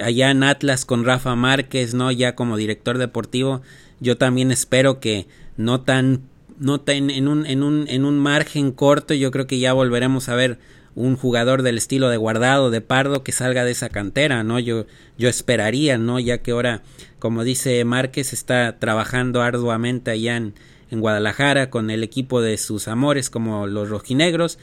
Allá 0.00 0.30
en 0.30 0.42
Atlas 0.42 0.84
con 0.84 1.04
Rafa 1.04 1.34
Márquez 1.36 1.94
no 1.94 2.10
ya 2.10 2.34
como 2.34 2.56
director 2.56 2.98
deportivo 2.98 3.62
yo 4.00 4.16
también 4.16 4.50
espero 4.50 5.00
que 5.00 5.26
no 5.56 5.82
tan 5.82 6.22
no 6.58 6.82
en, 6.86 7.10
en, 7.10 7.28
un, 7.28 7.46
en, 7.46 7.62
un, 7.62 7.86
en 7.88 8.04
un 8.04 8.18
margen 8.18 8.72
corto 8.72 9.14
yo 9.14 9.30
creo 9.30 9.46
que 9.46 9.58
ya 9.58 9.72
volveremos 9.72 10.28
a 10.28 10.34
ver 10.34 10.58
un 10.94 11.16
jugador 11.16 11.62
del 11.62 11.76
estilo 11.76 12.08
de 12.08 12.16
Guardado, 12.16 12.70
de 12.70 12.80
Pardo, 12.80 13.22
que 13.22 13.30
salga 13.30 13.64
de 13.64 13.72
esa 13.72 13.90
cantera, 13.90 14.42
¿no? 14.42 14.58
Yo, 14.58 14.86
yo 15.18 15.28
esperaría, 15.28 15.98
¿no? 15.98 16.18
Ya 16.18 16.38
que 16.38 16.52
ahora, 16.52 16.82
como 17.18 17.44
dice 17.44 17.84
Márquez, 17.84 18.32
está 18.32 18.78
trabajando 18.78 19.42
arduamente 19.42 20.10
allá 20.10 20.38
en, 20.38 20.54
en 20.90 21.00
Guadalajara 21.00 21.68
con 21.68 21.90
el 21.90 22.02
equipo 22.02 22.40
de 22.40 22.56
sus 22.56 22.88
amores 22.88 23.28
como 23.28 23.66
los 23.66 23.90
rojinegros 23.90 24.58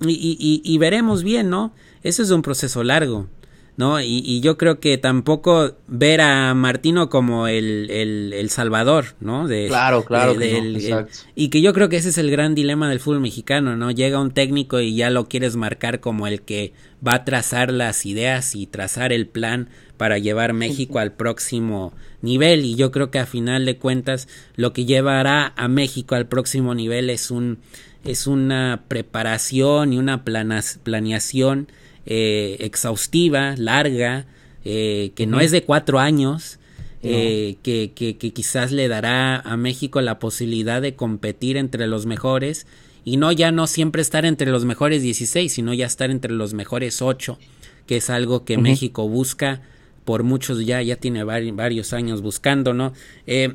y, 0.00 0.60
y, 0.64 0.78
veremos 0.78 1.22
bien, 1.22 1.50
¿no? 1.50 1.72
Ese 2.02 2.22
es 2.22 2.30
un 2.30 2.42
proceso 2.42 2.82
largo. 2.82 3.28
¿No? 3.76 4.00
Y, 4.00 4.22
y, 4.24 4.40
yo 4.40 4.56
creo 4.56 4.78
que 4.78 4.98
tampoco 4.98 5.72
ver 5.88 6.20
a 6.20 6.54
Martino 6.54 7.08
como 7.08 7.48
el, 7.48 7.90
el, 7.90 8.32
el 8.32 8.50
salvador, 8.50 9.16
¿no? 9.20 9.48
De, 9.48 9.66
claro, 9.66 10.04
claro. 10.04 10.34
De, 10.34 10.50
que 10.50 10.60
no, 10.60 10.98
el, 10.98 11.06
y 11.34 11.48
que 11.48 11.60
yo 11.60 11.72
creo 11.72 11.88
que 11.88 11.96
ese 11.96 12.10
es 12.10 12.18
el 12.18 12.30
gran 12.30 12.54
dilema 12.54 12.88
del 12.88 13.00
fútbol 13.00 13.20
mexicano, 13.20 13.76
¿no? 13.76 13.90
Llega 13.90 14.20
un 14.20 14.30
técnico 14.30 14.80
y 14.80 14.94
ya 14.94 15.10
lo 15.10 15.28
quieres 15.28 15.56
marcar 15.56 16.00
como 16.00 16.26
el 16.26 16.42
que 16.42 16.72
va 17.06 17.14
a 17.14 17.24
trazar 17.24 17.72
las 17.72 18.06
ideas 18.06 18.54
y 18.54 18.66
trazar 18.66 19.12
el 19.12 19.26
plan 19.26 19.68
para 19.96 20.18
llevar 20.18 20.52
México 20.52 20.98
al 20.98 21.12
próximo 21.12 21.92
nivel 22.22 22.64
y 22.64 22.74
yo 22.74 22.90
creo 22.90 23.10
que 23.10 23.18
a 23.18 23.26
final 23.26 23.64
de 23.64 23.76
cuentas 23.76 24.28
lo 24.56 24.72
que 24.72 24.86
llevará 24.86 25.52
a 25.56 25.68
México 25.68 26.14
al 26.14 26.26
próximo 26.26 26.74
nivel 26.74 27.10
es 27.10 27.30
un 27.30 27.58
es 28.04 28.26
una 28.26 28.84
preparación 28.88 29.92
y 29.92 29.98
una 29.98 30.24
planas, 30.24 30.78
planeación 30.82 31.68
eh, 32.06 32.56
exhaustiva, 32.60 33.54
larga, 33.56 34.26
eh, 34.64 35.12
que 35.14 35.26
no 35.26 35.40
es 35.40 35.50
de 35.50 35.62
cuatro 35.62 35.98
años, 35.98 36.58
eh, 37.02 37.56
que, 37.62 37.92
que, 37.94 38.16
que, 38.16 38.32
quizás 38.32 38.72
le 38.72 38.88
dará 38.88 39.38
a 39.38 39.56
México 39.58 40.00
la 40.00 40.18
posibilidad 40.18 40.80
de 40.80 40.94
competir 40.94 41.58
entre 41.58 41.86
los 41.86 42.06
mejores 42.06 42.66
y 43.04 43.18
no 43.18 43.30
ya 43.30 43.52
no 43.52 43.66
siempre 43.66 44.00
estar 44.00 44.24
entre 44.24 44.50
los 44.50 44.64
mejores 44.64 45.02
16, 45.02 45.52
sino 45.52 45.74
ya 45.74 45.84
estar 45.84 46.10
entre 46.10 46.32
los 46.32 46.54
mejores 46.54 47.02
8, 47.02 47.38
que 47.86 47.98
es 47.98 48.08
algo 48.08 48.46
que 48.46 48.56
uh 48.56 48.58
-huh. 48.58 48.62
México 48.62 49.06
busca 49.06 49.60
por 50.06 50.22
muchos 50.22 50.64
ya, 50.64 50.80
ya 50.80 50.96
tiene 50.96 51.24
varios 51.24 51.92
años 51.92 52.22
buscando, 52.22 52.72
¿no? 52.72 52.94
Eh, 53.26 53.54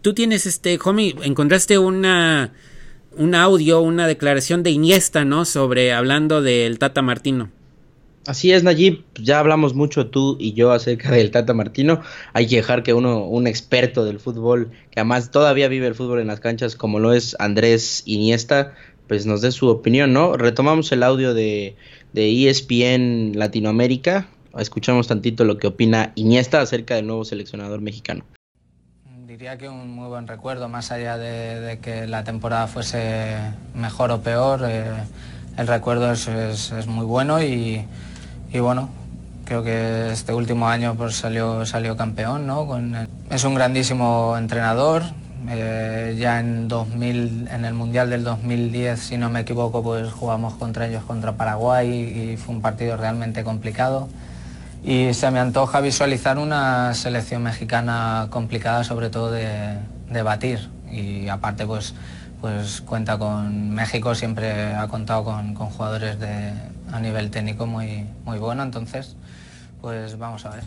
tú 0.00 0.14
tienes 0.14 0.46
este, 0.46 0.78
homie, 0.82 1.14
encontraste 1.22 1.76
una 1.78 2.52
un 3.16 3.34
audio, 3.34 3.80
una 3.80 4.06
declaración 4.06 4.62
de 4.62 4.70
Iniesta, 4.70 5.24
¿no? 5.24 5.44
Sobre 5.44 5.92
hablando 5.92 6.42
del 6.42 6.78
Tata 6.78 7.02
Martino. 7.02 7.50
Así 8.26 8.50
es, 8.50 8.64
Nayib, 8.64 9.04
ya 9.14 9.38
hablamos 9.38 9.74
mucho 9.74 10.08
tú 10.08 10.36
y 10.40 10.52
yo 10.52 10.72
acerca 10.72 11.12
del 11.12 11.30
Tata 11.30 11.54
Martino. 11.54 12.00
Hay 12.32 12.48
que 12.48 12.56
dejar 12.56 12.82
que 12.82 12.92
uno, 12.92 13.24
un 13.24 13.46
experto 13.46 14.04
del 14.04 14.18
fútbol, 14.18 14.72
que 14.90 15.00
además 15.00 15.30
todavía 15.30 15.68
vive 15.68 15.86
el 15.86 15.94
fútbol 15.94 16.20
en 16.20 16.26
las 16.26 16.40
canchas, 16.40 16.74
como 16.74 16.98
lo 16.98 17.12
es 17.12 17.36
Andrés 17.38 18.02
Iniesta, 18.04 18.74
pues 19.06 19.26
nos 19.26 19.42
dé 19.42 19.52
su 19.52 19.68
opinión, 19.68 20.12
¿no? 20.12 20.36
Retomamos 20.36 20.90
el 20.90 21.04
audio 21.04 21.34
de, 21.34 21.76
de 22.12 22.48
ESPN 22.48 23.38
Latinoamérica, 23.38 24.28
escuchamos 24.58 25.06
tantito 25.06 25.44
lo 25.44 25.58
que 25.58 25.68
opina 25.68 26.12
Iniesta 26.16 26.60
acerca 26.60 26.96
del 26.96 27.06
nuevo 27.06 27.24
seleccionador 27.24 27.80
mexicano. 27.80 28.24
Diría 29.36 29.58
que 29.58 29.68
un 29.68 29.94
muy 29.94 30.08
buen 30.08 30.26
recuerdo, 30.26 30.66
más 30.66 30.90
allá 30.90 31.18
de, 31.18 31.78
que 31.82 32.06
la 32.06 32.24
temporada 32.24 32.68
fuese 32.68 33.36
mejor 33.74 34.10
o 34.10 34.22
peor, 34.22 34.62
eh, 34.64 34.86
el 35.58 35.66
recuerdo 35.66 36.10
es, 36.10 36.86
muy 36.86 37.04
bueno 37.04 37.42
y, 37.42 37.84
bueno, 38.58 38.88
creo 39.44 39.62
que 39.62 40.10
este 40.10 40.32
último 40.32 40.70
año 40.70 40.94
pues 40.94 41.16
salió, 41.16 41.66
salió 41.66 41.98
campeón, 41.98 42.46
¿no? 42.46 42.66
Es 43.28 43.44
un 43.44 43.54
grandísimo 43.54 44.38
entrenador, 44.38 45.02
eh, 45.50 46.16
ya 46.18 46.40
en 46.40 46.66
2000, 46.66 47.48
en 47.52 47.66
el 47.66 47.74
Mundial 47.74 48.08
del 48.08 48.24
2010, 48.24 48.98
si 48.98 49.18
no 49.18 49.28
me 49.28 49.40
equivoco, 49.40 49.82
pues 49.82 50.10
jugamos 50.14 50.54
contra 50.54 50.86
ellos, 50.86 51.04
contra 51.04 51.32
Paraguay 51.32 51.90
y 52.32 52.36
fue 52.38 52.54
un 52.54 52.62
partido 52.62 52.96
realmente 52.96 53.44
complicado. 53.44 54.08
Y 54.86 55.14
se 55.14 55.32
me 55.32 55.40
antoja 55.40 55.80
visualizar 55.80 56.38
una 56.38 56.94
selección 56.94 57.42
mexicana 57.42 58.28
complicada, 58.30 58.84
sobre 58.84 59.10
todo 59.10 59.32
de, 59.32 59.80
de 60.08 60.22
batir. 60.22 60.70
Y 60.88 61.26
aparte, 61.26 61.66
pues, 61.66 61.92
pues 62.40 62.82
cuenta 62.82 63.18
con 63.18 63.70
México, 63.70 64.14
siempre 64.14 64.76
ha 64.76 64.86
contado 64.86 65.24
con, 65.24 65.54
con 65.54 65.70
jugadores 65.70 66.20
de, 66.20 66.52
a 66.92 67.00
nivel 67.00 67.32
técnico 67.32 67.66
muy, 67.66 68.06
muy 68.24 68.38
bueno. 68.38 68.62
Entonces, 68.62 69.16
pues 69.80 70.18
vamos 70.18 70.46
a 70.46 70.50
ver. 70.50 70.62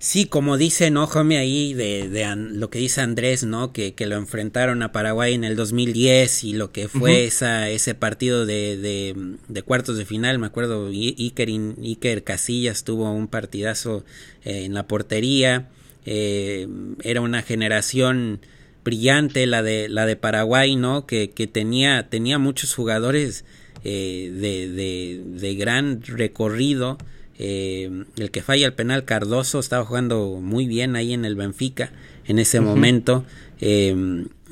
Sí, 0.00 0.26
como 0.26 0.56
dice, 0.56 0.92
¿no, 0.92 1.04
homie? 1.04 1.38
Ahí 1.38 1.74
de, 1.74 2.08
de 2.08 2.24
lo 2.36 2.70
que 2.70 2.78
dice 2.78 3.00
Andrés, 3.00 3.42
¿no? 3.42 3.72
Que, 3.72 3.94
que, 3.94 4.06
lo 4.06 4.14
enfrentaron 4.14 4.80
a 4.82 4.92
Paraguay 4.92 5.34
en 5.34 5.42
el 5.42 5.56
2010 5.56 6.44
y 6.44 6.52
lo 6.52 6.70
que 6.70 6.86
fue 6.86 7.10
uh 7.10 7.14
-huh. 7.14 7.26
esa, 7.26 7.68
ese 7.68 7.96
partido 7.96 8.46
de, 8.46 8.76
de, 8.76 9.16
de, 9.48 9.62
cuartos 9.62 9.96
de 9.96 10.04
final, 10.04 10.38
me 10.38 10.46
acuerdo, 10.46 10.86
Iker, 10.86 11.48
Iker 11.82 12.22
Casillas 12.22 12.84
tuvo 12.84 13.10
un 13.10 13.26
partidazo 13.26 14.04
eh, 14.44 14.64
en 14.66 14.74
la 14.74 14.86
portería, 14.86 15.68
eh, 16.06 16.68
era 17.02 17.20
una 17.20 17.42
generación 17.42 18.40
brillante 18.84 19.46
la 19.46 19.64
de, 19.64 19.88
la 19.88 20.06
de 20.06 20.14
Paraguay, 20.14 20.76
¿no? 20.76 21.06
Que, 21.06 21.30
que 21.30 21.48
tenía, 21.48 22.08
tenía 22.08 22.38
muchos 22.38 22.72
jugadores 22.72 23.44
eh, 23.82 24.30
de, 24.32 24.68
de, 24.68 25.22
de 25.24 25.54
gran 25.56 26.02
recorrido, 26.02 26.98
eh, 27.38 28.04
el 28.16 28.30
que 28.32 28.42
falla 28.42 28.66
el 28.66 28.74
penal 28.74 29.04
Cardoso 29.04 29.60
estaba 29.60 29.84
jugando 29.84 30.40
muy 30.42 30.66
bien 30.66 30.96
ahí 30.96 31.12
en 31.12 31.24
el 31.24 31.36
Benfica 31.36 31.92
en 32.26 32.40
ese 32.40 32.58
uh 32.58 32.62
-huh. 32.62 32.66
momento 32.66 33.24
eh, 33.60 33.94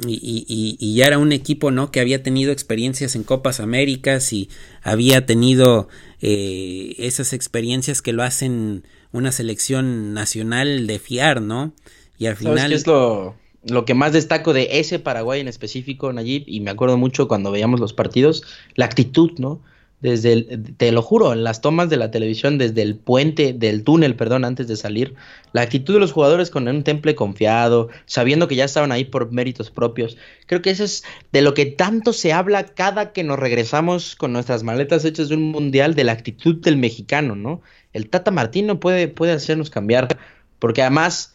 y, 0.07 0.45
y, 0.49 0.77
y, 0.79 0.95
ya 0.95 1.07
era 1.07 1.19
un 1.19 1.33
equipo 1.33 1.71
no 1.71 1.91
que 1.91 2.01
había 2.01 2.23
tenido 2.23 2.53
experiencias 2.53 3.17
en 3.17 3.25
Copas 3.25 3.61
Américas 3.61 4.33
y 4.33 4.49
había 4.83 5.27
tenido 5.27 5.89
eh, 6.21 6.95
esas 6.99 7.33
experiencias 7.33 8.03
que 8.03 8.13
lo 8.13 8.23
hacen 8.23 8.85
una 9.13 9.33
selección 9.33 10.15
nacional 10.15 10.87
de 10.87 10.99
fiar 10.99 11.43
no 11.43 11.73
y 12.19 12.27
al 12.27 12.37
final 12.37 12.69
qué 12.69 12.75
es 12.75 12.87
lo, 12.87 13.35
lo 13.65 13.85
que 13.85 13.95
más 13.95 14.13
destaco 14.13 14.53
de 14.53 14.69
ese 14.79 14.99
Paraguay 15.01 15.41
en 15.41 15.49
específico 15.49 16.13
Nayib 16.13 16.45
y 16.47 16.61
me 16.61 16.71
acuerdo 16.71 16.97
mucho 16.97 17.27
cuando 17.27 17.51
veíamos 17.51 17.81
los 17.81 17.93
partidos 17.93 18.45
la 18.77 18.85
actitud 18.85 19.33
no 19.39 19.61
desde 20.01 20.33
el, 20.33 20.75
te 20.77 20.93
lo 20.93 21.01
juro, 21.01 21.33
en 21.33 21.43
las 21.43 21.61
tomas 21.61 21.89
de 21.89 21.97
la 21.97 22.11
televisión, 22.11 22.59
desde 22.59 22.83
el 22.83 22.97
puente, 22.97 23.53
del 23.55 23.83
túnel, 23.83 24.15
perdón, 24.15 24.45
antes 24.45 24.69
de 24.69 24.77
salir, 24.77 25.15
la 25.53 25.63
actitud 25.63 25.95
de 25.95 26.01
los 26.01 26.13
jugadores 26.13 26.51
con 26.51 26.69
un 26.69 26.85
temple 26.85 27.15
confiado, 27.15 27.89
sabiendo 28.05 28.47
que 28.47 28.57
ya 28.57 28.65
estaban 28.65 28.93
ahí 28.93 29.05
por 29.05 29.33
méritos 29.33 29.71
propios. 29.71 30.19
Creo 30.47 30.61
que 30.61 30.71
eso 30.71 30.85
es 30.85 31.03
de 31.33 31.43
lo 31.43 31.55
que 31.55 31.67
tanto 31.67 32.13
se 32.13 32.33
habla 32.33 32.67
cada 32.67 33.13
que 33.13 33.25
nos 33.25 33.39
regresamos 33.39 34.17
con 34.17 34.33
nuestras 34.33 34.63
maletas 34.63 35.05
hechas 35.05 35.29
de 35.29 35.37
un 35.37 35.51
mundial, 35.51 35.95
de 35.95 36.05
la 36.05 36.13
actitud 36.13 36.57
del 36.57 36.77
mexicano, 36.77 37.35
¿no? 37.35 37.63
El 37.93 38.11
Tata 38.11 38.31
Martino 38.31 38.79
puede, 38.79 39.09
puede 39.09 39.33
hacernos 39.33 39.71
cambiar, 39.71 40.19
porque 40.59 40.83
además, 40.83 41.35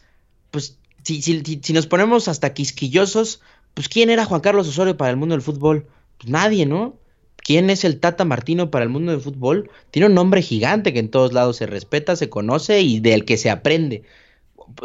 pues, 0.52 0.78
si, 1.02 1.20
si, 1.20 1.42
si 1.62 1.72
nos 1.72 1.88
ponemos 1.88 2.28
hasta 2.28 2.54
quisquillosos, 2.54 3.40
pues, 3.74 3.88
¿quién 3.88 4.08
era 4.08 4.24
Juan 4.24 4.40
Carlos 4.40 4.68
Osorio 4.68 4.96
para 4.96 5.10
el 5.10 5.16
mundo 5.16 5.34
del 5.34 5.42
fútbol? 5.42 5.88
Pues 6.18 6.30
nadie, 6.30 6.64
¿no? 6.64 7.01
¿Quién 7.42 7.70
es 7.70 7.84
el 7.84 7.98
Tata 7.98 8.24
Martino 8.24 8.70
para 8.70 8.84
el 8.84 8.88
mundo 8.88 9.12
del 9.12 9.20
fútbol? 9.20 9.70
Tiene 9.90 10.06
un 10.06 10.14
nombre 10.14 10.42
gigante 10.42 10.92
que 10.92 11.00
en 11.00 11.10
todos 11.10 11.32
lados 11.32 11.56
se 11.56 11.66
respeta, 11.66 12.14
se 12.14 12.28
conoce 12.28 12.80
y 12.82 13.00
del 13.00 13.24
que 13.24 13.36
se 13.36 13.50
aprende. 13.50 14.04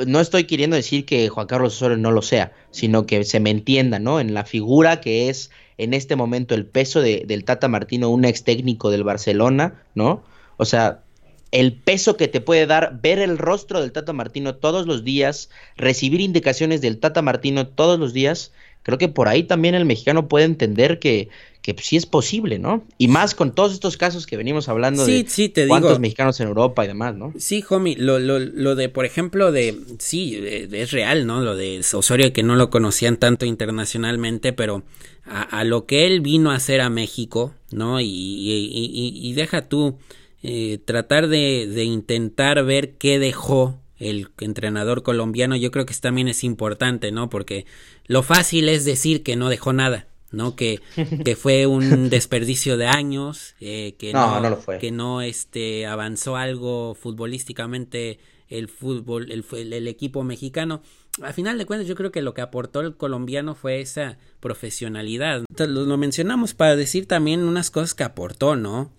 No 0.05 0.19
estoy 0.19 0.45
queriendo 0.45 0.75
decir 0.75 1.05
que 1.05 1.29
Juan 1.29 1.47
Carlos 1.47 1.75
Osorio 1.75 1.97
no 1.97 2.11
lo 2.11 2.21
sea, 2.21 2.53
sino 2.71 3.05
que 3.05 3.23
se 3.23 3.39
me 3.39 3.51
entienda, 3.51 3.99
¿no? 3.99 4.19
En 4.19 4.33
la 4.33 4.43
figura 4.43 5.01
que 5.01 5.29
es 5.29 5.51
en 5.77 5.93
este 5.93 6.15
momento 6.15 6.55
el 6.55 6.65
peso 6.65 7.01
de, 7.01 7.23
del 7.27 7.43
Tata 7.43 7.67
Martino, 7.67 8.09
un 8.09 8.25
ex 8.25 8.43
técnico 8.43 8.89
del 8.89 9.03
Barcelona, 9.03 9.83
¿no? 9.93 10.23
O 10.57 10.65
sea, 10.65 11.03
el 11.51 11.73
peso 11.73 12.17
que 12.17 12.27
te 12.27 12.41
puede 12.41 12.65
dar 12.65 12.99
ver 13.01 13.19
el 13.19 13.37
rostro 13.37 13.81
del 13.81 13.91
Tata 13.91 14.13
Martino 14.13 14.55
todos 14.55 14.87
los 14.87 15.03
días, 15.03 15.49
recibir 15.77 16.21
indicaciones 16.21 16.81
del 16.81 16.99
Tata 16.99 17.21
Martino 17.21 17.67
todos 17.67 17.99
los 17.99 18.13
días, 18.13 18.51
creo 18.83 18.97
que 18.97 19.07
por 19.07 19.27
ahí 19.27 19.43
también 19.43 19.75
el 19.75 19.85
mexicano 19.85 20.27
puede 20.27 20.45
entender 20.45 20.99
que, 20.99 21.29
que 21.73 21.83
sí 21.83 21.97
es 21.97 22.05
posible, 22.05 22.59
¿no? 22.59 22.85
Y 22.97 23.09
más 23.09 23.35
con 23.35 23.53
todos 23.53 23.73
estos 23.73 23.97
casos 23.97 24.25
que 24.25 24.37
venimos 24.37 24.69
hablando 24.69 25.03
sí, 25.03 25.23
de 25.23 25.29
sí, 25.29 25.49
te 25.49 25.67
cuántos 25.67 25.91
digo, 25.91 25.99
mexicanos 25.99 26.39
en 26.39 26.47
Europa 26.47 26.85
y 26.85 26.87
demás, 26.87 27.15
¿no? 27.15 27.33
Sí, 27.37 27.63
homie, 27.69 27.97
lo, 27.97 28.19
lo, 28.19 28.39
lo 28.39 28.75
de, 28.75 28.87
por 28.87 29.05
ejemplo, 29.05 29.51
de, 29.51 29.77
sí, 29.99 30.39
es 30.45 30.91
real, 30.91 31.27
¿no? 31.27 31.41
Lo 31.41 31.55
de 31.55 31.83
Osorio 31.93 32.31
que 32.31 32.43
no 32.43 32.55
lo 32.55 32.69
conocían 32.69 33.17
tanto 33.17 33.45
internacionalmente, 33.45 34.53
pero 34.53 34.83
a, 35.25 35.41
a 35.41 35.63
lo 35.65 35.85
que 35.85 36.07
él 36.07 36.21
vino 36.21 36.51
a 36.51 36.55
hacer 36.55 36.79
a 36.79 36.89
México, 36.89 37.53
¿no? 37.71 37.99
Y, 37.99 38.05
y, 38.05 38.71
y, 38.73 39.29
y 39.29 39.33
deja 39.33 39.67
tú 39.67 39.97
eh, 40.43 40.79
tratar 40.85 41.27
de, 41.27 41.67
de 41.67 41.83
intentar 41.83 42.63
ver 42.63 42.93
qué 42.93 43.19
dejó 43.19 43.77
el 43.97 44.29
entrenador 44.39 45.03
colombiano, 45.03 45.57
yo 45.57 45.71
creo 45.71 45.85
que 45.85 45.93
también 45.95 46.29
es 46.29 46.43
importante, 46.45 47.11
¿no? 47.11 47.29
Porque 47.29 47.65
lo 48.05 48.23
fácil 48.23 48.69
es 48.69 48.85
decir 48.85 49.23
que 49.23 49.35
no 49.35 49.49
dejó 49.49 49.73
nada, 49.73 50.07
¿no? 50.31 50.55
Que, 50.55 50.79
que 51.23 51.35
fue 51.35 51.65
un 51.67 52.09
desperdicio 52.09 52.77
de 52.77 52.87
años, 52.87 53.55
eh, 53.59 53.95
que 53.97 54.13
no, 54.13 54.35
no, 54.35 54.41
no 54.41 54.49
lo 54.51 54.57
fue. 54.57 54.77
que 54.79 54.91
no 54.91 55.21
este, 55.21 55.85
avanzó 55.85 56.35
algo 56.35 56.95
futbolísticamente 56.95 58.19
el 58.49 58.69
fútbol, 58.69 59.31
el, 59.31 59.45
el, 59.51 59.73
el, 59.73 59.87
equipo 59.87 60.23
mexicano. 60.23 60.81
A 61.21 61.33
final 61.33 61.57
de 61.57 61.65
cuentas, 61.65 61.87
yo 61.87 61.95
creo 61.95 62.11
que 62.11 62.21
lo 62.21 62.33
que 62.33 62.41
aportó 62.41 62.81
el 62.81 62.95
colombiano 62.95 63.55
fue 63.55 63.81
esa 63.81 64.17
profesionalidad. 64.39 65.43
Lo, 65.57 65.67
lo 65.67 65.97
mencionamos 65.97 66.53
para 66.53 66.75
decir 66.75 67.07
también 67.07 67.43
unas 67.43 67.71
cosas 67.71 67.93
que 67.93 68.03
aportó, 68.03 68.55
¿no? 68.55 68.91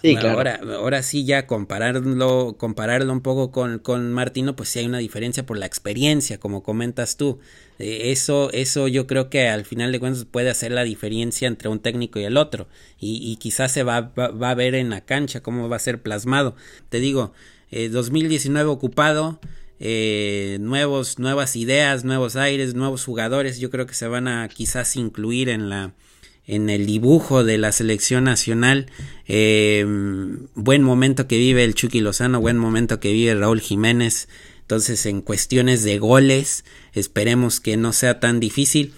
Sí, 0.00 0.16
claro. 0.16 0.38
ahora, 0.38 0.60
ahora 0.78 1.02
sí 1.02 1.26
ya 1.26 1.46
compararlo, 1.46 2.56
compararlo 2.58 3.12
un 3.12 3.20
poco 3.20 3.50
con, 3.50 3.78
con 3.78 4.10
Martino, 4.12 4.56
pues 4.56 4.70
sí 4.70 4.78
hay 4.78 4.86
una 4.86 4.98
diferencia 4.98 5.44
por 5.44 5.58
la 5.58 5.66
experiencia, 5.66 6.40
como 6.40 6.62
comentas 6.62 7.18
tú. 7.18 7.40
Eh, 7.78 8.10
eso, 8.12 8.50
eso 8.52 8.88
yo 8.88 9.06
creo 9.06 9.28
que 9.30 9.48
al 9.48 9.64
final 9.64 9.92
de 9.92 10.00
cuentas 10.00 10.24
puede 10.24 10.50
hacer 10.50 10.72
la 10.72 10.84
diferencia 10.84 11.48
entre 11.48 11.68
un 11.68 11.80
técnico 11.80 12.18
y 12.18 12.24
el 12.24 12.36
otro. 12.36 12.68
Y, 12.98 13.36
quizás 13.36 13.72
se 13.72 13.82
va, 13.82 14.00
va, 14.00 14.28
va, 14.28 14.50
a 14.50 14.54
ver 14.54 14.74
en 14.74 14.90
la 14.90 15.02
cancha 15.02 15.42
cómo 15.42 15.68
va 15.68 15.76
a 15.76 15.80
ser 15.80 16.02
plasmado. 16.02 16.56
Te 16.88 17.00
digo, 17.00 17.32
eh, 17.70 17.88
2019 17.88 18.70
ocupado, 18.70 19.40
eh, 19.78 20.58
nuevos, 20.60 21.18
nuevas 21.18 21.56
ideas, 21.56 22.04
nuevos 22.04 22.36
aires, 22.36 22.74
nuevos 22.74 23.04
jugadores. 23.04 23.58
Yo 23.58 23.70
creo 23.70 23.86
que 23.86 23.94
se 23.94 24.08
van 24.08 24.28
a 24.28 24.48
quizás 24.48 24.96
incluir 24.96 25.48
en 25.48 25.68
la 25.68 25.94
en 26.48 26.70
el 26.70 26.86
dibujo 26.86 27.42
de 27.42 27.58
la 27.58 27.72
selección 27.72 28.24
nacional. 28.24 28.86
Eh, 29.26 29.84
buen 30.54 30.82
momento 30.82 31.26
que 31.26 31.38
vive 31.38 31.64
el 31.64 31.74
Chucky 31.74 32.00
Lozano, 32.00 32.40
buen 32.40 32.56
momento 32.56 33.00
que 33.00 33.12
vive 33.12 33.34
Raúl 33.34 33.60
Jiménez. 33.60 34.28
Entonces, 34.66 35.06
en 35.06 35.20
cuestiones 35.20 35.84
de 35.84 36.00
goles, 36.00 36.64
esperemos 36.92 37.60
que 37.60 37.76
no 37.76 37.92
sea 37.92 38.18
tan 38.18 38.40
difícil. 38.40 38.92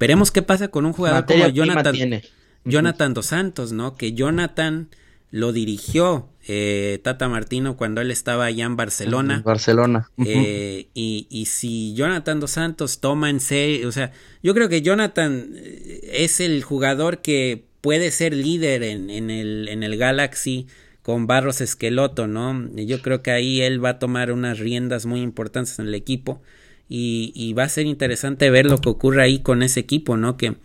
Veremos 0.00 0.30
qué 0.30 0.40
pasa 0.40 0.68
con 0.68 0.86
un 0.86 0.94
jugador 0.94 1.20
Materia 1.20 1.44
como 1.44 1.54
Jonathan, 1.54 1.94
tiene. 1.94 2.22
Jonathan 2.64 3.12
Dos 3.12 3.26
Santos, 3.26 3.72
¿no? 3.72 3.94
Que 3.94 4.14
Jonathan 4.14 4.88
lo 5.30 5.52
dirigió 5.52 6.30
eh, 6.48 6.98
Tata 7.04 7.28
Martino 7.28 7.76
cuando 7.76 8.00
él 8.00 8.10
estaba 8.10 8.46
allá 8.46 8.64
en 8.64 8.76
Barcelona. 8.76 9.42
Barcelona. 9.44 10.10
Eh, 10.24 10.88
y, 10.94 11.26
y, 11.28 11.44
si 11.44 11.92
Jonathan 11.92 12.40
Dos 12.40 12.52
Santos 12.52 13.00
toma 13.00 13.28
en 13.28 13.40
serio, 13.40 13.90
o 13.90 13.92
sea, 13.92 14.12
yo 14.42 14.54
creo 14.54 14.70
que 14.70 14.80
Jonathan 14.80 15.50
es 15.54 16.40
el 16.40 16.62
jugador 16.62 17.20
que 17.20 17.66
puede 17.82 18.12
ser 18.12 18.32
líder 18.32 18.82
en, 18.82 19.10
en, 19.10 19.28
el, 19.28 19.68
en 19.68 19.82
el 19.82 19.98
Galaxy 19.98 20.68
con 21.02 21.26
Barros 21.26 21.60
Esqueloto, 21.60 22.26
¿no? 22.26 22.68
Yo 22.76 23.02
creo 23.02 23.22
que 23.22 23.32
ahí 23.32 23.60
él 23.60 23.84
va 23.84 23.90
a 23.90 23.98
tomar 23.98 24.32
unas 24.32 24.58
riendas 24.58 25.04
muy 25.06 25.20
importantes 25.20 25.78
en 25.78 25.88
el 25.88 25.94
equipo 25.94 26.40
y, 26.88 27.32
y 27.34 27.52
va 27.54 27.64
a 27.64 27.68
ser 27.68 27.86
interesante 27.86 28.50
ver 28.50 28.66
lo 28.66 28.78
que 28.78 28.88
ocurre 28.88 29.22
ahí 29.22 29.40
con 29.40 29.62
ese 29.62 29.80
equipo, 29.80 30.16
¿no? 30.16 30.36
Que 30.36 30.56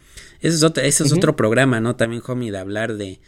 eso 0.41 0.55
es 0.55 0.63
otro, 0.63 0.83
eso 0.83 1.03
es 1.03 1.11
uh 1.11 1.15
-huh. 1.15 1.17
otro 1.17 1.35
programa, 1.35 1.79
¿no? 1.79 1.95
También, 1.95 2.21
homie, 2.27 2.51
de 2.51 2.57
hablar 2.59 2.95
de, 2.95 3.19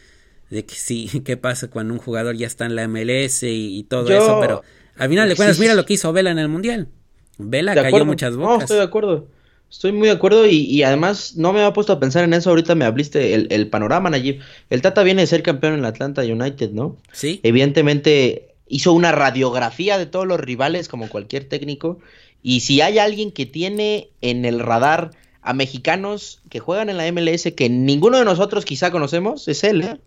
de 0.49 0.65
que 0.65 0.75
sí, 0.75 1.09
qué 1.25 1.37
pasa 1.37 1.69
cuando 1.69 1.93
un 1.93 1.99
jugador 1.99 2.35
ya 2.35 2.45
está 2.47 2.65
en 2.65 2.75
la 2.75 2.87
MLS 2.87 3.43
y, 3.43 3.77
y 3.79 3.83
todo 3.83 4.07
Yo... 4.07 4.17
eso, 4.17 4.37
pero 4.41 4.63
al 4.95 5.09
final 5.09 5.29
de 5.29 5.35
cuentas, 5.35 5.59
mira 5.59 5.75
lo 5.75 5.85
que 5.85 5.93
hizo 5.93 6.11
Vela 6.13 6.29
en 6.29 6.39
el 6.39 6.49
Mundial. 6.49 6.89
Vela 7.37 7.73
cayó 7.73 7.87
acuerdo. 7.87 8.05
muchas 8.05 8.35
bocas. 8.35 8.57
No, 8.57 8.61
estoy 8.61 8.77
de 8.77 8.83
acuerdo. 8.83 9.27
Estoy 9.69 9.91
muy 9.91 10.07
de 10.07 10.13
acuerdo 10.13 10.47
y, 10.47 10.61
y, 10.61 10.83
además 10.83 11.35
no 11.35 11.53
me 11.53 11.59
había 11.59 11.73
puesto 11.73 11.93
a 11.93 11.99
pensar 11.99 12.23
en 12.23 12.33
eso. 12.33 12.49
Ahorita 12.49 12.73
me 12.73 12.85
abriste 12.85 13.35
el, 13.35 13.47
el, 13.51 13.67
panorama, 13.69 14.09
Nayib. 14.09 14.41
El 14.69 14.81
Tata 14.81 15.03
viene 15.03 15.21
de 15.21 15.27
ser 15.27 15.43
campeón 15.43 15.75
en 15.75 15.85
Atlanta 15.85 16.23
United, 16.23 16.71
¿no? 16.71 16.97
Sí. 17.11 17.39
Evidentemente 17.43 18.49
hizo 18.67 18.93
una 18.93 19.11
radiografía 19.11 19.97
de 19.97 20.05
todos 20.05 20.27
los 20.27 20.39
rivales 20.39 20.87
como 20.87 21.09
cualquier 21.09 21.45
técnico 21.45 21.99
Y 22.41 22.61
si 22.61 22.81
hay 22.81 22.99
alguien 22.99 23.31
que 23.31 23.45
tiene 23.45 24.09
en 24.21 24.45
el 24.45 24.59
radar 24.59 25.11
a 25.41 25.53
mexicanos 25.53 26.41
que 26.49 26.59
juegan 26.59 26.89
en 26.89 26.97
la 26.97 27.11
MLS 27.11 27.51
que 27.55 27.69
ninguno 27.69 28.17
de 28.17 28.25
nosotros 28.25 28.65
quizá 28.65 28.91
conocemos, 28.91 29.47
es 29.47 29.63
él, 29.63 29.81
¿eh? 29.81 29.97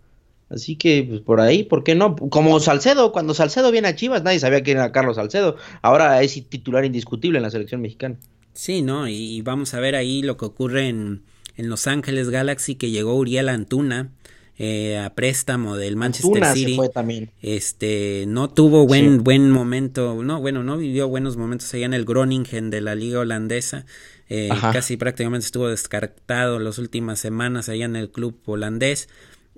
Así 0.51 0.77
que, 0.77 1.07
pues 1.09 1.21
por 1.23 1.41
ahí, 1.41 1.63
¿por 1.63 1.83
qué 1.83 1.95
no? 1.95 2.15
Como 2.15 2.61
Salcedo, 2.61 3.11
cuando 3.11 3.33
Salcedo 3.33 3.71
viene 3.71 3.89
a 3.89 3.97
Chivas, 3.97 4.23
nadie 4.23 4.39
sabía 4.39 4.63
quién 4.63 4.77
era 4.77 4.93
Carlos 4.93 5.17
Salcedo. 5.17 5.57
Ahora 5.81 6.21
es 6.23 6.35
titular 6.51 6.85
indiscutible 6.85 7.39
en 7.39 7.43
la 7.43 7.51
selección 7.51 7.81
mexicana. 7.81 8.19
Sí, 8.55 8.83
¿no? 8.83 9.09
Y, 9.09 9.41
vamos 9.43 9.75
a 9.75 9.81
ver 9.81 9.95
ahí 9.95 10.23
lo 10.23 10.37
que 10.37 10.45
ocurre 10.45 10.89
en, 10.89 11.23
en 11.57 11.69
Los 11.69 11.87
Ángeles 11.87 12.31
Galaxy, 12.31 12.75
que 12.75 12.91
llegó 12.91 13.15
Uriel 13.15 13.49
Antuna. 13.49 14.11
Eh, 14.59 14.99
a 14.99 15.15
préstamo 15.15 15.77
del 15.77 15.97
Manchester 15.97 16.45
City. 16.53 16.79
también. 16.93 17.31
Este, 17.41 18.27
no 18.29 18.51
tuvo 18.51 18.87
buen, 18.87 19.25
buen 19.25 19.51
momento, 19.51 20.23
no, 20.23 20.41
bueno, 20.41 20.63
no 20.63 20.77
vivió 20.77 21.09
buenos 21.09 21.39
momentos 21.39 21.73
allá 21.73 21.87
en 21.87 21.95
el 21.95 22.05
Groningen 22.05 22.69
de 22.71 22.83
la 22.83 22.95
liga 22.95 23.21
holandesa. 23.21 23.87
Eh, 24.29 24.51
casi 24.61 24.99
prácticamente 24.99 25.47
estuvo 25.47 25.69
descartado 25.69 26.59
las 26.59 26.79
últimas 26.79 27.19
semanas 27.19 27.71
allá 27.71 27.87
en 27.87 27.97
el 27.97 28.11
club 28.11 28.39
holandés 28.45 29.09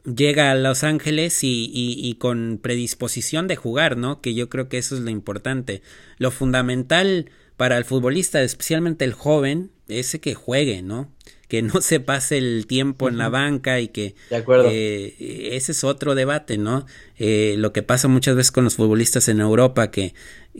llega 0.05 0.51
a 0.51 0.55
Los 0.55 0.84
Ángeles 0.84 1.42
y, 1.42 1.70
y, 1.74 2.14
con 2.14 2.59
predisposición 2.62 3.49
de 3.49 3.57
jugar, 3.57 3.97
¿no? 3.97 4.20
Que 4.20 4.34
yo 4.34 4.49
creo 4.49 4.68
que 4.68 4.78
eso 4.78 4.95
es 4.95 5.01
lo 5.01 5.11
importante. 5.11 5.82
Lo 6.18 6.30
fundamental 6.30 7.30
para 7.57 7.78
el 7.78 7.84
futbolista, 7.84 8.42
especialmente 8.42 9.05
el 9.05 9.12
joven, 9.12 9.70
es 9.88 10.18
que 10.20 10.34
juegue, 10.34 10.82
¿no? 10.82 11.11
Que 11.48 11.62
no 11.62 11.80
se 11.80 12.00
pase 12.00 12.38
el 12.38 12.66
tiempo 12.66 13.09
en 13.09 13.18
la 13.18 13.28
banca 13.28 13.80
y 13.80 13.88
que... 13.88 14.14
De 14.30 14.36
acuerdo. 14.36 14.68
Eh, 14.70 15.50
ese 15.52 15.72
es 15.72 15.84
otro 15.84 16.14
debate, 16.14 16.59
¿no? 16.59 16.86
Eh, 17.18 17.55
lo 17.59 17.72
que 17.72 17.82
pasa 17.82 18.09
muchas 18.09 18.34
veces 18.34 18.50
con 18.50 18.64
los 18.64 18.74
futbolistas 18.74 19.28
en 19.28 19.40
Europa, 19.40 19.90
que 19.90 20.14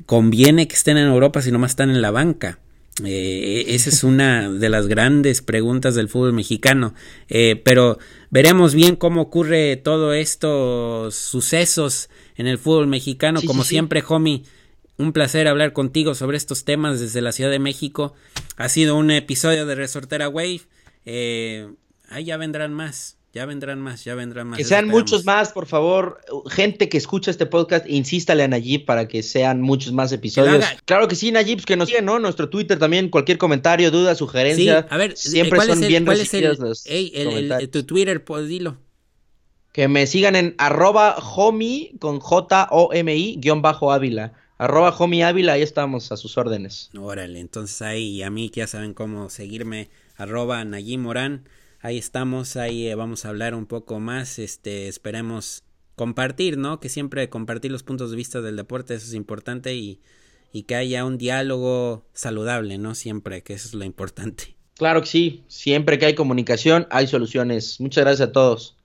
conviene 0.07 0.69
que 0.69 0.77
estén 0.77 0.99
en 0.99 1.09
Europa 1.09 1.43
si 1.43 1.51
nomás 1.51 1.73
están 1.73 1.91
en 1.91 2.03
la 2.03 2.11
banca. 2.11 2.59
Eh, 3.03 3.65
esa 3.69 3.91
es 3.91 4.05
una 4.05 4.49
de 4.49 4.69
las 4.69 4.87
grandes 4.87 5.43
preguntas 5.43 5.95
del 5.95 6.09
fútbol 6.09 6.33
mexicano. 6.33 6.95
Eh, 7.29 7.61
pero 7.65 7.99
veremos 8.31 8.75
bien 8.75 8.97
cómo 8.97 9.23
ocurre 9.23 9.77
todos 9.77 10.15
estos 10.15 11.15
sucesos 11.15 12.09
en 12.37 12.47
el 12.47 12.59
fútbol 12.59 12.87
mexicano. 12.87 13.41
Como 13.45 13.65
siempre, 13.65 14.03
Homie, 14.07 14.45
un 14.97 15.13
placer 15.13 15.49
hablar 15.49 15.73
contigo 15.73 16.15
sobre 16.15 16.37
estos 16.37 16.65
temas 16.65 17.01
desde 17.01 17.21
la 17.21 17.33
Ciudad 17.33 17.51
de 17.51 17.59
México. 17.59 18.15
Ha 18.57 18.69
sido 18.69 18.97
un 18.97 19.11
episodio 19.11 19.67
de 19.67 19.75
Resortera 19.75 20.29
Wave. 20.29 20.63
Eh, 21.05 21.69
ahí 22.09 22.25
ya 22.25 22.37
vendrán 22.37 22.73
más. 22.73 23.19
Ya 23.35 23.47
vendrán 23.47 23.81
más, 23.81 24.05
ya 24.05 24.15
vendrán 24.15 24.47
más. 24.47 24.59
Que 24.59 24.63
sean 24.63 24.87
muchos 24.87 25.25
más, 25.25 25.51
por 25.51 25.67
favor. 25.67 26.21
Gente 26.51 26.89
que 26.89 26.97
escucha 26.97 27.33
este 27.33 27.47
podcast, 27.47 27.85
insístale 27.89 28.45
a 28.45 28.49
Nayib 28.49 28.85
para 28.85 29.09
que 29.09 29.25
sean 29.25 29.61
muchos 29.61 29.93
más 29.93 30.13
episodios. 30.13 30.65
Claro 30.85 31.09
que 31.09 31.17
sí, 31.17 31.33
Nayib, 31.33 31.57
pues 31.57 31.67
que 31.67 31.77
nos 31.77 31.89
sigan, 31.89 32.05
¿no? 32.05 32.21
Nuestro 32.21 32.49
Twitter 32.49 32.79
también, 32.79 33.09
cualquier 33.09 33.37
comentario, 33.37 33.91
duda, 33.91 34.15
sugerencia. 34.15 34.83
Sí, 34.83 34.87
a 34.89 34.97
ver, 34.97 35.17
siempre 35.17 35.61
son 35.67 35.81
bien 35.81 36.05
¿cuál 36.05 36.21
es 36.21 36.33
el, 36.33 37.71
tu 37.73 37.83
Twitter, 37.83 38.23
pues 38.23 38.47
dilo. 38.47 38.77
Que 39.73 39.89
me 39.89 40.07
sigan 40.07 40.37
en 40.37 40.55
arroba 40.59 41.17
homie 41.17 41.91
con 41.99 42.21
J-O-M-I 42.21 43.39
guion 43.41 43.63
bajo 43.63 43.91
Ávila. 43.91 44.33
Arroba 44.59 44.95
homie 44.99 45.25
Ávila, 45.25 45.55
ahí 45.55 45.63
estamos 45.63 46.13
a 46.13 46.17
sus 46.17 46.39
órdenes. 46.39 46.91
Órale, 46.99 47.41
entonces 47.41 47.83
ahí 47.83 48.23
a 48.23 48.31
mí 48.31 48.51
ya 48.55 48.67
saben 48.67 48.95
cómo 48.95 49.31
seguirme, 49.31 49.91
arroba 50.17 50.65
Nayib 50.65 51.01
Morán 51.01 51.45
ahí 51.85 51.99
estamos, 51.99 52.57
ahí 52.57 52.89
eh, 52.89 52.95
vamos 52.95 53.25
a 53.25 53.29
hablar 53.29 53.55
un 53.55 53.67
poco 53.67 54.01
más, 54.01 54.39
este, 54.39 54.89
esperemos 54.89 55.65
compartir, 55.97 56.57
¿no? 56.57 56.81
Que 56.81 56.89
siempre 56.89 57.29
compartir 57.29 57.71
los 57.71 57.83
puntos 57.83 58.11
de 58.11 58.17
vista 58.17 58.41
del 58.41 58.57
deporte, 58.57 58.95
eso 58.95 59.07
es 59.07 59.13
importante 59.13 59.75
y, 59.75 60.01
y 60.51 60.63
que 60.63 60.77
haya 60.77 61.05
un 61.05 61.19
diálogo 61.19 62.07
saludable, 62.15 62.79
¿no? 62.79 62.95
Siempre, 62.95 63.43
que 63.43 63.53
eso 63.53 63.69
es 63.69 63.75
lo 63.75 63.85
importante. 63.85 64.57
Claro 64.77 65.03
que 65.03 65.07
sí, 65.07 65.45
siempre 65.47 65.99
que 65.99 66.07
hay 66.07 66.15
comunicación 66.15 66.87
hay 66.91 67.07
soluciones. 67.07 67.79
Muchas 67.81 68.05
gracias 68.05 68.31
a 68.31 68.33
todos. 68.33 68.77